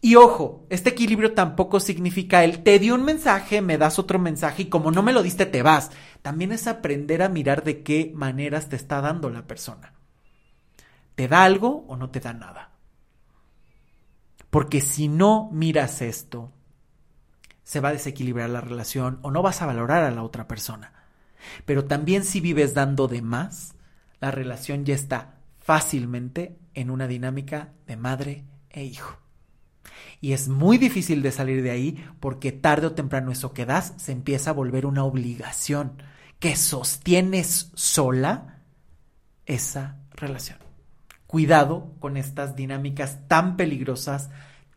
Y 0.00 0.14
ojo, 0.14 0.64
este 0.70 0.90
equilibrio 0.90 1.34
tampoco 1.34 1.80
significa 1.80 2.44
el 2.44 2.62
te 2.62 2.78
di 2.78 2.92
un 2.92 3.04
mensaje, 3.04 3.60
me 3.60 3.78
das 3.78 3.98
otro 3.98 4.20
mensaje 4.20 4.62
y 4.62 4.66
como 4.66 4.92
no 4.92 5.02
me 5.02 5.12
lo 5.12 5.24
diste 5.24 5.44
te 5.44 5.62
vas. 5.62 5.90
También 6.22 6.52
es 6.52 6.68
aprender 6.68 7.20
a 7.22 7.28
mirar 7.28 7.64
de 7.64 7.82
qué 7.82 8.12
maneras 8.14 8.68
te 8.68 8.76
está 8.76 9.00
dando 9.00 9.28
la 9.28 9.48
persona. 9.48 9.94
¿Te 11.16 11.26
da 11.26 11.42
algo 11.42 11.84
o 11.88 11.96
no 11.96 12.10
te 12.10 12.20
da 12.20 12.32
nada? 12.32 12.70
Porque 14.50 14.80
si 14.80 15.08
no 15.08 15.50
miras 15.52 16.00
esto, 16.00 16.52
se 17.68 17.80
va 17.80 17.90
a 17.90 17.92
desequilibrar 17.92 18.48
la 18.48 18.62
relación 18.62 19.18
o 19.20 19.30
no 19.30 19.42
vas 19.42 19.60
a 19.60 19.66
valorar 19.66 20.02
a 20.02 20.10
la 20.10 20.22
otra 20.22 20.48
persona. 20.48 20.90
Pero 21.66 21.84
también 21.84 22.24
si 22.24 22.40
vives 22.40 22.72
dando 22.72 23.08
de 23.08 23.20
más, 23.20 23.74
la 24.20 24.30
relación 24.30 24.86
ya 24.86 24.94
está 24.94 25.34
fácilmente 25.58 26.56
en 26.72 26.88
una 26.88 27.06
dinámica 27.06 27.74
de 27.86 27.98
madre 27.98 28.44
e 28.70 28.84
hijo. 28.84 29.18
Y 30.22 30.32
es 30.32 30.48
muy 30.48 30.78
difícil 30.78 31.20
de 31.20 31.30
salir 31.30 31.62
de 31.62 31.70
ahí 31.70 32.02
porque 32.20 32.52
tarde 32.52 32.86
o 32.86 32.92
temprano 32.92 33.32
eso 33.32 33.52
que 33.52 33.66
das 33.66 33.92
se 33.98 34.12
empieza 34.12 34.48
a 34.48 34.54
volver 34.54 34.86
una 34.86 35.04
obligación 35.04 36.02
que 36.38 36.56
sostienes 36.56 37.70
sola 37.74 38.62
esa 39.44 39.98
relación. 40.12 40.56
Cuidado 41.26 41.92
con 42.00 42.16
estas 42.16 42.56
dinámicas 42.56 43.28
tan 43.28 43.58
peligrosas, 43.58 44.30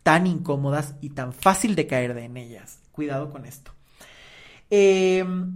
tan 0.04 0.28
incómodas 0.28 0.96
y 1.00 1.12
tan 1.12 1.32
fácil 1.32 1.76
de 1.76 1.88
caer 1.88 2.18
en 2.18 2.36
ellas. 2.36 2.81
Cuidado 3.02 3.32
con 3.32 3.47
esto. 3.47 3.72
Em, 4.70 5.56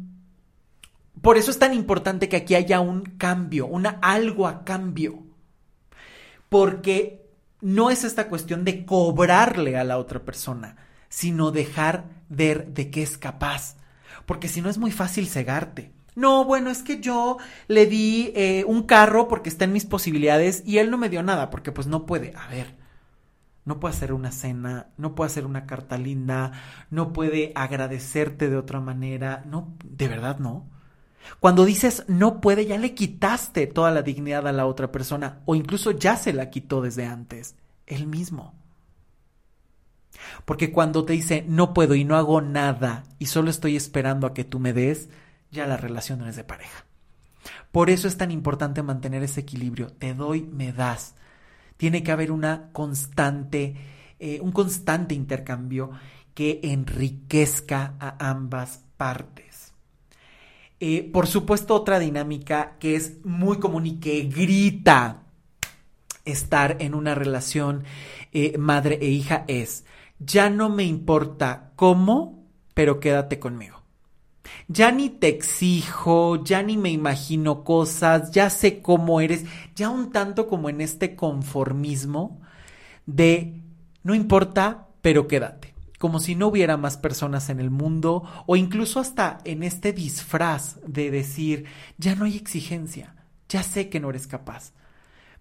por 1.21 1.37
eso 1.37 1.51
es 1.51 1.59
tan 1.59 1.75
importante 1.75 2.27
que 2.27 2.37
aquí 2.37 2.55
haya 2.55 2.79
un 2.79 3.03
cambio, 3.03 3.67
una 3.67 3.99
algo 4.01 4.47
a 4.47 4.65
cambio. 4.65 5.21
Porque 6.49 7.29
no 7.61 7.91
es 7.91 8.03
esta 8.03 8.29
cuestión 8.29 8.65
de 8.65 8.83
cobrarle 8.83 9.77
a 9.77 9.83
la 9.83 9.99
otra 9.99 10.25
persona, 10.25 10.77
sino 11.07 11.51
dejar 11.51 12.05
ver 12.29 12.73
de 12.73 12.89
qué 12.89 13.03
es 13.03 13.19
capaz. 13.19 13.75
Porque 14.25 14.47
si 14.47 14.59
no 14.61 14.67
es 14.71 14.79
muy 14.79 14.89
fácil 14.89 15.27
cegarte. 15.27 15.91
No, 16.15 16.45
bueno, 16.45 16.71
es 16.71 16.81
que 16.81 16.99
yo 16.99 17.37
le 17.67 17.85
di 17.85 18.33
eh, 18.35 18.63
un 18.65 18.87
carro 18.87 19.27
porque 19.27 19.49
está 19.49 19.65
en 19.65 19.73
mis 19.73 19.85
posibilidades 19.85 20.63
y 20.65 20.79
él 20.79 20.89
no 20.89 20.97
me 20.97 21.09
dio 21.09 21.21
nada 21.21 21.51
porque 21.51 21.71
pues 21.71 21.85
no 21.85 22.07
puede. 22.07 22.33
A 22.35 22.47
ver, 22.47 22.73
no 23.65 23.79
puede 23.79 23.95
hacer 23.95 24.13
una 24.13 24.31
cena, 24.31 24.87
no 24.97 25.15
puede 25.15 25.31
hacer 25.31 25.45
una 25.45 25.65
carta 25.65 25.97
linda, 25.97 26.51
no 26.91 27.13
puede 27.13 27.51
agradecerte 27.55 28.49
de 28.49 28.57
otra 28.57 28.79
manera, 28.79 29.43
no, 29.45 29.75
de 29.83 30.07
verdad 30.07 30.37
no. 30.37 30.69
Cuando 31.39 31.65
dices 31.65 32.05
no 32.07 32.39
puede, 32.39 32.67
ya 32.67 32.77
le 32.77 32.93
quitaste 32.93 33.65
toda 33.65 33.89
la 33.89 34.03
dignidad 34.03 34.47
a 34.47 34.53
la 34.53 34.67
otra 34.67 34.91
persona 34.91 35.41
o 35.45 35.55
incluso 35.55 35.91
ya 35.91 36.15
se 36.15 36.31
la 36.31 36.51
quitó 36.51 36.81
desde 36.81 37.07
antes, 37.07 37.55
él 37.87 38.05
mismo. 38.05 38.53
Porque 40.45 40.71
cuando 40.71 41.03
te 41.03 41.13
dice 41.13 41.43
no 41.47 41.73
puedo 41.73 41.95
y 41.95 42.03
no 42.03 42.15
hago 42.15 42.41
nada 42.41 43.03
y 43.17 43.25
solo 43.25 43.49
estoy 43.49 43.75
esperando 43.75 44.27
a 44.27 44.35
que 44.35 44.43
tú 44.43 44.59
me 44.59 44.73
des, 44.73 45.09
ya 45.51 45.65
la 45.65 45.77
relación 45.77 46.19
no 46.19 46.27
es 46.27 46.35
de 46.35 46.43
pareja. 46.43 46.85
Por 47.71 47.89
eso 47.89 48.07
es 48.07 48.17
tan 48.17 48.29
importante 48.29 48.83
mantener 48.83 49.23
ese 49.23 49.41
equilibrio. 49.41 49.87
Te 49.87 50.13
doy, 50.13 50.43
me 50.43 50.71
das 50.71 51.15
tiene 51.77 52.03
que 52.03 52.11
haber 52.11 52.31
una 52.31 52.69
constante, 52.71 53.75
eh, 54.19 54.39
un 54.41 54.51
constante 54.51 55.15
intercambio 55.15 55.91
que 56.33 56.59
enriquezca 56.63 57.95
a 57.99 58.29
ambas 58.29 58.83
partes. 58.97 59.73
Eh, 60.79 61.09
por 61.11 61.27
supuesto, 61.27 61.73
otra 61.73 61.99
dinámica 61.99 62.75
que 62.79 62.95
es 62.95 63.25
muy 63.25 63.59
común 63.59 63.85
y 63.85 63.99
que 63.99 64.23
grita 64.23 65.23
estar 66.25 66.77
en 66.79 66.93
una 66.93 67.15
relación 67.15 67.83
eh, 68.33 68.57
madre 68.57 68.99
e 69.01 69.07
hija 69.07 69.45
es, 69.47 69.85
ya 70.19 70.49
no 70.49 70.69
me 70.69 70.83
importa 70.83 71.71
cómo, 71.75 72.45
pero 72.73 72.99
quédate 72.99 73.39
conmigo. 73.39 73.74
Ya 74.67 74.91
ni 74.91 75.09
te 75.09 75.27
exijo, 75.27 76.43
ya 76.43 76.63
ni 76.63 76.77
me 76.77 76.89
imagino 76.91 77.63
cosas, 77.63 78.31
ya 78.31 78.49
sé 78.49 78.81
cómo 78.81 79.21
eres, 79.21 79.45
ya 79.75 79.89
un 79.89 80.11
tanto 80.11 80.47
como 80.47 80.69
en 80.69 80.81
este 80.81 81.15
conformismo 81.15 82.41
de 83.05 83.61
no 84.03 84.13
importa, 84.13 84.87
pero 85.01 85.27
quédate. 85.27 85.73
Como 85.97 86.19
si 86.19 86.35
no 86.35 86.47
hubiera 86.47 86.77
más 86.77 86.97
personas 86.97 87.49
en 87.49 87.59
el 87.59 87.71
mundo 87.71 88.23
o 88.45 88.55
incluso 88.55 88.99
hasta 88.99 89.39
en 89.45 89.63
este 89.63 89.93
disfraz 89.93 90.77
de 90.85 91.09
decir, 91.09 91.65
ya 91.97 92.15
no 92.15 92.25
hay 92.25 92.35
exigencia, 92.35 93.15
ya 93.49 93.63
sé 93.63 93.89
que 93.89 93.99
no 93.99 94.09
eres 94.09 94.27
capaz, 94.27 94.73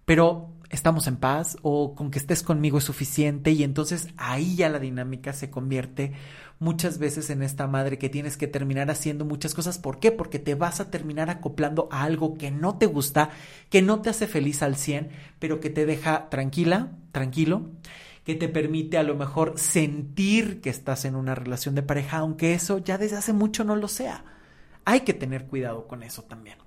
pero 0.05 0.49
estamos 0.69 1.07
en 1.07 1.17
paz 1.17 1.57
o 1.61 1.93
con 1.93 2.09
que 2.09 2.19
estés 2.19 2.41
conmigo 2.41 2.77
es 2.77 2.83
suficiente 2.83 3.51
y 3.51 3.63
entonces 3.63 4.07
ahí 4.17 4.55
ya 4.55 4.69
la 4.69 4.79
dinámica 4.79 5.33
se 5.33 5.49
convierte 5.49 6.13
muchas 6.59 6.97
veces 6.97 7.29
en 7.29 7.43
esta 7.43 7.67
madre 7.67 7.97
que 7.97 8.09
tienes 8.09 8.37
que 8.37 8.47
terminar 8.47 8.89
haciendo 8.89 9.25
muchas 9.25 9.53
cosas. 9.53 9.77
¿Por 9.77 9.99
qué? 9.99 10.11
Porque 10.11 10.39
te 10.39 10.55
vas 10.55 10.79
a 10.79 10.89
terminar 10.89 11.29
acoplando 11.29 11.87
a 11.91 12.03
algo 12.03 12.37
que 12.37 12.51
no 12.51 12.77
te 12.77 12.85
gusta, 12.85 13.29
que 13.69 13.81
no 13.81 14.01
te 14.01 14.09
hace 14.09 14.27
feliz 14.27 14.61
al 14.61 14.75
100, 14.75 15.09
pero 15.39 15.59
que 15.59 15.69
te 15.69 15.85
deja 15.85 16.29
tranquila, 16.29 16.91
tranquilo 17.11 17.69
que 18.25 18.33
te 18.33 18.49
permite 18.49 18.97
a 18.97 19.03
lo 19.03 19.15
mejor 19.15 19.59
sentir 19.59 20.59
que 20.59 20.71
estás 20.71 21.05
en 21.05 21.15
una 21.15 21.35
relación 21.35 21.75
de 21.75 21.83
pareja, 21.83 22.17
aunque 22.17 22.55
eso 22.55 22.79
ya 22.79 22.97
desde 22.97 23.17
hace 23.17 23.33
mucho 23.33 23.63
no 23.63 23.75
lo 23.75 23.87
sea. 23.87 24.25
Hay 24.83 25.01
que 25.01 25.13
tener 25.13 25.45
cuidado 25.45 25.87
con 25.87 26.01
eso 26.01 26.23
también. 26.23 26.57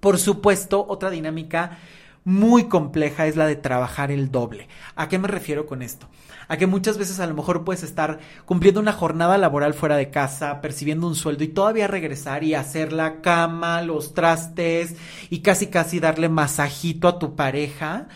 Por 0.00 0.18
supuesto, 0.18 0.86
otra 0.88 1.10
dinámica 1.10 1.78
muy 2.26 2.64
compleja 2.64 3.28
es 3.28 3.36
la 3.36 3.46
de 3.46 3.54
trabajar 3.54 4.10
el 4.10 4.32
doble. 4.32 4.66
¿A 4.96 5.08
qué 5.08 5.16
me 5.16 5.28
refiero 5.28 5.64
con 5.64 5.80
esto? 5.80 6.08
A 6.48 6.56
que 6.56 6.66
muchas 6.66 6.98
veces 6.98 7.20
a 7.20 7.26
lo 7.28 7.34
mejor 7.34 7.62
puedes 7.62 7.84
estar 7.84 8.18
cumpliendo 8.44 8.80
una 8.80 8.92
jornada 8.92 9.38
laboral 9.38 9.74
fuera 9.74 9.96
de 9.96 10.10
casa, 10.10 10.60
percibiendo 10.60 11.06
un 11.06 11.14
sueldo 11.14 11.44
y 11.44 11.48
todavía 11.48 11.86
regresar 11.86 12.42
y 12.42 12.54
hacer 12.54 12.92
la 12.92 13.20
cama, 13.20 13.80
los 13.80 14.12
trastes 14.12 14.96
y 15.30 15.38
casi 15.38 15.68
casi 15.68 16.00
darle 16.00 16.28
masajito 16.28 17.06
a 17.06 17.20
tu 17.20 17.36
pareja 17.36 18.08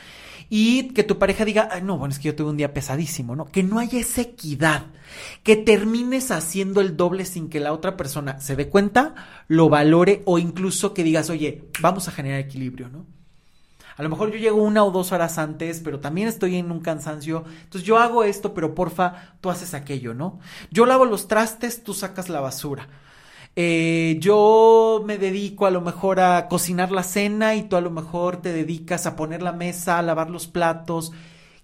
y 0.48 0.88
que 0.88 1.04
tu 1.04 1.16
pareja 1.16 1.44
diga, 1.44 1.68
Ay, 1.70 1.82
no, 1.82 1.96
bueno, 1.96 2.10
es 2.10 2.18
que 2.18 2.26
yo 2.26 2.34
tuve 2.34 2.50
un 2.50 2.56
día 2.56 2.74
pesadísimo, 2.74 3.36
¿no? 3.36 3.44
Que 3.44 3.62
no 3.62 3.78
haya 3.78 4.00
esa 4.00 4.22
equidad, 4.22 4.86
que 5.44 5.54
termines 5.54 6.32
haciendo 6.32 6.80
el 6.80 6.96
doble 6.96 7.24
sin 7.24 7.48
que 7.48 7.60
la 7.60 7.72
otra 7.72 7.96
persona 7.96 8.40
se 8.40 8.56
dé 8.56 8.68
cuenta, 8.68 9.14
lo 9.46 9.68
valore 9.68 10.22
o 10.24 10.40
incluso 10.40 10.94
que 10.94 11.04
digas, 11.04 11.30
oye, 11.30 11.68
vamos 11.80 12.08
a 12.08 12.10
generar 12.10 12.40
equilibrio, 12.40 12.88
¿no? 12.88 13.19
A 14.00 14.02
lo 14.02 14.08
mejor 14.08 14.30
yo 14.32 14.38
llego 14.38 14.62
una 14.62 14.82
o 14.82 14.90
dos 14.90 15.12
horas 15.12 15.36
antes, 15.36 15.80
pero 15.84 16.00
también 16.00 16.26
estoy 16.26 16.56
en 16.56 16.72
un 16.72 16.80
cansancio. 16.80 17.44
Entonces 17.64 17.82
yo 17.86 17.98
hago 17.98 18.24
esto, 18.24 18.54
pero 18.54 18.74
porfa, 18.74 19.34
tú 19.42 19.50
haces 19.50 19.74
aquello, 19.74 20.14
¿no? 20.14 20.40
Yo 20.70 20.86
lavo 20.86 21.04
los 21.04 21.28
trastes, 21.28 21.84
tú 21.84 21.92
sacas 21.92 22.30
la 22.30 22.40
basura. 22.40 22.88
Eh, 23.56 24.16
yo 24.18 25.02
me 25.04 25.18
dedico 25.18 25.66
a 25.66 25.70
lo 25.70 25.82
mejor 25.82 26.18
a 26.18 26.48
cocinar 26.48 26.90
la 26.92 27.02
cena 27.02 27.56
y 27.56 27.64
tú 27.64 27.76
a 27.76 27.82
lo 27.82 27.90
mejor 27.90 28.38
te 28.38 28.54
dedicas 28.54 29.04
a 29.04 29.16
poner 29.16 29.42
la 29.42 29.52
mesa, 29.52 29.98
a 29.98 30.02
lavar 30.02 30.30
los 30.30 30.46
platos, 30.46 31.12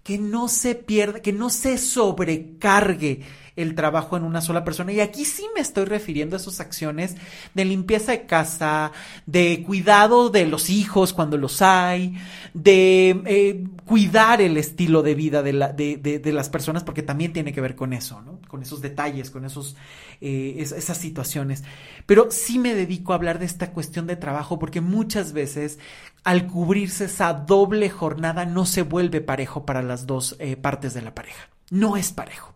que 0.03 0.19
no 0.19 0.49
se 0.49 0.75
pierda, 0.75 1.21
que 1.21 1.33
no 1.33 1.49
se 1.49 1.79
sobrecargue 1.79 3.23
el 3.57 3.75
trabajo 3.75 4.17
en 4.17 4.23
una 4.23 4.41
sola 4.41 4.65
persona. 4.65 4.93
Y 4.93 5.01
aquí 5.01 5.25
sí 5.25 5.45
me 5.55 5.61
estoy 5.61 5.87
refiriendo 5.87 6.37
a 6.37 6.39
esas 6.39 6.61
acciones 6.61 7.17
de 7.55 7.65
limpieza 7.65 8.13
de 8.13 8.27
casa, 8.27 8.93
de 9.25 9.63
cuidado 9.67 10.31
de 10.31 10.47
los 10.47 10.71
hijos 10.71 11.13
cuando 11.13 11.39
los 11.39 11.63
hay, 11.63 12.17
de 12.55 13.23
eh, 13.27 13.65
cuidar 13.87 14.41
el 14.41 14.59
estilo 14.59 15.03
de 15.03 15.15
vida 15.15 15.43
de, 15.43 15.53
la, 15.55 15.73
de, 15.73 15.97
de, 15.97 16.33
las 16.33 16.49
personas, 16.49 16.85
porque 16.85 17.03
también 17.03 17.33
tiene 17.33 17.53
que 17.53 17.61
ver 17.61 17.75
con 17.75 17.93
eso. 17.93 18.23
Con 18.49 18.63
esos 18.63 18.81
detalles, 18.81 19.31
con 19.31 19.45
esos, 19.45 19.77
eh, 20.21 20.57
esas 20.59 20.99
situaciones. 20.99 21.65
Pero 22.05 22.31
sí 22.31 22.59
me 22.59 22.75
dedico 22.75 23.13
a 23.13 23.17
hablar 23.17 23.39
de 23.39 23.47
esta 23.47 23.73
cuestión 23.73 24.07
de 24.07 24.17
trabajo, 24.17 24.59
porque 24.59 24.81
muchas 24.81 25.33
veces 25.33 25.79
al 26.25 26.47
cubrirse 26.47 27.07
esa 27.07 27.33
doble 27.33 27.89
jornada 27.89 28.45
no 28.45 28.67
se 28.67 28.83
vuelve 28.83 29.21
parejo 29.21 29.65
para 29.65 29.83
las 29.83 30.07
dos 30.07 30.37
eh, 30.39 30.57
partes 30.57 30.93
de 30.93 31.03
la 31.03 31.15
pareja. 31.15 31.49
No 31.71 31.97
es 31.97 32.13
parejo. 32.13 32.56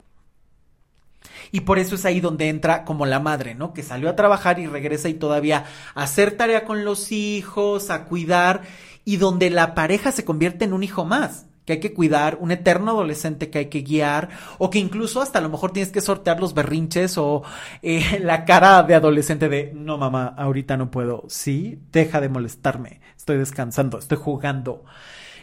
Y 1.53 1.61
por 1.61 1.79
eso 1.79 1.95
es 1.95 2.05
ahí 2.05 2.21
donde 2.21 2.49
entra 2.49 2.85
como 2.85 3.07
la 3.07 3.21
madre, 3.21 3.55
¿no? 3.55 3.73
Que 3.73 3.83
salió 3.83 4.09
a 4.09 4.17
trabajar 4.17 4.59
y 4.59 4.67
regresa 4.67 5.09
y 5.09 5.15
todavía 5.15 5.65
a 5.95 6.03
hacer 6.03 6.37
tarea 6.37 6.65
con 6.65 6.85
los 6.85 7.13
hijos, 7.13 7.91
a 7.91 8.05
cuidar, 8.05 8.63
y 9.05 9.17
donde 9.17 9.51
la 9.51 9.75
pareja 9.75 10.13
se 10.13 10.25
convierte 10.25 10.65
en 10.65 10.73
un 10.73 10.83
hijo 10.83 11.05
más 11.05 11.47
que 11.65 11.75
hay 11.75 11.81
que 11.81 11.95
cuidar, 11.95 12.39
un 12.41 12.51
eterno 12.51 12.93
adolescente 12.93 13.51
que 13.51 13.59
hay 13.59 13.67
que 13.67 13.83
guiar, 13.83 14.31
o 14.59 14.71
que 14.71 14.79
incluso 14.79 15.21
hasta 15.21 15.39
a 15.39 15.43
lo 15.43 15.51
mejor 15.51 15.73
tienes 15.73 15.93
que 15.93 16.01
sortear 16.01 16.41
los 16.41 16.55
berrinches 16.55 17.19
o 17.19 17.43
eh, 17.83 18.19
la 18.25 18.45
cara 18.45 18.83
de 18.83 18.95
adolescente 18.95 19.49
de, 19.49 19.73
no 19.75 19.99
mamá, 19.99 20.35
ahorita 20.37 20.77
no 20.77 20.91
puedo, 20.91 21.25
sí, 21.29 21.79
deja 21.93 22.21
de 22.21 22.29
molestarme, 22.29 23.01
estoy 23.17 23.39
descansando, 23.39 23.99
estoy 23.99 24.19
jugando. 24.19 24.85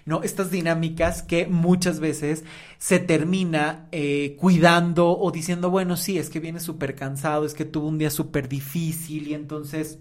¿No? 0.07 0.23
Estas 0.23 0.49
dinámicas 0.49 1.21
que 1.21 1.47
muchas 1.47 1.99
veces 1.99 2.45
se 2.77 2.97
termina 2.97 3.87
eh, 3.91 4.37
cuidando 4.39 5.09
o 5.19 5.31
diciendo, 5.31 5.69
bueno, 5.69 5.97
sí, 5.97 6.17
es 6.17 6.29
que 6.29 6.39
viene 6.39 6.61
súper 6.61 6.95
cansado, 6.95 7.45
es 7.45 7.53
que 7.53 7.65
tuvo 7.65 7.89
un 7.89 7.97
día 7.97 8.09
súper 8.09 8.47
difícil 8.47 9.27
y 9.27 9.33
entonces 9.33 9.99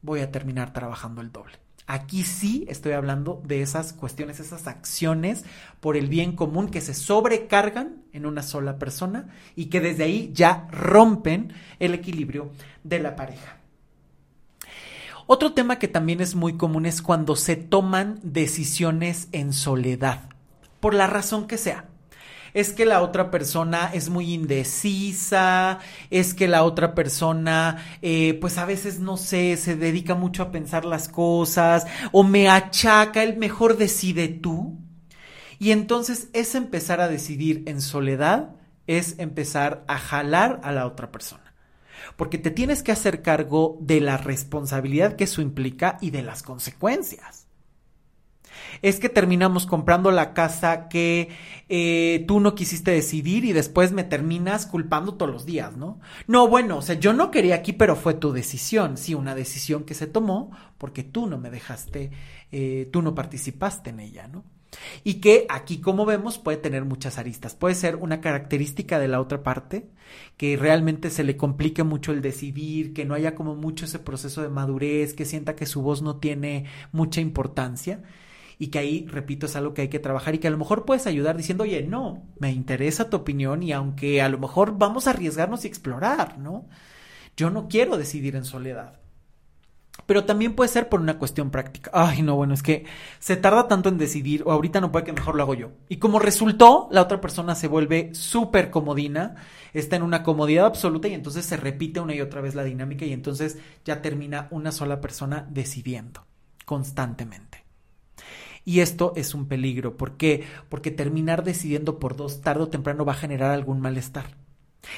voy 0.00 0.20
a 0.20 0.32
terminar 0.32 0.72
trabajando 0.72 1.20
el 1.20 1.30
doble. 1.30 1.58
Aquí 1.86 2.22
sí 2.22 2.64
estoy 2.66 2.92
hablando 2.92 3.42
de 3.44 3.60
esas 3.60 3.92
cuestiones, 3.92 4.40
esas 4.40 4.66
acciones 4.66 5.44
por 5.80 5.98
el 5.98 6.08
bien 6.08 6.34
común 6.34 6.70
que 6.70 6.80
se 6.80 6.94
sobrecargan 6.94 8.02
en 8.12 8.24
una 8.24 8.42
sola 8.42 8.78
persona 8.78 9.28
y 9.54 9.66
que 9.66 9.80
desde 9.80 10.04
ahí 10.04 10.30
ya 10.32 10.66
rompen 10.70 11.52
el 11.78 11.92
equilibrio 11.92 12.52
de 12.84 13.00
la 13.00 13.16
pareja. 13.16 13.61
Otro 15.34 15.54
tema 15.54 15.78
que 15.78 15.88
también 15.88 16.20
es 16.20 16.34
muy 16.34 16.58
común 16.58 16.84
es 16.84 17.00
cuando 17.00 17.36
se 17.36 17.56
toman 17.56 18.20
decisiones 18.22 19.28
en 19.32 19.54
soledad, 19.54 20.28
por 20.78 20.92
la 20.92 21.06
razón 21.06 21.46
que 21.46 21.56
sea. 21.56 21.86
Es 22.52 22.74
que 22.74 22.84
la 22.84 23.00
otra 23.00 23.30
persona 23.30 23.90
es 23.94 24.10
muy 24.10 24.34
indecisa, 24.34 25.78
es 26.10 26.34
que 26.34 26.48
la 26.48 26.64
otra 26.64 26.94
persona, 26.94 27.82
eh, 28.02 28.36
pues 28.42 28.58
a 28.58 28.66
veces 28.66 29.00
no 29.00 29.16
sé, 29.16 29.56
se 29.56 29.74
dedica 29.74 30.14
mucho 30.14 30.42
a 30.42 30.52
pensar 30.52 30.84
las 30.84 31.08
cosas 31.08 31.86
o 32.12 32.24
me 32.24 32.50
achaca, 32.50 33.22
el 33.22 33.38
mejor 33.38 33.78
decide 33.78 34.28
tú. 34.28 34.76
Y 35.58 35.70
entonces 35.70 36.28
es 36.34 36.54
empezar 36.54 37.00
a 37.00 37.08
decidir 37.08 37.62
en 37.64 37.80
soledad, 37.80 38.50
es 38.86 39.18
empezar 39.18 39.82
a 39.88 39.96
jalar 39.96 40.60
a 40.62 40.72
la 40.72 40.86
otra 40.86 41.10
persona 41.10 41.51
porque 42.16 42.38
te 42.38 42.50
tienes 42.50 42.82
que 42.82 42.92
hacer 42.92 43.22
cargo 43.22 43.78
de 43.80 44.00
la 44.00 44.16
responsabilidad 44.16 45.16
que 45.16 45.24
eso 45.24 45.42
implica 45.42 45.98
y 46.00 46.10
de 46.10 46.22
las 46.22 46.42
consecuencias. 46.42 47.46
Es 48.80 48.98
que 48.98 49.08
terminamos 49.08 49.66
comprando 49.66 50.10
la 50.10 50.34
casa 50.34 50.88
que 50.88 51.28
eh, 51.68 52.24
tú 52.26 52.40
no 52.40 52.54
quisiste 52.54 52.90
decidir 52.90 53.44
y 53.44 53.52
después 53.52 53.92
me 53.92 54.04
terminas 54.04 54.66
culpando 54.66 55.14
todos 55.14 55.32
los 55.32 55.46
días, 55.46 55.76
¿no? 55.76 56.00
No, 56.26 56.48
bueno, 56.48 56.78
o 56.78 56.82
sea, 56.82 56.96
yo 56.96 57.12
no 57.12 57.30
quería 57.30 57.56
aquí, 57.56 57.72
pero 57.72 57.96
fue 57.96 58.14
tu 58.14 58.32
decisión, 58.32 58.96
sí, 58.96 59.14
una 59.14 59.34
decisión 59.34 59.84
que 59.84 59.94
se 59.94 60.06
tomó 60.06 60.50
porque 60.78 61.02
tú 61.02 61.26
no 61.26 61.38
me 61.38 61.50
dejaste, 61.50 62.10
eh, 62.50 62.88
tú 62.92 63.02
no 63.02 63.14
participaste 63.14 63.90
en 63.90 64.00
ella, 64.00 64.28
¿no? 64.28 64.44
Y 65.04 65.14
que 65.14 65.46
aquí, 65.48 65.80
como 65.80 66.04
vemos, 66.06 66.38
puede 66.38 66.56
tener 66.58 66.84
muchas 66.84 67.18
aristas. 67.18 67.54
Puede 67.54 67.74
ser 67.74 67.96
una 67.96 68.20
característica 68.20 68.98
de 68.98 69.08
la 69.08 69.20
otra 69.20 69.42
parte, 69.42 69.88
que 70.36 70.56
realmente 70.56 71.10
se 71.10 71.24
le 71.24 71.36
complique 71.36 71.82
mucho 71.82 72.12
el 72.12 72.22
decidir, 72.22 72.92
que 72.92 73.04
no 73.04 73.14
haya 73.14 73.34
como 73.34 73.54
mucho 73.54 73.84
ese 73.84 73.98
proceso 73.98 74.42
de 74.42 74.48
madurez, 74.48 75.14
que 75.14 75.24
sienta 75.24 75.56
que 75.56 75.66
su 75.66 75.82
voz 75.82 76.02
no 76.02 76.16
tiene 76.16 76.66
mucha 76.92 77.20
importancia. 77.20 78.02
Y 78.58 78.68
que 78.68 78.78
ahí, 78.78 79.06
repito, 79.08 79.46
es 79.46 79.56
algo 79.56 79.74
que 79.74 79.82
hay 79.82 79.88
que 79.88 79.98
trabajar 79.98 80.34
y 80.34 80.38
que 80.38 80.48
a 80.48 80.52
lo 80.52 80.58
mejor 80.58 80.84
puedes 80.84 81.06
ayudar 81.06 81.36
diciendo, 81.36 81.64
oye, 81.64 81.82
no, 81.82 82.22
me 82.38 82.52
interesa 82.52 83.10
tu 83.10 83.16
opinión 83.16 83.62
y 83.62 83.72
aunque 83.72 84.22
a 84.22 84.28
lo 84.28 84.38
mejor 84.38 84.78
vamos 84.78 85.06
a 85.06 85.10
arriesgarnos 85.10 85.64
y 85.64 85.68
explorar, 85.68 86.38
¿no? 86.38 86.68
Yo 87.36 87.50
no 87.50 87.66
quiero 87.66 87.96
decidir 87.96 88.36
en 88.36 88.44
soledad 88.44 89.01
pero 90.06 90.24
también 90.24 90.54
puede 90.54 90.68
ser 90.68 90.88
por 90.88 91.00
una 91.00 91.18
cuestión 91.18 91.50
práctica. 91.50 91.90
Ay, 91.94 92.22
no, 92.22 92.36
bueno, 92.36 92.54
es 92.54 92.62
que 92.62 92.84
se 93.18 93.36
tarda 93.36 93.68
tanto 93.68 93.88
en 93.88 93.98
decidir, 93.98 94.42
o 94.44 94.52
ahorita 94.52 94.80
no 94.80 94.92
puede 94.92 95.04
que 95.04 95.12
mejor 95.12 95.34
lo 95.34 95.42
hago 95.42 95.54
yo. 95.54 95.72
Y 95.88 95.96
como 95.96 96.18
resultó, 96.18 96.88
la 96.90 97.02
otra 97.02 97.20
persona 97.20 97.54
se 97.54 97.68
vuelve 97.68 98.14
súper 98.14 98.70
comodina, 98.70 99.36
está 99.72 99.96
en 99.96 100.02
una 100.02 100.22
comodidad 100.22 100.66
absoluta 100.66 101.08
y 101.08 101.14
entonces 101.14 101.44
se 101.46 101.56
repite 101.56 102.00
una 102.00 102.14
y 102.14 102.20
otra 102.20 102.40
vez 102.40 102.54
la 102.54 102.64
dinámica 102.64 103.04
y 103.04 103.12
entonces 103.12 103.58
ya 103.84 104.02
termina 104.02 104.48
una 104.50 104.72
sola 104.72 105.00
persona 105.00 105.46
decidiendo 105.50 106.26
constantemente. 106.64 107.64
Y 108.64 108.80
esto 108.80 109.12
es 109.16 109.34
un 109.34 109.46
peligro. 109.46 109.96
¿Por 109.96 110.16
qué? 110.16 110.44
Porque 110.68 110.92
terminar 110.92 111.42
decidiendo 111.42 111.98
por 111.98 112.16
dos 112.16 112.42
tarde 112.42 112.62
o 112.62 112.68
temprano 112.68 113.04
va 113.04 113.12
a 113.12 113.16
generar 113.16 113.50
algún 113.50 113.80
malestar. 113.80 114.36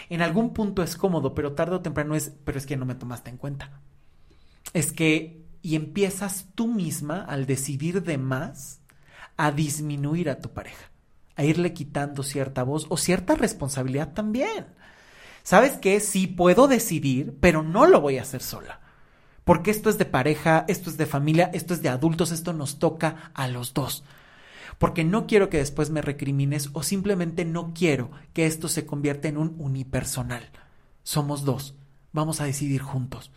En 0.09 0.23
algún 0.23 0.53
punto 0.53 0.83
es 0.83 0.97
cómodo, 0.97 1.35
pero 1.35 1.53
tarde 1.53 1.77
o 1.77 1.81
temprano 1.81 2.15
es, 2.15 2.33
pero 2.45 2.59
es 2.59 2.67
que 2.67 2.77
no 2.77 2.85
me 2.87 2.95
tomaste 2.95 3.31
en 3.31 3.39
cuenta 3.39 3.81
es 4.75 4.93
que 4.93 5.43
y 5.63 5.77
empiezas 5.77 6.49
tú 6.55 6.69
misma 6.69 7.25
al 7.25 7.47
decidir 7.47 8.03
de 8.03 8.19
más 8.19 8.81
a 9.39 9.51
disminuir 9.51 10.29
a 10.29 10.41
tu 10.41 10.53
pareja, 10.53 10.91
a 11.37 11.45
irle 11.45 11.73
quitando 11.73 12.23
cierta 12.23 12.63
voz 12.63 12.87
o 12.91 12.99
cierta 12.99 13.35
responsabilidad 13.35 14.13
también. 14.13 14.67
¿Sabes 15.43 15.73
qué? 15.79 16.01
Sí 16.01 16.27
puedo 16.27 16.69
decidir, 16.69 17.39
pero 17.41 17.63
no 17.63 17.87
lo 17.87 18.01
voy 18.01 18.19
a 18.19 18.23
hacer 18.23 18.43
sola. 18.43 18.81
Porque 19.45 19.71
esto 19.71 19.91
es 19.91 19.99
de 19.99 20.07
pareja, 20.07 20.65
esto 20.69 20.91
es 20.91 20.97
de 20.97 21.07
familia, 21.07 21.51
esto 21.53 21.75
es 21.75 21.83
de 21.83 21.89
adultos, 21.89 22.31
esto 22.31 22.53
nos 22.53 22.79
toca 22.79 23.31
a 23.35 23.49
los 23.49 23.75
dos. 23.75 24.05
Porque 24.79 25.05
no 25.05 25.27
quiero 25.27 25.51
que 25.51 25.59
después 25.59 25.91
me 25.91 26.03
recrimines 26.03 26.71
o 26.73 26.83
simplemente 26.83 27.45
no 27.45 27.73
quiero 27.75 28.11
que 28.33 28.47
esto 28.47 28.69
se 28.69 28.87
convierta 28.87 29.29
en 29.29 29.39
un 29.39 29.55
unipersonal. 29.59 30.51
Somos 31.03 31.45
dos. 31.45 31.75
Vamos 32.13 32.41
a 32.41 32.45
decidir 32.45 32.81
juntos. 32.81 33.31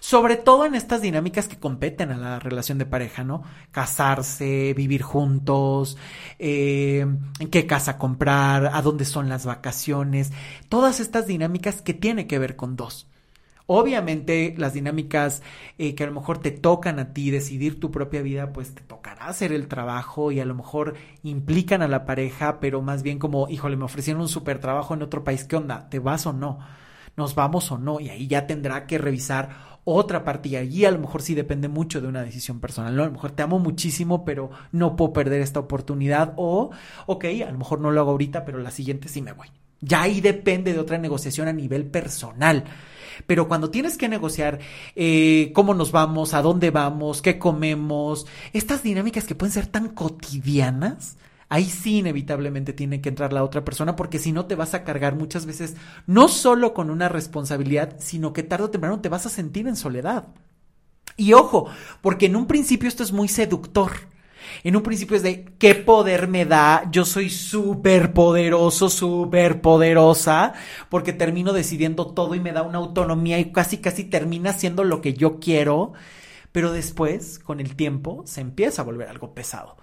Sobre 0.00 0.36
todo 0.36 0.64
en 0.64 0.74
estas 0.74 1.02
dinámicas 1.02 1.48
que 1.48 1.58
competen 1.58 2.10
a 2.10 2.16
la 2.16 2.38
relación 2.38 2.78
de 2.78 2.86
pareja, 2.86 3.24
¿no? 3.24 3.42
Casarse, 3.70 4.74
vivir 4.74 5.02
juntos, 5.02 5.96
eh, 6.38 7.06
en 7.38 7.50
qué 7.50 7.66
casa 7.66 7.98
comprar, 7.98 8.70
a 8.72 8.82
dónde 8.82 9.04
son 9.04 9.28
las 9.28 9.46
vacaciones, 9.46 10.32
todas 10.68 11.00
estas 11.00 11.26
dinámicas 11.26 11.82
que 11.82 11.94
tienen 11.94 12.26
que 12.28 12.38
ver 12.38 12.56
con 12.56 12.76
dos. 12.76 13.08
Obviamente 13.66 14.54
las 14.58 14.74
dinámicas 14.74 15.42
eh, 15.78 15.94
que 15.94 16.04
a 16.04 16.06
lo 16.06 16.12
mejor 16.12 16.38
te 16.38 16.50
tocan 16.50 16.98
a 16.98 17.14
ti 17.14 17.30
decidir 17.30 17.80
tu 17.80 17.90
propia 17.90 18.20
vida, 18.20 18.52
pues 18.52 18.74
te 18.74 18.82
tocará 18.82 19.26
hacer 19.28 19.52
el 19.52 19.68
trabajo 19.68 20.30
y 20.32 20.40
a 20.40 20.44
lo 20.44 20.54
mejor 20.54 20.94
implican 21.22 21.80
a 21.80 21.88
la 21.88 22.04
pareja, 22.04 22.60
pero 22.60 22.82
más 22.82 23.02
bien 23.02 23.18
como, 23.18 23.48
híjole, 23.48 23.76
me 23.76 23.84
ofrecieron 23.84 24.20
un 24.20 24.28
super 24.28 24.58
trabajo 24.60 24.92
en 24.92 25.02
otro 25.02 25.24
país, 25.24 25.44
¿qué 25.44 25.56
onda? 25.56 25.88
¿Te 25.88 25.98
vas 25.98 26.26
o 26.26 26.34
no? 26.34 26.58
¿Nos 27.16 27.34
vamos 27.34 27.70
o 27.70 27.78
no? 27.78 28.00
Y 28.00 28.08
ahí 28.08 28.26
ya 28.26 28.46
tendrá 28.46 28.86
que 28.86 28.98
revisar 28.98 29.74
otra 29.84 30.24
parte 30.24 30.48
y 30.48 30.84
a 30.84 30.90
lo 30.90 30.98
mejor 30.98 31.22
sí 31.22 31.34
depende 31.34 31.68
mucho 31.68 32.00
de 32.00 32.08
una 32.08 32.22
decisión 32.22 32.58
personal, 32.58 32.96
¿no? 32.96 33.02
A 33.02 33.06
lo 33.06 33.12
mejor 33.12 33.32
te 33.32 33.42
amo 33.42 33.58
muchísimo, 33.58 34.24
pero 34.24 34.50
no 34.72 34.96
puedo 34.96 35.12
perder 35.12 35.42
esta 35.42 35.60
oportunidad 35.60 36.32
o, 36.36 36.70
ok, 37.06 37.24
a 37.46 37.50
lo 37.50 37.58
mejor 37.58 37.80
no 37.80 37.90
lo 37.90 38.00
hago 38.00 38.12
ahorita, 38.12 38.44
pero 38.44 38.58
la 38.58 38.70
siguiente 38.70 39.08
sí 39.08 39.20
me 39.20 39.32
voy. 39.32 39.48
Ya 39.80 40.02
ahí 40.02 40.22
depende 40.22 40.72
de 40.72 40.78
otra 40.78 40.96
negociación 40.96 41.48
a 41.48 41.52
nivel 41.52 41.84
personal. 41.84 42.64
Pero 43.26 43.46
cuando 43.46 43.70
tienes 43.70 43.96
que 43.96 44.08
negociar 44.08 44.58
eh, 44.96 45.52
cómo 45.54 45.74
nos 45.74 45.92
vamos, 45.92 46.34
a 46.34 46.42
dónde 46.42 46.70
vamos, 46.70 47.22
qué 47.22 47.38
comemos, 47.38 48.26
estas 48.52 48.82
dinámicas 48.82 49.26
que 49.26 49.34
pueden 49.34 49.52
ser 49.52 49.66
tan 49.66 49.90
cotidianas, 49.90 51.16
ahí 51.54 51.66
sí 51.66 51.98
inevitablemente 51.98 52.72
tiene 52.72 53.00
que 53.00 53.08
entrar 53.08 53.32
la 53.32 53.44
otra 53.44 53.64
persona 53.64 53.94
porque 53.94 54.18
si 54.18 54.32
no 54.32 54.46
te 54.46 54.56
vas 54.56 54.74
a 54.74 54.82
cargar 54.82 55.14
muchas 55.14 55.46
veces 55.46 55.76
no 56.04 56.26
solo 56.26 56.74
con 56.74 56.90
una 56.90 57.08
responsabilidad, 57.08 57.94
sino 57.98 58.32
que 58.32 58.42
tarde 58.42 58.64
o 58.64 58.70
temprano 58.70 59.00
te 59.00 59.08
vas 59.08 59.24
a 59.26 59.30
sentir 59.30 59.68
en 59.68 59.76
soledad. 59.76 60.26
Y 61.16 61.32
ojo, 61.32 61.68
porque 62.02 62.26
en 62.26 62.34
un 62.34 62.48
principio 62.48 62.88
esto 62.88 63.04
es 63.04 63.12
muy 63.12 63.28
seductor. 63.28 63.92
En 64.64 64.74
un 64.74 64.82
principio 64.82 65.16
es 65.16 65.22
de 65.22 65.44
qué 65.60 65.76
poder 65.76 66.26
me 66.26 66.44
da, 66.44 66.88
yo 66.90 67.04
soy 67.04 67.30
súper 67.30 68.12
poderoso, 68.12 68.90
súper 68.90 69.60
poderosa, 69.60 70.54
porque 70.88 71.12
termino 71.12 71.52
decidiendo 71.52 72.08
todo 72.08 72.34
y 72.34 72.40
me 72.40 72.50
da 72.50 72.62
una 72.62 72.78
autonomía 72.78 73.38
y 73.38 73.52
casi 73.52 73.78
casi 73.78 74.02
termina 74.02 74.52
siendo 74.54 74.82
lo 74.82 75.00
que 75.00 75.14
yo 75.14 75.38
quiero, 75.38 75.92
pero 76.50 76.72
después, 76.72 77.38
con 77.38 77.60
el 77.60 77.76
tiempo, 77.76 78.24
se 78.26 78.40
empieza 78.40 78.82
a 78.82 78.84
volver 78.84 79.08
algo 79.08 79.34
pesado. 79.34 79.76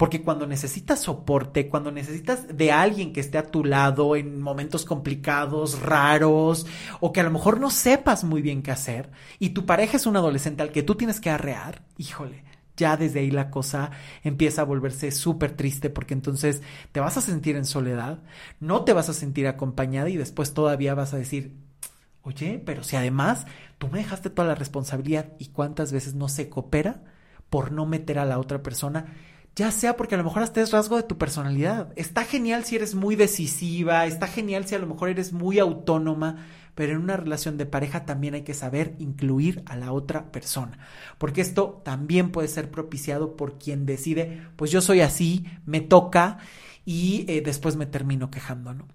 Porque 0.00 0.22
cuando 0.22 0.46
necesitas 0.46 1.00
soporte, 1.00 1.68
cuando 1.68 1.92
necesitas 1.92 2.56
de 2.56 2.72
alguien 2.72 3.12
que 3.12 3.20
esté 3.20 3.36
a 3.36 3.48
tu 3.48 3.66
lado 3.66 4.16
en 4.16 4.40
momentos 4.40 4.86
complicados, 4.86 5.82
raros, 5.82 6.66
o 7.00 7.12
que 7.12 7.20
a 7.20 7.22
lo 7.22 7.30
mejor 7.30 7.60
no 7.60 7.68
sepas 7.68 8.24
muy 8.24 8.40
bien 8.40 8.62
qué 8.62 8.70
hacer, 8.70 9.10
y 9.38 9.50
tu 9.50 9.66
pareja 9.66 9.98
es 9.98 10.06
un 10.06 10.16
adolescente 10.16 10.62
al 10.62 10.72
que 10.72 10.82
tú 10.82 10.94
tienes 10.94 11.20
que 11.20 11.28
arrear, 11.28 11.82
híjole, 11.98 12.44
ya 12.78 12.96
desde 12.96 13.20
ahí 13.20 13.30
la 13.30 13.50
cosa 13.50 13.90
empieza 14.24 14.62
a 14.62 14.64
volverse 14.64 15.10
súper 15.10 15.54
triste 15.54 15.90
porque 15.90 16.14
entonces 16.14 16.62
te 16.92 17.00
vas 17.00 17.18
a 17.18 17.20
sentir 17.20 17.56
en 17.56 17.66
soledad, 17.66 18.20
no 18.58 18.84
te 18.84 18.94
vas 18.94 19.10
a 19.10 19.12
sentir 19.12 19.46
acompañada 19.48 20.08
y 20.08 20.16
después 20.16 20.54
todavía 20.54 20.94
vas 20.94 21.12
a 21.12 21.18
decir, 21.18 21.58
oye, 22.22 22.58
pero 22.64 22.84
si 22.84 22.96
además 22.96 23.44
tú 23.76 23.88
me 23.88 23.98
dejaste 23.98 24.30
toda 24.30 24.48
la 24.48 24.54
responsabilidad 24.54 25.34
y 25.38 25.48
cuántas 25.48 25.92
veces 25.92 26.14
no 26.14 26.30
se 26.30 26.48
coopera 26.48 27.02
por 27.50 27.70
no 27.70 27.84
meter 27.84 28.18
a 28.18 28.24
la 28.24 28.38
otra 28.38 28.62
persona 28.62 29.12
ya 29.56 29.70
sea 29.70 29.96
porque 29.96 30.14
a 30.14 30.18
lo 30.18 30.24
mejor 30.24 30.42
hasta 30.42 30.60
es 30.60 30.70
rasgo 30.70 30.96
de 30.96 31.02
tu 31.02 31.18
personalidad. 31.18 31.92
Está 31.96 32.24
genial 32.24 32.64
si 32.64 32.76
eres 32.76 32.94
muy 32.94 33.16
decisiva, 33.16 34.06
está 34.06 34.26
genial 34.26 34.66
si 34.66 34.74
a 34.74 34.78
lo 34.78 34.86
mejor 34.86 35.08
eres 35.08 35.32
muy 35.32 35.58
autónoma, 35.58 36.46
pero 36.74 36.92
en 36.92 36.98
una 36.98 37.16
relación 37.16 37.58
de 37.58 37.66
pareja 37.66 38.06
también 38.06 38.34
hay 38.34 38.42
que 38.42 38.54
saber 38.54 38.94
incluir 38.98 39.62
a 39.66 39.76
la 39.76 39.92
otra 39.92 40.32
persona, 40.32 40.78
porque 41.18 41.40
esto 41.40 41.82
también 41.84 42.30
puede 42.30 42.48
ser 42.48 42.70
propiciado 42.70 43.36
por 43.36 43.58
quien 43.58 43.86
decide, 43.86 44.46
pues 44.56 44.70
yo 44.70 44.80
soy 44.80 45.00
así, 45.00 45.46
me 45.66 45.80
toca 45.80 46.38
y 46.84 47.24
eh, 47.28 47.42
después 47.42 47.76
me 47.76 47.86
termino 47.86 48.30
quejando, 48.30 48.72
¿no? 48.72 48.88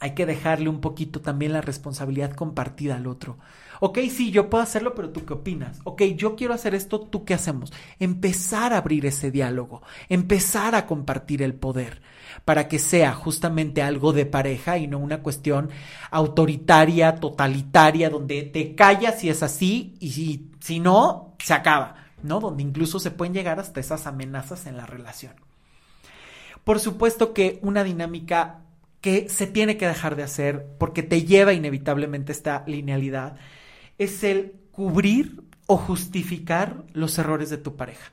Hay 0.00 0.14
que 0.14 0.26
dejarle 0.26 0.68
un 0.68 0.80
poquito 0.80 1.20
también 1.20 1.52
la 1.52 1.60
responsabilidad 1.60 2.32
compartida 2.32 2.94
al 2.94 3.08
otro. 3.08 3.38
Ok, 3.80 3.98
sí, 4.10 4.30
yo 4.30 4.50
puedo 4.50 4.62
hacerlo, 4.62 4.94
pero 4.94 5.10
tú 5.10 5.24
qué 5.24 5.34
opinas? 5.34 5.78
Ok, 5.84 6.02
yo 6.16 6.36
quiero 6.36 6.54
hacer 6.54 6.74
esto, 6.74 7.00
¿tú 7.00 7.24
qué 7.24 7.34
hacemos? 7.34 7.72
Empezar 7.98 8.72
a 8.72 8.78
abrir 8.78 9.06
ese 9.06 9.30
diálogo, 9.30 9.82
empezar 10.08 10.74
a 10.74 10.86
compartir 10.86 11.42
el 11.42 11.54
poder 11.54 12.02
para 12.44 12.68
que 12.68 12.78
sea 12.78 13.12
justamente 13.12 13.82
algo 13.82 14.12
de 14.12 14.26
pareja 14.26 14.78
y 14.78 14.86
no 14.86 14.98
una 14.98 15.22
cuestión 15.22 15.70
autoritaria, 16.10 17.16
totalitaria, 17.16 18.10
donde 18.10 18.42
te 18.42 18.74
callas 18.74 19.20
si 19.20 19.28
es 19.28 19.42
así 19.42 19.94
y 20.00 20.10
si, 20.10 20.50
si 20.60 20.80
no, 20.80 21.34
se 21.38 21.54
acaba, 21.54 22.06
¿no? 22.22 22.40
Donde 22.40 22.62
incluso 22.62 22.98
se 22.98 23.10
pueden 23.10 23.34
llegar 23.34 23.60
hasta 23.60 23.80
esas 23.80 24.06
amenazas 24.06 24.66
en 24.66 24.76
la 24.76 24.86
relación. 24.86 25.34
Por 26.64 26.80
supuesto 26.80 27.32
que 27.32 27.58
una 27.62 27.84
dinámica 27.84 28.62
que 29.00 29.28
se 29.28 29.46
tiene 29.46 29.76
que 29.76 29.86
dejar 29.86 30.16
de 30.16 30.24
hacer 30.24 30.66
porque 30.78 31.02
te 31.02 31.22
lleva 31.22 31.52
inevitablemente 31.52 32.32
esta 32.32 32.64
linealidad 32.66 33.36
es 33.98 34.24
el 34.24 34.54
cubrir 34.70 35.42
o 35.66 35.76
justificar 35.76 36.84
los 36.92 37.18
errores 37.18 37.50
de 37.50 37.58
tu 37.58 37.76
pareja. 37.76 38.12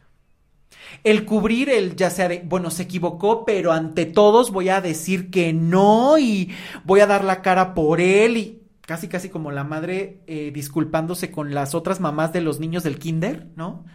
El 1.03 1.25
cubrir 1.25 1.69
el 1.69 1.95
ya 1.95 2.09
sea 2.09 2.27
de, 2.27 2.41
bueno, 2.45 2.69
se 2.69 2.83
equivocó, 2.83 3.45
pero 3.45 3.71
ante 3.71 4.05
todos 4.05 4.51
voy 4.51 4.69
a 4.69 4.81
decir 4.81 5.29
que 5.29 5.53
no 5.53 6.17
y 6.17 6.51
voy 6.83 6.99
a 6.99 7.07
dar 7.07 7.23
la 7.23 7.41
cara 7.41 7.73
por 7.73 8.01
él 8.01 8.37
y 8.37 8.61
casi 8.81 9.07
casi 9.07 9.29
como 9.29 9.51
la 9.51 9.63
madre 9.63 10.21
eh, 10.27 10.51
disculpándose 10.53 11.31
con 11.31 11.53
las 11.53 11.75
otras 11.75 11.99
mamás 11.99 12.33
de 12.33 12.41
los 12.41 12.59
niños 12.59 12.83
del 12.83 12.99
kinder, 12.99 13.47
¿no? 13.55 13.85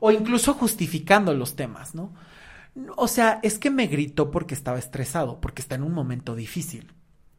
O 0.00 0.10
incluso 0.10 0.54
justificando 0.54 1.34
los 1.34 1.56
temas, 1.56 1.94
¿no? 1.94 2.14
O 2.96 3.08
sea, 3.08 3.40
es 3.42 3.58
que 3.58 3.70
me 3.70 3.86
gritó 3.86 4.30
porque 4.30 4.54
estaba 4.54 4.78
estresado, 4.78 5.40
porque 5.40 5.60
está 5.60 5.74
en 5.74 5.82
un 5.82 5.92
momento 5.92 6.34
difícil. 6.34 6.92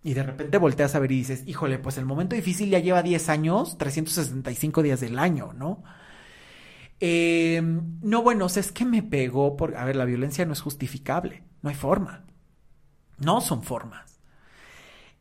Y 0.04 0.14
de 0.16 0.24
repente 0.24 0.58
volteas 0.58 0.96
a 0.96 1.00
ver 1.00 1.12
y 1.12 1.18
dices, 1.18 1.44
híjole, 1.48 1.78
pues 1.80 1.98
el 1.98 2.06
momento 2.06 2.36
difícil 2.36 2.70
ya 2.70 2.80
lleva 2.80 3.04
10 3.04 3.30
años, 3.30 3.78
365 3.78 4.82
días 4.82 5.00
del 5.00 5.20
año, 5.20 5.54
¿no? 5.54 5.84
Eh, 7.00 7.62
no, 8.02 8.22
bueno, 8.22 8.46
o 8.46 8.50
sea, 8.50 8.62
es 8.62 8.72
que 8.72 8.86
me 8.86 9.04
pegó 9.04 9.58
por... 9.58 9.76
A 9.76 9.86
ver, 9.86 9.96
la 9.96 10.06
violencia 10.06 10.46
no 10.46 10.54
es 10.54 10.62
justificable, 10.62 11.44
no 11.62 11.70
hay 11.70 11.76
forma. 11.76 12.26
No 13.18 13.42
son 13.42 13.64
formas. 13.64 14.11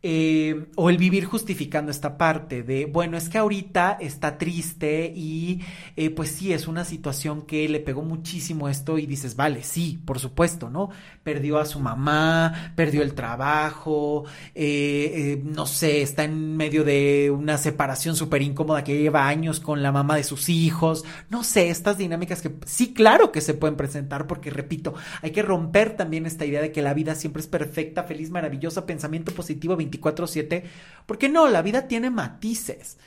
Eh, 0.03 0.67
o 0.77 0.89
el 0.89 0.97
vivir 0.97 1.27
justificando 1.27 1.91
esta 1.91 2.17
parte 2.17 2.63
de, 2.63 2.87
bueno, 2.87 3.19
es 3.19 3.29
que 3.29 3.37
ahorita 3.37 3.99
está 4.01 4.39
triste 4.39 5.13
y 5.15 5.61
eh, 5.95 6.09
pues 6.09 6.31
sí, 6.31 6.55
es 6.55 6.67
una 6.69 6.87
situación 6.87 7.43
que 7.43 7.69
le 7.69 7.81
pegó 7.81 8.01
muchísimo 8.01 8.71
esto 8.71 8.97
y 8.97 9.05
dices, 9.05 9.37
vale, 9.37 9.63
sí, 9.63 10.01
por 10.07 10.19
supuesto, 10.19 10.71
¿no? 10.71 10.89
Perdió 11.23 11.59
a 11.59 11.67
su 11.67 11.81
mamá, 11.81 12.73
perdió 12.77 13.03
el 13.03 13.13
trabajo, 13.13 14.25
eh, 14.55 15.43
no 15.45 15.67
sé, 15.67 16.01
está 16.01 16.25
en 16.25 16.57
medio 16.57 16.83
de 16.83 17.31
una 17.31 17.59
separación 17.59 18.17
súper 18.17 18.41
incómoda 18.41 18.83
que 18.83 18.99
lleva 18.99 19.29
años 19.29 19.61
con 19.61 19.83
la 19.83 19.93
mamá 19.93 20.17
de 20.17 20.25
sus 20.25 20.49
hijos, 20.49 21.05
no 21.29 21.45
sé, 21.45 21.69
estas 21.69 21.99
dinámicas 21.99 22.41
que 22.41 22.53
sí, 22.65 22.95
claro 22.95 23.33
que 23.33 23.43
se 23.43 23.53
pueden 23.53 23.77
presentar 23.77 24.27
porque, 24.27 24.49
repito, 24.49 24.95
hay 25.21 25.33
que 25.33 25.43
romper 25.43 25.95
también 25.95 26.25
esta 26.25 26.47
idea 26.47 26.63
de 26.63 26.73
que 26.73 26.81
la 26.81 26.95
vida 26.95 27.15
siempre 27.15 27.41
es 27.41 27.49
perfecta, 27.49 28.05
feliz, 28.05 28.31
maravillosa, 28.31 28.87
pensamiento 28.87 29.33
positivo, 29.33 29.77
24/7, 29.91 30.65
porque 31.07 31.29
no, 31.29 31.49
la 31.49 31.63
vida 31.63 31.89
tiene 31.89 32.11
matices. 32.11 32.99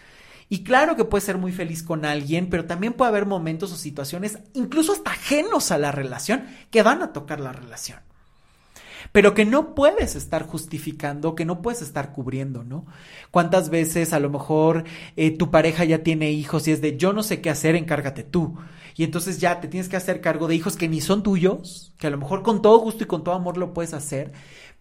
Y 0.49 0.63
claro 0.63 0.95
que 0.95 1.05
puede 1.05 1.25
ser 1.25 1.38
muy 1.38 1.51
feliz 1.51 1.84
con 1.84 2.05
alguien, 2.05 2.49
pero 2.49 2.65
también 2.65 2.93
puede 2.93 3.09
haber 3.09 3.25
momentos 3.25 3.71
o 3.71 3.75
situaciones, 3.75 4.39
incluso 4.53 4.91
hasta 4.91 5.11
ajenos 5.11 5.71
a 5.71 5.77
la 5.77 5.91
relación, 5.91 6.45
que 6.69 6.84
van 6.84 7.01
a 7.01 7.13
tocar 7.13 7.39
la 7.39 7.53
relación. 7.53 7.99
Pero 9.11 9.34
que 9.34 9.45
no 9.45 9.75
puedes 9.75 10.15
estar 10.15 10.45
justificando, 10.45 11.36
que 11.36 11.45
no 11.45 11.61
puedes 11.61 11.81
estar 11.81 12.11
cubriendo, 12.11 12.63
¿no? 12.63 12.86
¿Cuántas 13.31 13.69
veces 13.69 14.13
a 14.13 14.19
lo 14.19 14.29
mejor 14.29 14.84
eh, 15.15 15.31
tu 15.31 15.51
pareja 15.51 15.86
ya 15.86 16.03
tiene 16.03 16.31
hijos 16.31 16.67
y 16.67 16.71
es 16.71 16.81
de 16.81 16.97
yo 16.97 17.13
no 17.13 17.23
sé 17.23 17.41
qué 17.41 17.49
hacer, 17.49 17.75
encárgate 17.75 18.23
tú? 18.23 18.55
Y 18.95 19.03
entonces 19.03 19.39
ya 19.39 19.59
te 19.59 19.67
tienes 19.67 19.89
que 19.89 19.97
hacer 19.97 20.21
cargo 20.21 20.47
de 20.47 20.55
hijos 20.55 20.77
que 20.77 20.88
ni 20.88 21.01
son 21.01 21.23
tuyos, 21.23 21.93
que 21.97 22.07
a 22.07 22.11
lo 22.11 22.17
mejor 22.17 22.43
con 22.43 22.61
todo 22.61 22.77
gusto 22.77 23.03
y 23.03 23.07
con 23.07 23.23
todo 23.23 23.36
amor 23.36 23.57
lo 23.57 23.73
puedes 23.73 23.93
hacer, 23.93 24.34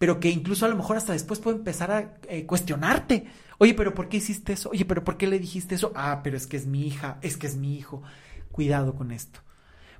pero 0.02 0.18
que 0.18 0.30
incluso 0.30 0.66
a 0.66 0.68
lo 0.68 0.74
mejor 0.74 0.96
hasta 0.96 1.12
después 1.12 1.38
puede 1.38 1.58
empezar 1.58 1.92
a 1.92 2.14
eh, 2.28 2.44
cuestionarte. 2.44 3.26
Oye, 3.58 3.72
pero 3.72 3.94
¿por 3.94 4.08
qué 4.08 4.16
hiciste 4.16 4.54
eso? 4.54 4.70
Oye, 4.70 4.84
pero 4.84 5.04
¿por 5.04 5.16
qué 5.16 5.28
le 5.28 5.38
dijiste 5.38 5.76
eso? 5.76 5.92
Ah, 5.94 6.22
pero 6.24 6.36
es 6.36 6.48
que 6.48 6.56
es 6.56 6.66
mi 6.66 6.84
hija, 6.84 7.18
es 7.22 7.36
que 7.36 7.46
es 7.46 7.54
mi 7.54 7.76
hijo. 7.76 8.02
Cuidado 8.50 8.96
con 8.96 9.12
esto. 9.12 9.38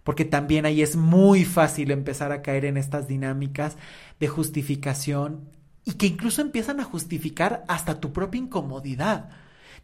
Porque 0.03 0.25
también 0.25 0.67
ahí 0.67 0.83
es 0.83 0.97
muy 0.97 1.45
fácil 1.45 1.93
empezar 1.93 2.33
a 2.33 2.43
caer 2.43 2.65
en 2.65 2.79
estas 2.79 3.07
dinámicas 3.07 3.77
de 4.19 4.27
justificación 4.27 5.49
y 5.85 5.93
que 5.93 6.07
incluso 6.07 6.43
empiezan 6.43 6.81
a 6.81 6.85
justificar 6.85 7.63
hasta 7.69 8.01
tu 8.01 8.13
propia 8.13 8.41
incomodidad. 8.41 9.31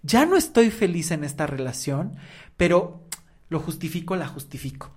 Ya 0.02 0.26
no 0.26 0.36
estoy 0.36 0.72
feliz 0.72 1.12
en 1.12 1.22
esta 1.22 1.46
relación, 1.46 2.16
pero 2.56 3.06
lo 3.50 3.60
justifico, 3.60 4.16
la 4.16 4.26
justifico. 4.26 4.90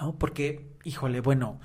¿No? 0.00 0.18
Porque, 0.18 0.66
híjole, 0.82 1.20
bueno, 1.20 1.60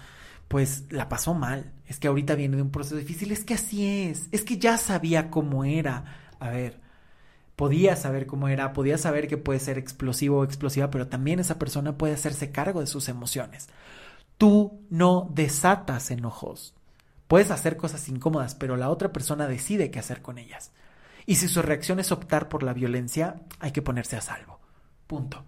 pues 0.51 0.83
la 0.89 1.07
pasó 1.07 1.33
mal. 1.33 1.71
Es 1.87 1.97
que 1.97 2.09
ahorita 2.09 2.35
viene 2.35 2.57
de 2.57 2.61
un 2.61 2.71
proceso 2.71 2.97
difícil. 2.97 3.31
Es 3.31 3.45
que 3.45 3.53
así 3.53 3.87
es. 3.87 4.27
Es 4.33 4.43
que 4.43 4.57
ya 4.57 4.77
sabía 4.77 5.29
cómo 5.29 5.63
era. 5.63 6.03
A 6.41 6.49
ver, 6.49 6.81
podía 7.55 7.95
saber 7.95 8.27
cómo 8.27 8.49
era, 8.49 8.73
podía 8.73 8.97
saber 8.97 9.29
que 9.29 9.37
puede 9.37 9.61
ser 9.61 9.77
explosivo 9.77 10.39
o 10.39 10.43
explosiva, 10.43 10.91
pero 10.91 11.07
también 11.07 11.39
esa 11.39 11.57
persona 11.57 11.97
puede 11.97 12.15
hacerse 12.15 12.51
cargo 12.51 12.81
de 12.81 12.87
sus 12.87 13.07
emociones. 13.07 13.69
Tú 14.37 14.81
no 14.89 15.29
desatas 15.33 16.11
enojos. 16.11 16.73
Puedes 17.29 17.49
hacer 17.49 17.77
cosas 17.77 18.09
incómodas, 18.09 18.53
pero 18.53 18.75
la 18.75 18.89
otra 18.89 19.13
persona 19.13 19.47
decide 19.47 19.89
qué 19.89 19.99
hacer 19.99 20.21
con 20.21 20.37
ellas. 20.37 20.73
Y 21.25 21.35
si 21.35 21.47
su 21.47 21.61
reacción 21.61 22.01
es 22.01 22.11
optar 22.11 22.49
por 22.49 22.63
la 22.63 22.73
violencia, 22.73 23.37
hay 23.61 23.71
que 23.71 23.81
ponerse 23.81 24.17
a 24.17 24.21
salvo. 24.21 24.59
Punto. 25.07 25.45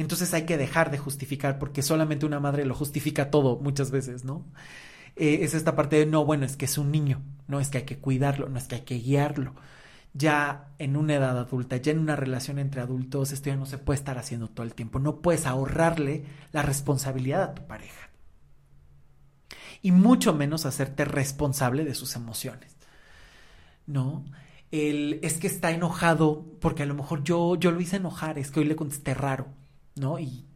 Entonces 0.00 0.32
hay 0.32 0.46
que 0.46 0.56
dejar 0.56 0.90
de 0.90 0.96
justificar, 0.96 1.58
porque 1.58 1.82
solamente 1.82 2.24
una 2.24 2.40
madre 2.40 2.64
lo 2.64 2.74
justifica 2.74 3.30
todo 3.30 3.58
muchas 3.58 3.90
veces, 3.90 4.24
¿no? 4.24 4.46
Eh, 5.16 5.40
es 5.42 5.52
esta 5.52 5.76
parte 5.76 5.96
de, 5.96 6.06
no, 6.06 6.24
bueno, 6.24 6.46
es 6.46 6.56
que 6.56 6.64
es 6.64 6.78
un 6.78 6.90
niño, 6.90 7.20
no 7.48 7.60
es 7.60 7.68
que 7.68 7.78
hay 7.78 7.84
que 7.84 7.98
cuidarlo, 7.98 8.48
no 8.48 8.58
es 8.58 8.64
que 8.66 8.76
hay 8.76 8.80
que 8.82 8.98
guiarlo. 8.98 9.54
Ya 10.14 10.70
en 10.78 10.96
una 10.96 11.16
edad 11.16 11.38
adulta, 11.38 11.76
ya 11.76 11.92
en 11.92 11.98
una 11.98 12.16
relación 12.16 12.58
entre 12.58 12.80
adultos, 12.80 13.30
esto 13.30 13.50
ya 13.50 13.56
no 13.56 13.66
se 13.66 13.76
puede 13.76 13.98
estar 13.98 14.16
haciendo 14.18 14.48
todo 14.48 14.64
el 14.64 14.74
tiempo. 14.74 14.98
No 14.98 15.20
puedes 15.20 15.44
ahorrarle 15.46 16.24
la 16.52 16.62
responsabilidad 16.62 17.42
a 17.42 17.54
tu 17.54 17.66
pareja. 17.66 18.08
Y 19.82 19.92
mucho 19.92 20.32
menos 20.34 20.64
hacerte 20.64 21.04
responsable 21.04 21.84
de 21.84 21.94
sus 21.94 22.16
emociones. 22.16 22.74
¿No? 23.86 24.24
El, 24.70 25.20
es 25.22 25.38
que 25.38 25.46
está 25.46 25.72
enojado 25.72 26.46
porque 26.60 26.84
a 26.84 26.86
lo 26.86 26.94
mejor 26.94 27.22
yo, 27.22 27.56
yo 27.56 27.70
lo 27.70 27.80
hice 27.80 27.96
enojar, 27.96 28.38
es 28.38 28.50
que 28.50 28.60
hoy 28.60 28.66
le 28.66 28.76
contesté 28.76 29.14
raro, 29.14 29.48
¿no? 29.96 30.18
Y 30.18 30.46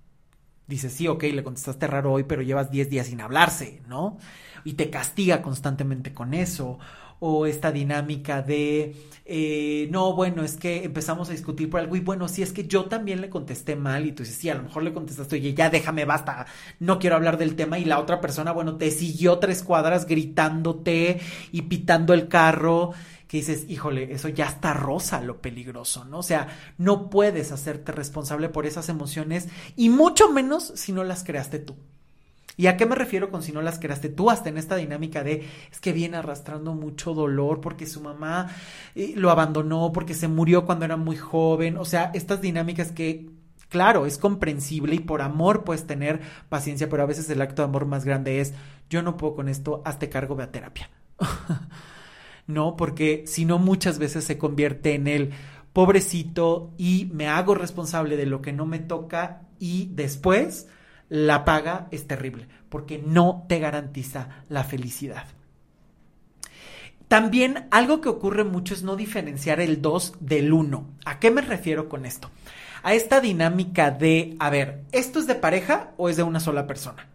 dice, 0.67 0.91
sí, 0.91 1.09
ok, 1.09 1.25
le 1.25 1.45
contestaste 1.45 1.87
raro 1.87 2.13
hoy, 2.13 2.25
pero 2.25 2.43
llevas 2.43 2.71
10 2.71 2.91
días 2.91 3.07
sin 3.07 3.21
hablarse, 3.21 3.83
¿no? 3.89 4.19
Y 4.65 4.75
te 4.75 4.91
castiga 4.91 5.43
constantemente 5.43 6.15
con 6.15 6.35
eso. 6.35 6.79
O 7.21 7.47
esta 7.47 7.73
dinámica 7.73 8.43
de, 8.43 8.97
eh, 9.25 9.89
no, 9.91 10.15
bueno, 10.15 10.43
es 10.45 10.57
que 10.57 10.85
empezamos 10.85 11.29
a 11.31 11.33
discutir 11.33 11.71
por 11.71 11.81
algo 11.81 11.97
y 11.97 12.01
bueno, 12.01 12.29
sí, 12.29 12.43
es 12.43 12.53
que 12.53 12.67
yo 12.67 12.85
también 12.87 13.23
le 13.23 13.31
contesté 13.31 13.77
mal 13.77 14.05
y 14.05 14.13
tú 14.13 14.25
dices, 14.25 14.37
sí, 14.37 14.51
a 14.51 14.55
lo 14.55 14.65
mejor 14.65 14.83
le 14.83 14.93
contestaste, 14.93 15.37
oye, 15.37 15.55
ya 15.55 15.71
déjame, 15.71 16.05
basta, 16.05 16.45
no 16.81 16.99
quiero 16.99 17.17
hablar 17.17 17.39
del 17.39 17.57
tema 17.57 17.79
y 17.79 17.87
la 17.87 17.99
otra 17.99 18.21
persona, 18.21 18.53
bueno, 18.53 18.77
te 18.77 18.91
siguió 18.91 19.39
tres 19.39 19.63
cuadras 19.63 20.07
gritándote 20.07 21.21
y 21.53 21.63
pitando 21.63 22.13
el 22.13 22.29
carro 22.29 22.93
que 23.29 23.39
dices, 23.39 23.65
híjole, 23.69 24.13
eso 24.13 24.29
ya 24.29 24.47
está 24.47 24.75
rosa 24.75 25.21
lo 25.21 25.41
peligroso, 25.41 26.05
¿no? 26.05 26.19
O 26.19 26.23
sea, 26.23 26.49
no 26.79 27.11
puedes 27.11 27.53
hacerte 27.53 27.93
responsable 27.93 28.49
por 28.49 28.67
esas 28.67 28.89
emociones 28.89 29.49
y 29.77 29.89
mucho 29.89 30.31
menos 30.31 30.73
si 30.77 30.93
no 30.93 31.05
las 31.05 31.25
creaste 31.25 31.59
tú. 31.59 31.75
¿Y 32.57 32.69
a 32.69 32.77
qué 32.77 32.87
me 32.87 32.95
refiero 32.95 33.31
con 33.31 33.43
si 33.43 33.53
no 33.53 33.63
las 33.63 33.79
creaste 33.79 34.09
tú? 34.09 34.31
Hasta 34.31 34.49
en 34.49 34.59
esta 34.59 34.77
dinámica 34.77 35.25
de 35.25 35.49
es 35.73 35.81
que 35.81 35.93
viene 35.93 36.19
arrastrando 36.19 36.75
mucho 36.75 37.13
dolor 37.15 37.61
porque 37.61 37.87
su 37.87 38.01
mamá 38.01 38.49
eh, 38.95 39.15
lo 39.17 39.31
abandonó, 39.31 39.93
porque 39.93 40.15
se 40.15 40.29
murió 40.29 40.65
cuando 40.65 40.85
era 40.85 40.97
muy 40.97 41.17
joven. 41.17 41.77
O 41.77 41.85
sea, 41.85 42.11
estas 42.15 42.41
dinámicas 42.41 42.93
que, 42.93 43.31
claro, 43.69 44.07
es 44.07 44.19
comprensible 44.19 44.95
y 44.95 45.01
por 45.01 45.21
amor 45.21 45.65
puedes 45.65 45.87
tener 45.87 46.21
paciencia, 46.49 46.89
pero 46.89 47.03
a 47.03 47.07
veces 47.07 47.29
el 47.31 47.43
acto 47.43 47.63
de 47.63 47.69
amor 47.69 47.87
más 47.87 48.05
grande 48.05 48.41
es 48.41 48.55
yo 48.89 49.03
no 49.03 49.17
puedo 49.17 49.35
con 49.35 49.49
esto, 49.49 49.83
hazte 49.85 50.09
cargo, 50.09 50.37
ve 50.37 50.45
a 50.45 50.53
terapia. 50.53 50.91
¿no? 52.47 52.77
Porque 52.77 53.25
si 53.27 53.45
no 53.45 53.59
muchas 53.59 53.99
veces 53.99 54.25
se 54.25 54.39
convierte 54.39 54.95
en 54.95 55.07
el 55.07 55.31
pobrecito 55.73 56.73
y 56.79 57.11
me 57.13 57.29
hago 57.29 57.55
responsable 57.55 58.17
de 58.17 58.27
lo 58.27 58.41
que 58.43 58.53
no 58.53 58.67
me 58.67 58.79
toca 58.79 59.43
y 59.59 59.91
después 59.93 60.69
la 61.09 61.45
paga 61.45 61.89
es 61.91 62.07
terrible 62.07 62.49
porque 62.69 63.03
no 63.05 63.45
te 63.49 63.59
garantiza 63.59 64.45
la 64.49 64.65
felicidad. 64.65 65.27
También 67.09 67.69
algo 67.71 68.01
que 68.01 68.09
ocurre 68.09 68.45
mucho 68.45 68.75
es 68.75 68.83
no 68.83 68.97
diferenciar 68.97 69.61
el 69.61 69.83
2 69.83 70.15
del 70.21 70.53
1. 70.53 70.87
¿A 71.05 71.21
qué 71.21 71.31
me 71.31 71.43
refiero 71.43 71.89
con 71.89 72.07
esto? 72.07 72.31
A 72.83 72.95
esta 72.95 73.21
dinámica 73.21 73.91
de, 73.91 74.37
a 74.39 74.51
ver, 74.51 74.83
¿esto 74.93 75.19
es 75.19 75.27
de 75.27 75.35
pareja 75.35 75.93
o 75.97 76.09
es 76.09 76.17
de 76.17 76.23
una 76.23 76.41
sola 76.41 76.67
persona? 76.67 77.09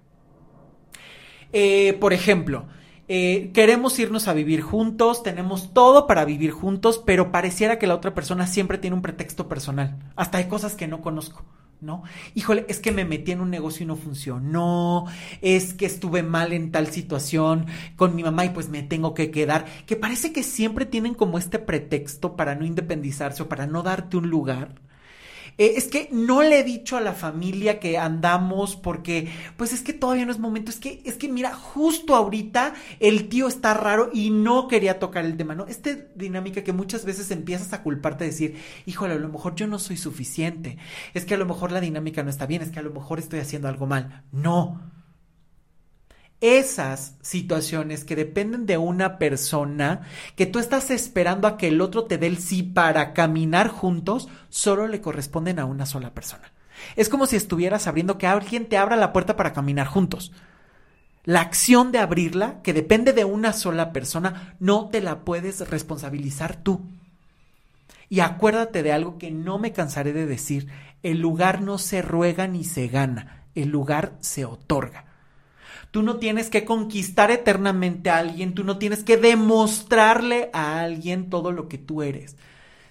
Eh, 1.52 1.98
por 2.00 2.14
ejemplo, 2.14 2.68
eh, 3.10 3.49
queremos 3.53 3.97
irnos 3.99 4.28
a 4.28 4.34
vivir 4.34 4.62
juntos, 4.62 5.24
tenemos 5.24 5.74
todo 5.74 6.07
para 6.07 6.26
vivir 6.26 6.51
juntos, 6.51 7.01
pero 7.03 7.32
pareciera 7.32 7.80
que 7.80 7.88
la 7.88 7.95
otra 7.95 8.14
persona 8.14 8.47
siempre 8.47 8.78
tiene 8.78 8.95
un 8.95 9.01
pretexto 9.01 9.49
personal, 9.49 9.97
hasta 10.16 10.38
hay 10.38 10.45
cosas 10.45 10.76
que 10.76 10.88
no 10.88 11.01
conozco. 11.01 11.43
¿no? 11.82 12.03
Híjole, 12.36 12.66
es 12.68 12.80
que 12.80 12.91
me 12.91 13.05
metí 13.05 13.32
en 13.32 13.41
un 13.41 13.49
negocio 13.49 13.84
y 13.84 13.88
no 13.88 13.95
funcionó, 13.95 15.05
es 15.41 15.74
que 15.74 15.86
estuve 15.86 16.24
mal 16.24 16.53
en 16.53 16.72
tal 16.72 16.88
situación 16.88 17.68
con 17.95 18.16
mi 18.16 18.24
mamá 18.24 18.45
y 18.45 18.49
pues 18.49 18.70
me 18.70 18.84
tengo 18.84 19.14
que 19.14 19.32
quedar, 19.32 19.66
que 19.86 19.95
parece 19.95 20.34
que 20.34 20.43
siempre 20.43 20.86
tienen 20.86 21.14
como 21.14 21.38
este 21.38 21.57
pretexto 21.57 22.36
para 22.36 22.55
no 22.55 22.66
independizarse 22.66 23.43
o 23.43 23.49
para 23.49 23.66
no 23.68 23.84
darte 23.84 24.18
un 24.18 24.30
lugar. 24.30 24.76
Eh, 25.60 25.74
es 25.76 25.88
que 25.88 26.10
no 26.12 26.41
le 26.41 26.62
he 26.62 26.64
dicho 26.64 26.97
a 26.97 27.01
la 27.01 27.14
familia 27.14 27.80
que 27.80 27.97
andamos 27.97 28.78
porque, 28.78 29.30
pues 29.57 29.74
es 29.74 29.82
que 29.82 29.93
todavía 29.93 30.26
no 30.26 30.32
es 30.32 30.39
momento. 30.39 30.72
Es 30.72 30.80
que, 30.80 31.01
es 31.05 31.16
que 31.16 31.28
mira, 31.28 31.53
justo 31.53 32.16
ahorita 32.16 32.74
el 32.99 33.28
tío 33.30 33.47
está 33.47 33.74
raro 33.74 34.10
y 34.14 34.32
no 34.32 34.68
quería 34.70 34.99
tocar 34.99 35.26
el 35.26 35.38
tema, 35.38 35.55
¿no? 35.55 35.68
Esta 35.68 35.91
dinámica 36.16 36.64
que 36.64 36.74
muchas 36.74 37.05
veces 37.05 37.30
empiezas 37.30 37.74
a 37.74 37.84
culparte, 37.84 38.24
decir, 38.24 38.55
híjole, 38.86 39.14
a 39.16 39.20
lo 39.20 39.30
mejor 39.30 39.55
yo 39.55 39.68
no 39.68 39.80
soy 39.80 39.97
suficiente. 39.97 40.78
Es 41.14 41.26
que 41.26 41.36
a 41.36 41.38
lo 41.38 41.45
mejor 41.45 41.72
la 41.72 41.82
dinámica 41.82 42.24
no 42.24 42.30
está 42.30 42.45
bien, 42.45 42.62
es 42.62 42.72
que 42.72 42.80
a 42.80 42.84
lo 42.84 42.91
mejor 42.91 43.20
estoy 43.20 43.39
haciendo 43.39 43.68
algo 43.68 43.86
mal. 43.86 44.24
No 44.32 44.99
esas 46.42 47.16
situaciones 47.22 48.06
que 48.06 48.16
dependen 48.16 48.66
de 48.66 48.78
una 48.78 49.18
persona, 49.18 50.02
que 50.36 50.46
tú 50.46 50.60
estás 50.60 50.90
esperando 50.90 51.48
a 51.48 51.58
que 51.58 51.68
el 51.68 51.82
otro 51.82 52.06
te 52.06 52.18
dé 52.18 52.28
el 52.28 52.38
sí 52.38 52.64
para 52.64 53.14
caminar 53.14 53.68
juntos, 53.68 54.30
solo 54.50 54.88
le 54.88 55.02
corresponden 55.02 55.60
a 55.60 55.66
una 55.66 55.86
sola 55.86 56.14
persona. 56.14 56.54
Es 56.96 57.10
como 57.10 57.26
si 57.26 57.36
estuvieras 57.36 57.88
abriendo 57.88 58.18
que 58.18 58.28
alguien 58.28 58.68
te 58.68 58.78
abra 58.78 58.96
la 58.96 59.12
puerta 59.12 59.36
para 59.36 59.52
caminar 59.52 59.88
juntos. 59.88 60.32
La 61.26 61.42
acción 61.42 61.92
de 61.92 62.00
abrirla, 62.00 62.62
que 62.62 62.74
depende 62.74 63.12
de 63.12 63.26
una 63.26 63.52
sola 63.52 63.92
persona, 63.92 64.56
no 64.60 64.88
te 64.88 65.02
la 65.02 65.20
puedes 65.26 65.70
responsabilizar 65.70 66.56
tú. 66.56 66.88
Y 68.08 68.22
acuérdate 68.22 68.82
de 68.82 68.94
algo 68.94 69.18
que 69.18 69.30
no 69.30 69.60
me 69.60 69.74
cansaré 69.74 70.14
de 70.14 70.26
decir, 70.26 70.68
el 71.04 71.20
lugar 71.20 71.62
no 71.62 71.78
se 71.78 72.02
ruega 72.02 72.48
ni 72.48 72.64
se 72.64 72.88
gana, 72.88 73.46
el 73.56 73.70
lugar 73.70 74.14
se 74.22 74.46
otorga. 74.46 75.09
Tú 75.92 76.04
no 76.04 76.18
tienes 76.18 76.50
que 76.50 76.66
conquistar 76.66 77.32
eternamente 77.32 78.10
a 78.10 78.20
alguien, 78.20 78.54
tú 78.54 78.64
no 78.64 78.78
tienes 78.78 79.04
que 79.04 79.18
demostrarle 79.18 80.50
a 80.54 80.82
alguien 80.82 81.30
todo 81.30 81.52
lo 81.52 81.68
que 81.68 81.78
tú 81.78 82.04
eres. 82.04 82.38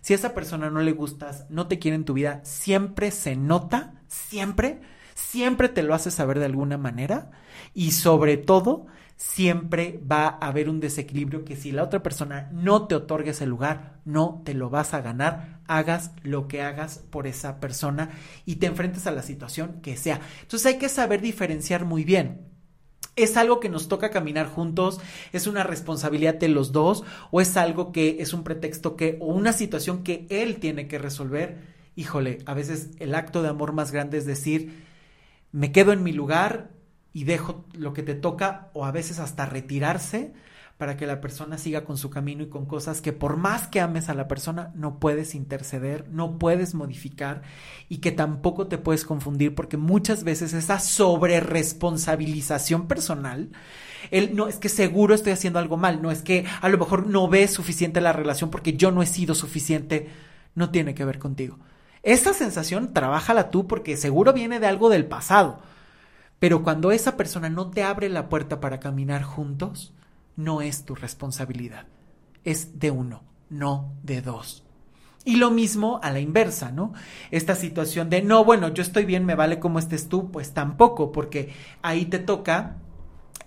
Si 0.01 0.12
a 0.14 0.16
esa 0.16 0.34
persona 0.34 0.70
no 0.70 0.80
le 0.80 0.92
gustas, 0.92 1.46
no 1.49 1.68
te 1.68 1.78
quiere 1.78 1.94
en 1.94 2.05
tu 2.05 2.14
vida, 2.14 2.40
siempre 2.44 3.11
se 3.11 3.36
nota, 3.36 3.94
siempre, 4.09 4.80
siempre 5.14 5.68
te 5.68 5.82
lo 5.82 5.94
hace 5.94 6.11
saber 6.11 6.38
de 6.38 6.46
alguna 6.46 6.78
manera 6.78 7.30
y 7.74 7.92
sobre 7.92 8.36
todo, 8.36 8.86
siempre 9.18 10.01
va 10.11 10.28
a 10.28 10.46
haber 10.46 10.68
un 10.70 10.78
desequilibrio 10.80 11.44
que 11.44 11.57
si 11.57 11.72
la 11.72 11.82
otra 11.82 12.03
persona 12.03 12.49
no 12.53 12.86
te 12.86 12.94
otorga 12.94 13.32
ese 13.32 13.46
lugar, 13.46 14.01
no 14.05 14.42
te 14.44 14.55
lo 14.55 14.70
vas 14.70 14.94
a 14.94 15.01
ganar, 15.01 15.61
hagas 15.66 16.12
lo 16.22 16.46
que 16.46 16.62
hagas 16.62 16.99
por 17.11 17.26
esa 17.26 17.59
persona 17.59 18.11
y 18.46 18.57
te 18.57 18.66
enfrentes 18.66 19.07
a 19.07 19.11
la 19.11 19.22
situación 19.22 19.80
que 19.82 19.96
sea. 19.96 20.20
Entonces 20.42 20.66
hay 20.66 20.78
que 20.78 20.88
saber 20.88 21.20
diferenciar 21.20 21.84
muy 21.84 22.05
bien 22.05 22.57
¿Es 23.18 23.36
algo 23.36 23.58
que 23.58 23.68
nos 23.68 23.88
toca 23.88 24.10
caminar 24.10 24.46
juntos? 24.46 25.00
¿Es 25.32 25.48
una 25.48 25.64
responsabilidad 25.64 26.34
de 26.34 26.48
los 26.48 26.70
dos? 26.70 27.02
¿O 27.32 27.40
es 27.40 27.56
algo 27.56 27.90
que 27.90 28.18
es 28.20 28.32
un 28.32 28.44
pretexto 28.44 28.94
que, 28.94 29.18
o 29.20 29.26
una 29.26 29.52
situación 29.52 30.04
que 30.04 30.26
él 30.30 30.58
tiene 30.58 30.86
que 30.86 30.98
resolver? 30.98 31.58
Híjole, 31.96 32.38
a 32.46 32.54
veces 32.54 32.90
el 33.00 33.16
acto 33.16 33.42
de 33.42 33.48
amor 33.48 33.72
más 33.72 33.90
grande 33.90 34.18
es 34.18 34.24
decir, 34.24 34.84
me 35.50 35.72
quedo 35.72 35.92
en 35.92 36.04
mi 36.04 36.12
lugar 36.12 36.70
y 37.12 37.24
dejo 37.24 37.64
lo 37.72 37.92
que 37.92 38.04
te 38.04 38.14
toca, 38.14 38.70
o 38.72 38.84
a 38.84 38.92
veces 38.92 39.18
hasta 39.18 39.46
retirarse 39.46 40.32
para 40.79 40.97
que 40.97 41.07
la 41.07 41.20
persona 41.20 41.59
siga 41.59 41.85
con 41.85 41.99
su 41.99 42.09
camino 42.09 42.45
y 42.45 42.49
con 42.49 42.64
cosas 42.64 43.01
que 43.01 43.12
por 43.12 43.37
más 43.37 43.66
que 43.66 43.81
ames 43.81 44.09
a 44.09 44.14
la 44.14 44.29
persona 44.29 44.70
no 44.76 45.01
puedes 45.01 45.35
interceder, 45.35 46.09
no 46.09 46.39
puedes 46.39 46.74
modificar 46.74 47.43
y 47.89 47.97
que 47.99 48.12
tampoco 48.12 48.68
te 48.68 48.79
puedes 48.79 49.05
confundir 49.05 49.57
porque 49.57 49.76
muchas 49.76 50.22
veces 50.22 50.55
esa 50.55 50.79
sobreresponsabilización 50.79 52.87
personal, 52.87 53.51
el 54.12 54.37
no 54.37 54.47
es 54.47 54.59
que 54.59 54.68
seguro 54.68 55.16
estoy 55.16 55.33
haciendo 55.33 55.59
algo 55.59 55.76
mal, 55.76 56.01
no 56.01 56.12
es 56.12 56.22
que 56.22 56.47
a 56.61 56.68
lo 56.68 56.79
mejor 56.79 57.09
no 57.09 57.26
ves 57.29 57.53
suficiente 57.53 58.01
la 58.01 58.12
relación 58.12 58.51
porque 58.51 58.74
yo 58.74 58.93
no 58.93 59.03
he 59.03 59.07
sido 59.07 59.35
suficiente, 59.35 60.09
no 60.55 60.70
tiene 60.70 60.95
que 60.95 61.05
ver 61.05 61.18
contigo. 61.18 61.59
Esa 62.05 62.33
sensación, 62.33 62.95
trabájala 62.95 63.51
tú 63.51 63.66
porque 63.66 63.97
seguro 63.97 64.33
viene 64.33 64.61
de 64.61 64.68
algo 64.68 64.91
del 64.91 65.07
pasado. 65.07 65.59
Pero 66.39 66.62
cuando 66.62 66.93
esa 66.93 67.16
persona 67.16 67.51
no 67.51 67.72
te 67.72 67.83
abre 67.83 68.09
la 68.09 68.29
puerta 68.29 68.61
para 68.61 68.79
caminar 68.79 69.24
juntos, 69.24 69.93
no 70.39 70.62
es 70.62 70.84
tu 70.84 70.95
responsabilidad. 70.95 71.86
Es 72.45 72.78
de 72.78 72.93
uno, 72.93 73.24
no 73.51 73.93
de 74.05 74.22
dos. 74.22 74.64
Y 75.24 75.36
lo 75.36 75.51
mismo 75.51 75.99
a 76.03 76.12
la 76.12 76.20
inversa, 76.20 76.70
¿no? 76.70 76.95
Esta 77.32 77.57
situación 77.57 78.09
de, 78.09 78.22
no, 78.22 78.45
bueno, 78.45 78.68
yo 78.68 78.82
estoy 78.82 79.05
bien, 79.05 79.26
me 79.26 79.34
vale 79.34 79.59
como 79.59 79.80
estés 79.80 80.09
tú, 80.09 80.30
pues 80.30 80.55
tampoco, 80.55 81.11
porque 81.11 81.53
ahí 81.82 82.07
te 82.07 82.20
toca 82.20 82.76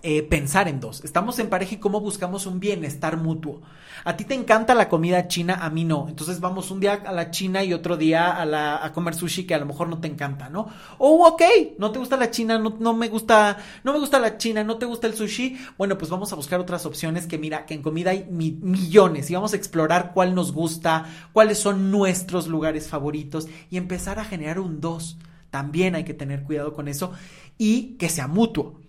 eh, 0.04 0.24
pensar 0.24 0.66
en 0.66 0.80
dos. 0.80 1.04
Estamos 1.04 1.38
en 1.38 1.48
pareja 1.48 1.76
y 1.76 1.78
cómo 1.78 2.00
buscamos 2.00 2.46
un 2.46 2.58
bienestar 2.58 3.16
mutuo. 3.16 3.62
A 4.04 4.16
ti 4.16 4.24
te 4.24 4.34
encanta 4.34 4.74
la 4.74 4.88
comida 4.88 5.28
china, 5.28 5.60
a 5.62 5.70
mí 5.70 5.84
no. 5.84 6.08
Entonces 6.08 6.40
vamos 6.40 6.72
un 6.72 6.80
día 6.80 6.94
a 6.94 7.12
la 7.12 7.30
china 7.30 7.62
y 7.62 7.72
otro 7.72 7.96
día 7.96 8.42
a, 8.42 8.92
comer 8.92 9.14
sushi 9.14 9.46
que 9.46 9.54
a 9.54 9.58
lo 9.58 9.66
mejor 9.66 9.88
no 9.88 10.00
te 10.00 10.08
encanta, 10.08 10.48
¿no? 10.48 10.66
O 10.98 11.24
ok, 11.28 11.42
no 11.78 11.92
te 11.92 12.00
gusta 12.00 12.16
la 12.16 12.32
china, 12.32 12.58
no, 12.58 12.76
no, 12.80 12.94
me 12.94 13.08
gusta, 13.08 13.58
no 13.84 13.92
me 13.92 14.00
gusta 14.00 14.18
la 14.18 14.38
china, 14.38 14.64
no 14.64 14.76
te 14.76 14.86
gusta 14.86 15.06
el 15.06 15.14
sushi. 15.14 15.56
Bueno, 15.78 15.96
pues 15.96 16.10
vamos 16.10 16.32
a 16.32 16.36
buscar 16.36 16.58
otras 16.58 16.84
opciones 16.84 17.28
que 17.28 17.38
mira, 17.38 17.64
que 17.64 17.74
en 17.74 17.82
comida 17.82 18.10
hay 18.10 18.26
millones 18.28 19.30
y 19.30 19.34
vamos 19.34 19.52
a 19.52 19.56
explorar 19.56 20.10
cuál 20.12 20.34
nos 20.34 20.52
gusta, 20.52 21.06
cuáles 21.32 21.60
son 21.60 21.92
nuestros 21.92 22.48
lugares 22.48 22.88
favoritos 22.88 23.46
y 23.70 23.76
empezar 23.76 24.18
a 24.18 24.24
generar 24.24 24.58
un 24.58 24.80
dos. 24.80 25.16
También 25.50 25.94
hay 25.94 26.02
que 26.02 26.14
tener 26.14 26.42
cuidado 26.42 26.72
con 26.72 26.88
eso 26.88 27.12
y 27.56 27.94
que 27.98 28.08
sea 28.08 28.26
mutuo 28.26 28.81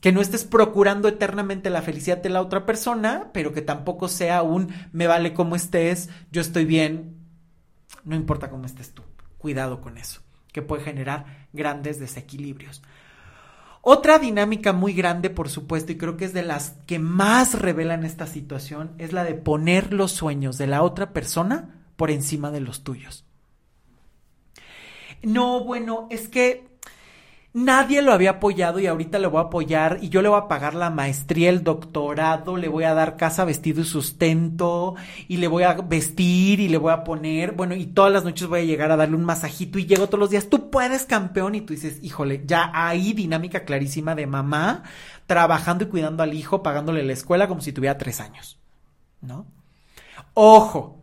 que 0.00 0.12
no 0.12 0.20
estés 0.20 0.44
procurando 0.44 1.08
eternamente 1.08 1.70
la 1.70 1.82
felicidad 1.82 2.18
de 2.18 2.28
la 2.28 2.40
otra 2.40 2.66
persona, 2.66 3.30
pero 3.32 3.52
que 3.52 3.62
tampoco 3.62 4.08
sea 4.08 4.42
un 4.42 4.72
me 4.92 5.06
vale 5.06 5.34
como 5.34 5.56
estés, 5.56 6.08
yo 6.30 6.40
estoy 6.40 6.64
bien, 6.64 7.16
no 8.04 8.14
importa 8.14 8.50
cómo 8.50 8.66
estés 8.66 8.92
tú. 8.92 9.02
Cuidado 9.38 9.80
con 9.80 9.98
eso, 9.98 10.20
que 10.52 10.62
puede 10.62 10.82
generar 10.82 11.48
grandes 11.52 11.98
desequilibrios. 11.98 12.82
Otra 13.82 14.18
dinámica 14.18 14.72
muy 14.72 14.92
grande, 14.92 15.30
por 15.30 15.48
supuesto, 15.48 15.92
y 15.92 15.96
creo 15.96 16.16
que 16.16 16.24
es 16.24 16.32
de 16.32 16.42
las 16.42 16.70
que 16.86 16.98
más 16.98 17.58
revelan 17.58 18.04
esta 18.04 18.26
situación, 18.26 18.92
es 18.98 19.12
la 19.12 19.24
de 19.24 19.34
poner 19.34 19.92
los 19.92 20.12
sueños 20.12 20.58
de 20.58 20.66
la 20.66 20.82
otra 20.82 21.12
persona 21.12 21.86
por 21.96 22.10
encima 22.10 22.50
de 22.50 22.60
los 22.60 22.84
tuyos. 22.84 23.24
No, 25.22 25.64
bueno, 25.64 26.06
es 26.10 26.28
que 26.28 26.77
Nadie 27.58 28.02
lo 28.02 28.12
había 28.12 28.30
apoyado 28.30 28.78
y 28.78 28.86
ahorita 28.86 29.18
le 29.18 29.26
voy 29.26 29.38
a 29.38 29.46
apoyar 29.46 29.98
y 30.00 30.10
yo 30.10 30.22
le 30.22 30.28
voy 30.28 30.38
a 30.38 30.46
pagar 30.46 30.74
la 30.74 30.90
maestría, 30.90 31.50
el 31.50 31.64
doctorado, 31.64 32.56
le 32.56 32.68
voy 32.68 32.84
a 32.84 32.94
dar 32.94 33.16
casa, 33.16 33.44
vestido 33.44 33.80
y 33.80 33.84
sustento 33.84 34.94
y 35.26 35.38
le 35.38 35.48
voy 35.48 35.64
a 35.64 35.74
vestir 35.74 36.60
y 36.60 36.68
le 36.68 36.78
voy 36.78 36.92
a 36.92 37.02
poner, 37.02 37.56
bueno, 37.56 37.74
y 37.74 37.86
todas 37.86 38.12
las 38.12 38.22
noches 38.22 38.46
voy 38.46 38.60
a 38.60 38.64
llegar 38.64 38.92
a 38.92 38.96
darle 38.96 39.16
un 39.16 39.24
masajito 39.24 39.80
y 39.80 39.86
llego 39.86 40.06
todos 40.06 40.20
los 40.20 40.30
días, 40.30 40.48
tú 40.48 40.70
puedes 40.70 41.04
campeón 41.04 41.56
y 41.56 41.60
tú 41.60 41.74
dices, 41.74 41.98
híjole, 42.00 42.44
ya 42.46 42.70
hay 42.72 43.12
dinámica 43.12 43.64
clarísima 43.64 44.14
de 44.14 44.28
mamá 44.28 44.84
trabajando 45.26 45.82
y 45.82 45.88
cuidando 45.88 46.22
al 46.22 46.34
hijo, 46.34 46.62
pagándole 46.62 47.02
la 47.02 47.12
escuela 47.12 47.48
como 47.48 47.60
si 47.60 47.72
tuviera 47.72 47.98
tres 47.98 48.20
años, 48.20 48.60
¿no? 49.20 49.46
Ojo, 50.32 50.97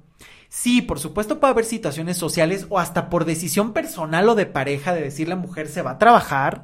Sí, 0.57 0.81
por 0.81 0.99
supuesto 0.99 1.41
puede 1.41 1.51
haber 1.51 1.65
situaciones 1.65 2.17
sociales 2.17 2.65
o 2.69 2.79
hasta 2.79 3.09
por 3.09 3.25
decisión 3.25 3.73
personal 3.73 4.29
o 4.29 4.35
de 4.35 4.45
pareja 4.45 4.93
de 4.93 5.01
decir 5.01 5.27
la 5.27 5.35
mujer 5.35 5.67
se 5.67 5.81
va 5.81 5.91
a 5.91 5.97
trabajar 5.99 6.63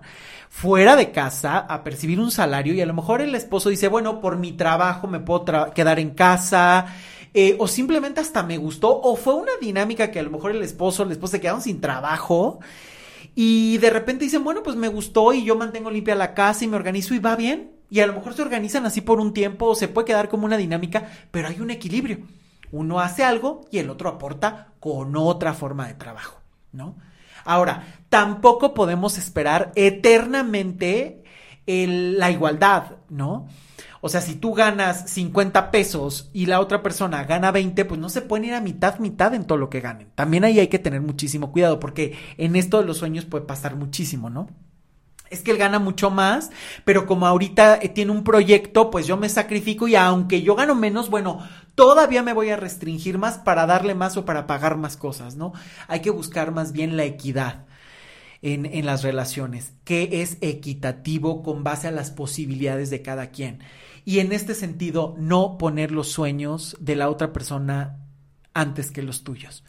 fuera 0.50 0.96
de 0.96 1.12
casa 1.12 1.58
a 1.60 1.84
percibir 1.84 2.18
un 2.22 2.32
salario 2.32 2.74
y 2.74 2.80
a 2.80 2.86
lo 2.86 2.94
mejor 2.94 3.22
el 3.22 3.36
esposo 3.36 3.68
dice, 3.68 3.90
bueno, 3.90 4.22
por 4.22 4.38
mi 4.38 4.54
trabajo 4.54 5.08
me 5.08 5.20
puedo 5.20 5.44
quedar 5.74 6.00
en 6.00 6.12
casa. 6.12 6.86
Eh, 7.34 7.58
o 7.60 7.68
simplemente 7.68 8.22
hasta 8.22 8.44
me 8.44 8.58
gustó, 8.58 8.98
o 8.98 9.18
fue 9.18 9.36
una 9.36 9.52
dinámica 9.60 10.10
que 10.10 10.20
a 10.20 10.24
lo 10.24 10.32
mejor 10.32 10.52
el 10.52 10.64
esposo, 10.64 11.04
el 11.04 11.12
esposo 11.12 11.32
se 11.32 11.42
quedaron 11.42 11.62
sin 11.62 11.82
trabajo 11.82 12.60
y 13.36 13.78
de 13.80 13.90
repente 13.90 14.24
dicen, 14.24 14.46
bueno, 14.46 14.64
pues 14.64 14.78
me 14.78 14.88
gustó 14.88 15.34
y 15.34 15.44
yo 15.44 15.58
mantengo 15.58 15.92
limpia 15.92 16.16
la 16.16 16.34
casa 16.34 16.64
y 16.64 16.70
me 16.70 16.78
organizo 16.78 17.14
y 17.14 17.20
va 17.20 17.36
bien. 17.36 17.72
Y 17.90 18.00
a 18.00 18.08
lo 18.08 18.14
mejor 18.14 18.36
se 18.36 18.42
organizan 18.42 18.86
así 18.86 19.02
por 19.02 19.20
un 19.20 19.34
tiempo 19.34 19.66
o 19.66 19.76
se 19.76 19.90
puede 19.90 20.08
quedar 20.08 20.30
como 20.30 20.46
una 20.46 20.56
dinámica, 20.56 21.12
pero 21.30 21.50
hay 21.50 21.60
un 21.60 21.72
equilibrio. 21.72 22.20
Uno 22.72 23.00
hace 23.00 23.24
algo 23.24 23.62
y 23.72 23.80
el 23.80 23.90
otro 23.90 24.10
aporta 24.10 24.74
con 24.80 25.16
otra 25.16 25.54
forma 25.54 25.88
de 25.88 25.94
trabajo, 25.94 26.42
¿no? 26.72 26.96
Ahora, 27.44 28.02
tampoco 28.10 28.74
podemos 28.74 29.18
esperar 29.18 29.72
eternamente 29.76 31.24
la 31.66 32.32
igualdad, 32.32 32.98
¿no? 33.10 33.48
O 34.02 34.10
sea, 34.10 34.20
si 34.22 34.36
tú 34.36 34.54
ganas 34.54 35.10
50 35.12 35.70
pesos 35.70 36.30
y 36.34 36.48
la 36.48 36.60
otra 36.60 36.82
persona 36.82 37.24
gana 37.24 37.52
20, 37.52 37.86
pues 37.86 38.00
no 38.00 38.10
se 38.10 38.22
pueden 38.22 38.46
ir 38.46 38.54
a 38.56 38.62
mitad, 38.62 38.98
mitad 38.98 39.34
en 39.36 39.46
todo 39.46 39.60
lo 39.60 39.70
que 39.70 39.80
ganen. 39.80 40.10
También 40.16 40.44
ahí 40.44 40.60
hay 40.60 40.68
que 40.68 40.80
tener 40.80 41.02
muchísimo 41.02 41.52
cuidado 41.52 41.80
porque 41.80 42.18
en 42.38 42.56
esto 42.56 42.80
de 42.80 42.86
los 42.86 42.98
sueños 42.98 43.26
puede 43.26 43.46
pasar 43.46 43.76
muchísimo, 43.76 44.30
¿no? 44.30 44.48
es 45.32 45.42
que 45.42 45.52
él 45.52 45.58
gana 45.58 45.80
mucho 45.80 46.12
más, 46.12 46.52
pero 46.84 47.08
como 47.08 47.26
ahorita 47.26 47.80
eh, 47.82 47.90
tiene 47.90 48.12
un 48.12 48.24
proyecto, 48.24 48.92
pues 48.92 49.08
yo 49.08 49.16
me 49.18 49.30
sacrifico 49.30 49.88
y 49.88 49.96
aunque 49.96 50.42
yo 50.42 50.56
gano 50.56 50.76
menos, 50.76 51.10
bueno, 51.10 51.40
todavía 51.76 52.24
me 52.24 52.34
voy 52.34 52.50
a 52.50 52.58
restringir 52.58 53.18
más 53.18 53.38
para 53.38 53.66
darle 53.66 53.96
más 53.96 54.18
o 54.18 54.26
para 54.26 54.48
pagar 54.48 54.78
más 54.78 54.98
cosas, 54.98 55.36
¿no? 55.36 55.54
Hay 55.88 56.02
que 56.02 56.10
buscar 56.10 56.52
más 56.52 56.72
bien 56.72 56.98
la 56.98 57.06
equidad. 57.06 57.66
En, 58.44 58.66
en, 58.66 58.88
las 58.88 59.04
relaciones, 59.04 59.74
que 59.84 60.24
es 60.24 60.40
equitativo 60.42 61.44
con 61.44 61.64
base 61.64 61.88
a 61.88 61.92
las 61.92 62.10
posibilidades 62.10 62.90
de 62.90 63.04
cada 63.04 63.30
quien. 63.30 63.60
Y 64.04 64.18
en 64.18 64.32
este 64.32 64.56
sentido, 64.56 65.14
no 65.20 65.60
poner 65.60 65.92
los 65.92 66.12
sueños 66.12 66.76
de 66.80 66.96
la 66.96 67.12
otra 67.12 67.34
persona 67.34 68.00
antes 68.56 68.90
que 68.90 69.04
los 69.04 69.24
tuyos. 69.24 69.64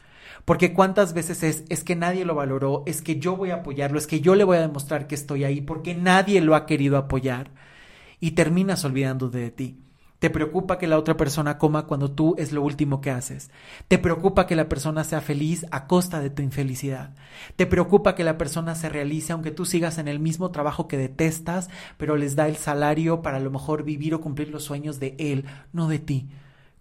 Porque 0.45 0.73
cuántas 0.73 1.13
veces 1.13 1.43
es, 1.43 1.65
es 1.69 1.85
que 1.85 1.97
nadie 1.97 2.25
lo 2.25 2.35
valoró, 2.35 2.83
es 2.87 3.03
que 3.03 3.19
yo 3.19 3.37
voy 3.37 3.51
a 3.51 3.57
apoyarlo, 3.57 3.99
es 3.99 4.07
que 4.07 4.21
yo 4.21 4.35
le 4.35 4.45
voy 4.45 4.57
a 4.57 4.63
demostrar 4.63 5.07
que 5.07 5.15
estoy 5.15 5.45
ahí, 5.45 5.61
porque 5.61 5.95
nadie 5.95 6.41
lo 6.41 6.55
ha 6.55 6.67
querido 6.67 6.97
apoyar. 6.97 7.51
Y 8.21 8.33
terminas 8.33 8.85
olvidando 8.85 9.29
de 9.29 9.51
ti. 9.51 9.79
Te 10.23 10.31
preocupa 10.31 10.79
que 10.79 10.87
la 10.87 10.99
otra 10.99 11.17
persona 11.17 11.59
coma 11.59 11.87
cuando 11.89 12.13
tú 12.13 12.37
es 12.39 12.53
lo 12.53 12.63
último 12.63 13.01
que 13.01 13.11
haces. 13.11 13.51
Te 13.89 13.99
preocupa 13.99 14.47
que 14.47 14.55
la 14.55 14.69
persona 14.69 15.03
sea 15.03 15.21
feliz 15.21 15.67
a 15.73 15.89
costa 15.89 16.21
de 16.21 16.31
tu 16.31 16.43
infelicidad. 16.43 17.13
Te 17.57 17.67
preocupa 17.67 18.15
que 18.15 18.23
la 18.23 18.39
persona 18.39 18.77
se 18.77 18.89
realice 18.89 19.33
aunque 19.33 19.51
tú 19.51 19.65
sigas 19.65 19.99
en 19.99 20.07
el 20.07 20.21
mismo 20.21 20.53
trabajo 20.53 20.87
que 20.87 20.97
detestas, 20.97 21.71
pero 21.97 22.17
les 22.17 22.37
da 22.37 22.47
el 22.47 22.55
salario 22.55 23.21
para 23.21 23.39
a 23.39 23.41
lo 23.41 23.51
mejor 23.51 23.83
vivir 23.83 24.15
o 24.15 24.21
cumplir 24.21 24.51
los 24.51 24.63
sueños 24.63 25.01
de 25.01 25.17
él, 25.19 25.45
no 25.73 25.89
de 25.89 25.99
ti. 25.99 26.29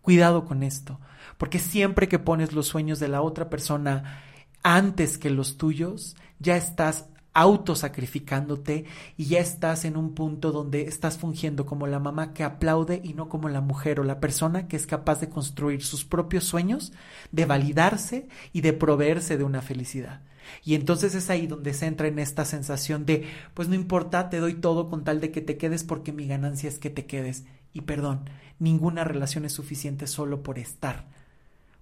Cuidado 0.04 0.46
con 0.46 0.62
esto. 0.62 1.00
Porque 1.40 1.58
siempre 1.58 2.08
que 2.08 2.20
pones 2.20 2.54
los 2.54 2.68
sueños 2.68 3.00
de 3.00 3.08
la 3.08 3.24
otra 3.24 3.50
persona 3.50 4.22
antes 4.62 5.18
que 5.18 5.32
los 5.32 5.58
tuyos, 5.58 6.16
ya 6.38 6.58
estás 6.58 7.08
autosacrificándote 7.34 8.86
y 9.18 9.26
ya 9.26 9.40
estás 9.40 9.86
en 9.86 9.96
un 9.98 10.14
punto 10.14 10.52
donde 10.52 10.84
estás 10.84 11.18
fungiendo 11.18 11.66
como 11.66 11.88
la 11.88 12.00
mamá 12.00 12.34
que 12.34 12.44
aplaude 12.44 13.02
y 13.04 13.14
no 13.14 13.30
como 13.30 13.50
la 13.50 13.62
mujer 13.62 14.00
o 14.00 14.04
la 14.04 14.20
persona 14.20 14.68
que 14.68 14.76
es 14.76 14.86
capaz 14.86 15.22
de 15.22 15.30
construir 15.30 15.84
sus 15.84 16.04
propios 16.04 16.44
sueños, 16.44 16.92
de 17.32 17.46
validarse 17.46 18.28
y 18.52 18.62
de 18.62 18.74
proveerse 18.74 19.38
de 19.38 19.44
una 19.44 19.62
felicidad. 19.62 20.22
Y 20.64 20.76
entonces 20.76 21.16
es 21.16 21.30
ahí 21.30 21.48
donde 21.48 21.74
se 21.74 21.86
entra 21.86 22.08
en 22.08 22.20
esta 22.20 22.44
sensación 22.44 23.06
de, 23.06 23.28
pues 23.54 23.70
no 23.70 23.76
importa, 23.76 24.30
te 24.30 24.40
doy 24.40 24.56
todo 24.56 24.90
con 24.90 25.04
tal 25.04 25.22
de 25.22 25.32
que 25.32 25.42
te 25.42 25.58
quedes 25.58 25.84
porque 25.84 26.12
mi 26.12 26.28
ganancia 26.28 26.68
es 26.68 26.80
que 26.80 26.90
te 26.90 27.06
quedes. 27.06 27.46
Y 27.74 27.82
perdón, 27.82 28.30
ninguna 28.60 29.06
relación 29.06 29.46
es 29.46 29.54
suficiente 29.54 30.08
solo 30.08 30.44
por 30.44 30.60
estar 30.60 31.08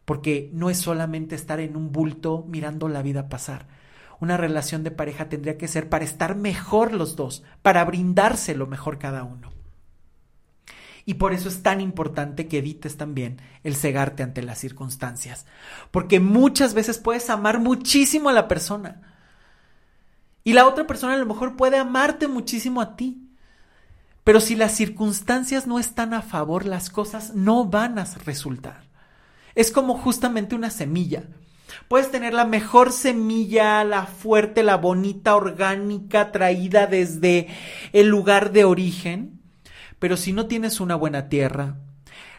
porque 0.09 0.49
no 0.53 0.71
es 0.71 0.79
solamente 0.79 1.35
estar 1.35 1.59
en 1.59 1.75
un 1.75 1.91
bulto 1.91 2.43
mirando 2.49 2.89
la 2.89 3.03
vida 3.03 3.29
pasar. 3.29 3.67
Una 4.19 4.37
relación 4.37 4.83
de 4.83 4.91
pareja 4.91 5.29
tendría 5.29 5.57
que 5.57 5.67
ser 5.67 5.89
para 5.89 6.05
estar 6.05 6.35
mejor 6.35 6.93
los 6.93 7.15
dos, 7.15 7.43
para 7.61 7.85
brindarse 7.85 8.55
lo 8.55 8.67
mejor 8.67 8.99
cada 8.99 9.23
uno. 9.23 9.51
Y 11.05 11.15
por 11.15 11.33
eso 11.33 11.49
es 11.49 11.63
tan 11.63 11.81
importante 11.81 12.47
que 12.47 12.59
evites 12.59 12.97
también 12.97 13.41
el 13.63 13.75
cegarte 13.75 14.21
ante 14.21 14.43
las 14.43 14.59
circunstancias, 14.59 15.45
porque 15.91 16.19
muchas 16.19 16.73
veces 16.73 16.99
puedes 16.99 17.29
amar 17.29 17.59
muchísimo 17.59 18.29
a 18.29 18.33
la 18.33 18.47
persona 18.47 19.01
y 20.43 20.53
la 20.53 20.67
otra 20.67 20.87
persona 20.87 21.13
a 21.13 21.17
lo 21.17 21.25
mejor 21.25 21.55
puede 21.55 21.77
amarte 21.77 22.27
muchísimo 22.27 22.81
a 22.81 22.95
ti. 22.95 23.25
Pero 24.23 24.39
si 24.39 24.55
las 24.55 24.73
circunstancias 24.73 25.67
no 25.67 25.79
están 25.79 26.13
a 26.13 26.21
favor, 26.21 26.65
las 26.65 26.89
cosas 26.89 27.35
no 27.35 27.65
van 27.65 27.99
a 27.99 28.05
resultar. 28.25 28.83
Es 29.55 29.71
como 29.71 29.95
justamente 29.95 30.55
una 30.55 30.69
semilla. 30.69 31.23
Puedes 31.87 32.11
tener 32.11 32.33
la 32.33 32.45
mejor 32.45 32.91
semilla, 32.91 33.83
la 33.83 34.05
fuerte, 34.05 34.63
la 34.63 34.77
bonita, 34.77 35.35
orgánica, 35.35 36.31
traída 36.31 36.87
desde 36.87 37.47
el 37.93 38.07
lugar 38.07 38.51
de 38.51 38.65
origen, 38.65 39.39
pero 39.99 40.17
si 40.17 40.33
no 40.33 40.47
tienes 40.47 40.79
una 40.79 40.95
buena 40.95 41.29
tierra, 41.29 41.77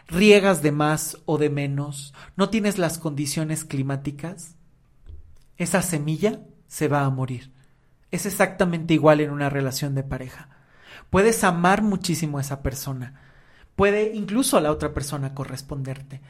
riegas 0.07 0.61
de 0.61 0.71
más 0.71 1.17
o 1.25 1.37
de 1.37 1.49
menos, 1.49 2.13
no 2.35 2.49
tienes 2.49 2.77
las 2.77 2.97
condiciones 2.97 3.63
climáticas, 3.63 4.55
esa 5.57 5.81
semilla 5.81 6.41
se 6.67 6.87
va 6.87 7.05
a 7.05 7.09
morir. 7.09 7.51
Es 8.11 8.25
exactamente 8.25 8.93
igual 8.93 9.21
en 9.21 9.31
una 9.31 9.49
relación 9.49 9.95
de 9.95 10.03
pareja. 10.03 10.49
Puedes 11.09 11.43
amar 11.43 11.81
muchísimo 11.81 12.37
a 12.37 12.41
esa 12.41 12.61
persona, 12.61 13.21
puede 13.75 14.13
incluso 14.13 14.57
a 14.57 14.61
la 14.61 14.71
otra 14.71 14.93
persona 14.93 15.33
corresponderte, 15.33 16.21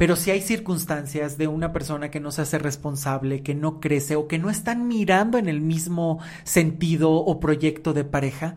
pero 0.00 0.16
si 0.16 0.30
hay 0.30 0.40
circunstancias 0.40 1.36
de 1.36 1.46
una 1.46 1.74
persona 1.74 2.10
que 2.10 2.20
no 2.20 2.30
se 2.30 2.40
hace 2.40 2.58
responsable, 2.58 3.42
que 3.42 3.54
no 3.54 3.80
crece 3.80 4.16
o 4.16 4.28
que 4.28 4.38
no 4.38 4.48
están 4.48 4.88
mirando 4.88 5.36
en 5.36 5.46
el 5.46 5.60
mismo 5.60 6.20
sentido 6.42 7.12
o 7.12 7.38
proyecto 7.38 7.92
de 7.92 8.04
pareja, 8.04 8.56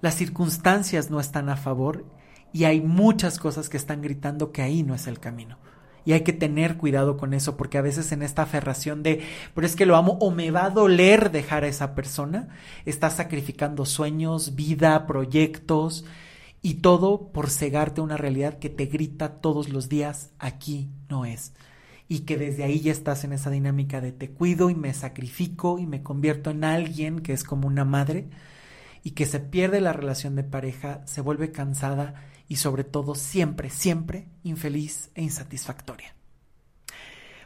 las 0.00 0.14
circunstancias 0.14 1.10
no 1.10 1.18
están 1.18 1.48
a 1.48 1.56
favor 1.56 2.04
Y 2.52 2.66
hay 2.66 2.80
muchas 2.80 3.40
cosas 3.40 3.68
que 3.68 3.76
están 3.76 4.00
gritando 4.00 4.52
que 4.52 4.62
ahí 4.62 4.84
no 4.84 4.94
es 4.94 5.08
el 5.08 5.18
camino. 5.18 5.58
Y 6.04 6.12
hay 6.12 6.20
que 6.20 6.32
tener 6.32 6.76
cuidado 6.76 7.16
con 7.16 7.34
eso, 7.34 7.56
porque 7.56 7.78
a 7.78 7.82
veces 7.82 8.12
en 8.12 8.22
esta 8.22 8.42
aferración 8.42 9.02
de, 9.02 9.22
pero 9.56 9.66
es 9.66 9.74
que 9.74 9.86
lo 9.86 9.96
amo 9.96 10.18
o 10.20 10.30
me 10.30 10.52
va 10.52 10.66
a 10.66 10.70
doler 10.70 11.32
dejar 11.32 11.64
a 11.64 11.68
esa 11.68 11.96
persona, 11.96 12.50
estás 12.84 13.14
sacrificando 13.14 13.84
sueños, 13.86 14.54
vida, 14.54 15.08
proyectos 15.08 16.04
y 16.64 16.76
todo 16.76 17.30
por 17.30 17.50
cegarte 17.50 18.00
a 18.00 18.04
una 18.04 18.16
realidad 18.16 18.58
que 18.58 18.70
te 18.70 18.86
grita 18.86 19.42
todos 19.42 19.68
los 19.68 19.90
días, 19.90 20.30
aquí 20.38 20.88
no 21.10 21.26
es. 21.26 21.52
Y 22.08 22.20
que 22.20 22.38
desde 22.38 22.64
ahí 22.64 22.80
ya 22.80 22.90
estás 22.90 23.22
en 23.24 23.34
esa 23.34 23.50
dinámica 23.50 24.00
de 24.00 24.12
te 24.12 24.30
cuido 24.30 24.70
y 24.70 24.74
me 24.74 24.94
sacrifico 24.94 25.78
y 25.78 25.84
me 25.84 26.02
convierto 26.02 26.48
en 26.48 26.64
alguien 26.64 27.20
que 27.20 27.34
es 27.34 27.44
como 27.44 27.68
una 27.68 27.84
madre 27.84 28.30
y 29.02 29.10
que 29.10 29.26
se 29.26 29.40
pierde 29.40 29.82
la 29.82 29.92
relación 29.92 30.36
de 30.36 30.42
pareja, 30.42 31.02
se 31.04 31.20
vuelve 31.20 31.52
cansada 31.52 32.14
y 32.48 32.56
sobre 32.56 32.82
todo 32.82 33.14
siempre, 33.14 33.68
siempre 33.68 34.28
infeliz 34.42 35.10
e 35.14 35.22
insatisfactoria. 35.22 36.14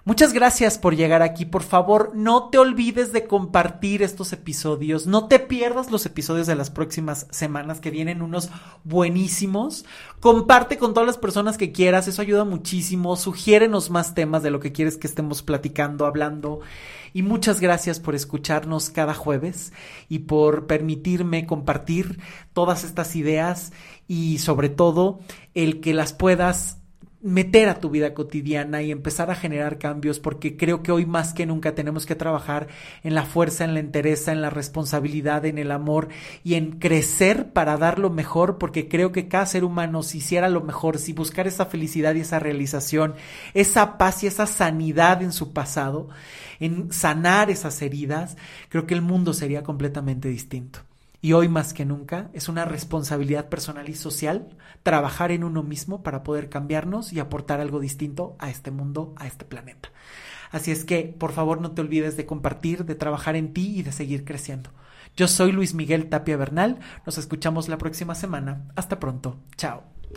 Muchas 0.09 0.33
gracias 0.33 0.79
por 0.79 0.97
llegar 0.97 1.21
aquí. 1.21 1.45
Por 1.45 1.63
favor, 1.63 2.13
no 2.15 2.49
te 2.49 2.57
olvides 2.57 3.13
de 3.13 3.27
compartir 3.27 4.03
estos 4.03 4.33
episodios. 4.33 5.07
No 5.07 5.29
te 5.29 5.39
pierdas 5.39 5.91
los 5.91 6.07
episodios 6.07 6.47
de 6.47 6.55
las 6.55 6.71
próximas 6.71 7.27
semanas 7.29 7.79
que 7.79 7.91
vienen 7.91 8.23
unos 8.23 8.49
buenísimos. 8.85 9.85
Comparte 10.19 10.79
con 10.79 10.95
todas 10.95 11.07
las 11.07 11.19
personas 11.19 11.59
que 11.59 11.73
quieras. 11.73 12.09
Eso 12.09 12.23
ayuda 12.23 12.45
muchísimo. 12.45 13.17
Sugiérenos 13.17 13.91
más 13.91 14.15
temas 14.15 14.43
de 14.43 14.51
lo 14.51 14.61
que 14.61 14.73
quieres 14.73 14.97
que 14.97 15.07
estemos 15.07 15.43
platicando, 15.43 16.07
hablando. 16.07 16.61
Y 17.13 17.23
muchas 17.23 17.61
gracias 17.61 18.01
por 18.01 18.15
escucharnos 18.15 18.89
cada 18.89 19.13
jueves 19.13 19.75
y 20.09 20.21
por 20.21 20.67
permitirme 20.67 21.45
compartir 21.45 22.19
todas 22.55 22.83
estas 22.83 23.15
ideas 23.15 23.75
y 24.07 24.39
sobre 24.39 24.71
todo 24.71 25.21
el 25.53 25.83
que 25.83 25.93
las 25.93 26.15
puedas 26.15 26.79
meter 27.21 27.69
a 27.69 27.81
tu 27.81 27.91
vida 27.91 28.15
cotidiana 28.15 28.81
y 28.83 28.93
empezar 28.93 29.31
a 29.31 29.35
generar 29.35 29.79
cambios 29.79 30.21
porque 30.21 30.57
creo 30.57 30.85
que 30.85 30.93
hoy 30.93 31.05
más 31.05 31.35
que 31.35 31.47
nunca 31.47 31.75
tenemos 31.75 32.07
que 32.07 32.15
trabajar 32.15 32.69
en 33.03 33.15
la 33.15 33.25
fuerza, 33.25 33.65
en 33.65 33.75
la 33.75 33.81
entereza, 33.81 34.31
en 34.31 34.41
la 34.41 34.51
responsabilidad, 34.51 35.45
en 35.45 35.59
el 35.59 35.73
amor 35.73 36.09
y 36.45 36.55
en 36.55 36.79
crecer 36.79 37.53
para 37.53 37.77
dar 37.77 37.99
lo 37.99 38.11
mejor 38.11 38.59
porque 38.59 38.89
creo 38.89 39.11
que 39.11 39.27
cada 39.27 39.47
ser 39.47 39.65
humano 39.65 40.05
si 40.05 40.19
hiciera 40.19 40.49
lo 40.49 40.61
mejor, 40.61 40.99
si 40.99 41.13
buscar 41.13 41.49
esa 41.49 41.67
felicidad 41.67 42.15
y 42.15 42.21
esa 42.21 42.39
realización, 42.39 43.15
esa 43.53 43.99
paz 43.99 44.23
y 44.23 44.29
esa 44.29 44.47
sanidad 44.47 45.21
en 45.23 45.33
su 45.33 45.53
pasado, 45.53 46.09
en 46.61 46.93
sanar 46.93 47.51
esas 47.51 47.83
heridas, 47.83 48.37
creo 48.69 48.87
que 48.87 48.95
el 48.95 49.03
mundo 49.03 49.35
sería 49.35 49.65
completamente 49.65 50.29
distinto. 50.29 50.88
Y 51.21 51.33
hoy 51.33 51.49
más 51.49 51.75
que 51.75 51.85
nunca 51.85 52.31
es 52.33 52.49
una 52.49 52.65
responsabilidad 52.65 53.49
personal 53.49 53.89
y 53.89 53.95
social 53.95 54.49
trabajar 54.83 55.33
en 55.33 55.43
uno 55.43 55.63
mismo 55.63 56.03
para 56.03 56.23
poder 56.23 56.49
cambiarnos 56.49 57.13
y 57.13 57.19
aportar 57.19 57.61
algo 57.61 57.81
distinto 57.81 58.37
a 58.39 58.51
este 58.51 58.71
mundo, 58.71 59.15
a 59.17 59.27
este 59.27 59.45
planeta. 59.45 59.91
Así 60.51 60.71
es 60.71 60.85
que, 60.85 61.15
por 61.19 61.33
favor, 61.33 61.61
no 61.61 61.73
te 61.73 61.83
olvides 61.83 62.17
de 62.17 62.27
compartir, 62.27 62.85
de 62.85 62.95
trabajar 62.95 63.37
en 63.37 63.53
ti 63.53 63.79
y 63.79 63.83
de 63.83 63.93
seguir 63.93 64.25
creciendo. 64.25 64.71
Yo 65.17 65.27
soy 65.27 65.53
Luis 65.53 65.75
Miguel 65.75 66.09
Tapia 66.09 66.37
Bernal, 66.37 66.79
nos 67.05 67.19
escuchamos 67.19 67.69
la 67.69 67.79
próxima 67.79 68.15
semana. 68.15 68.69
Hasta 68.77 69.01
pronto, 69.01 69.39
chao. 69.57 69.98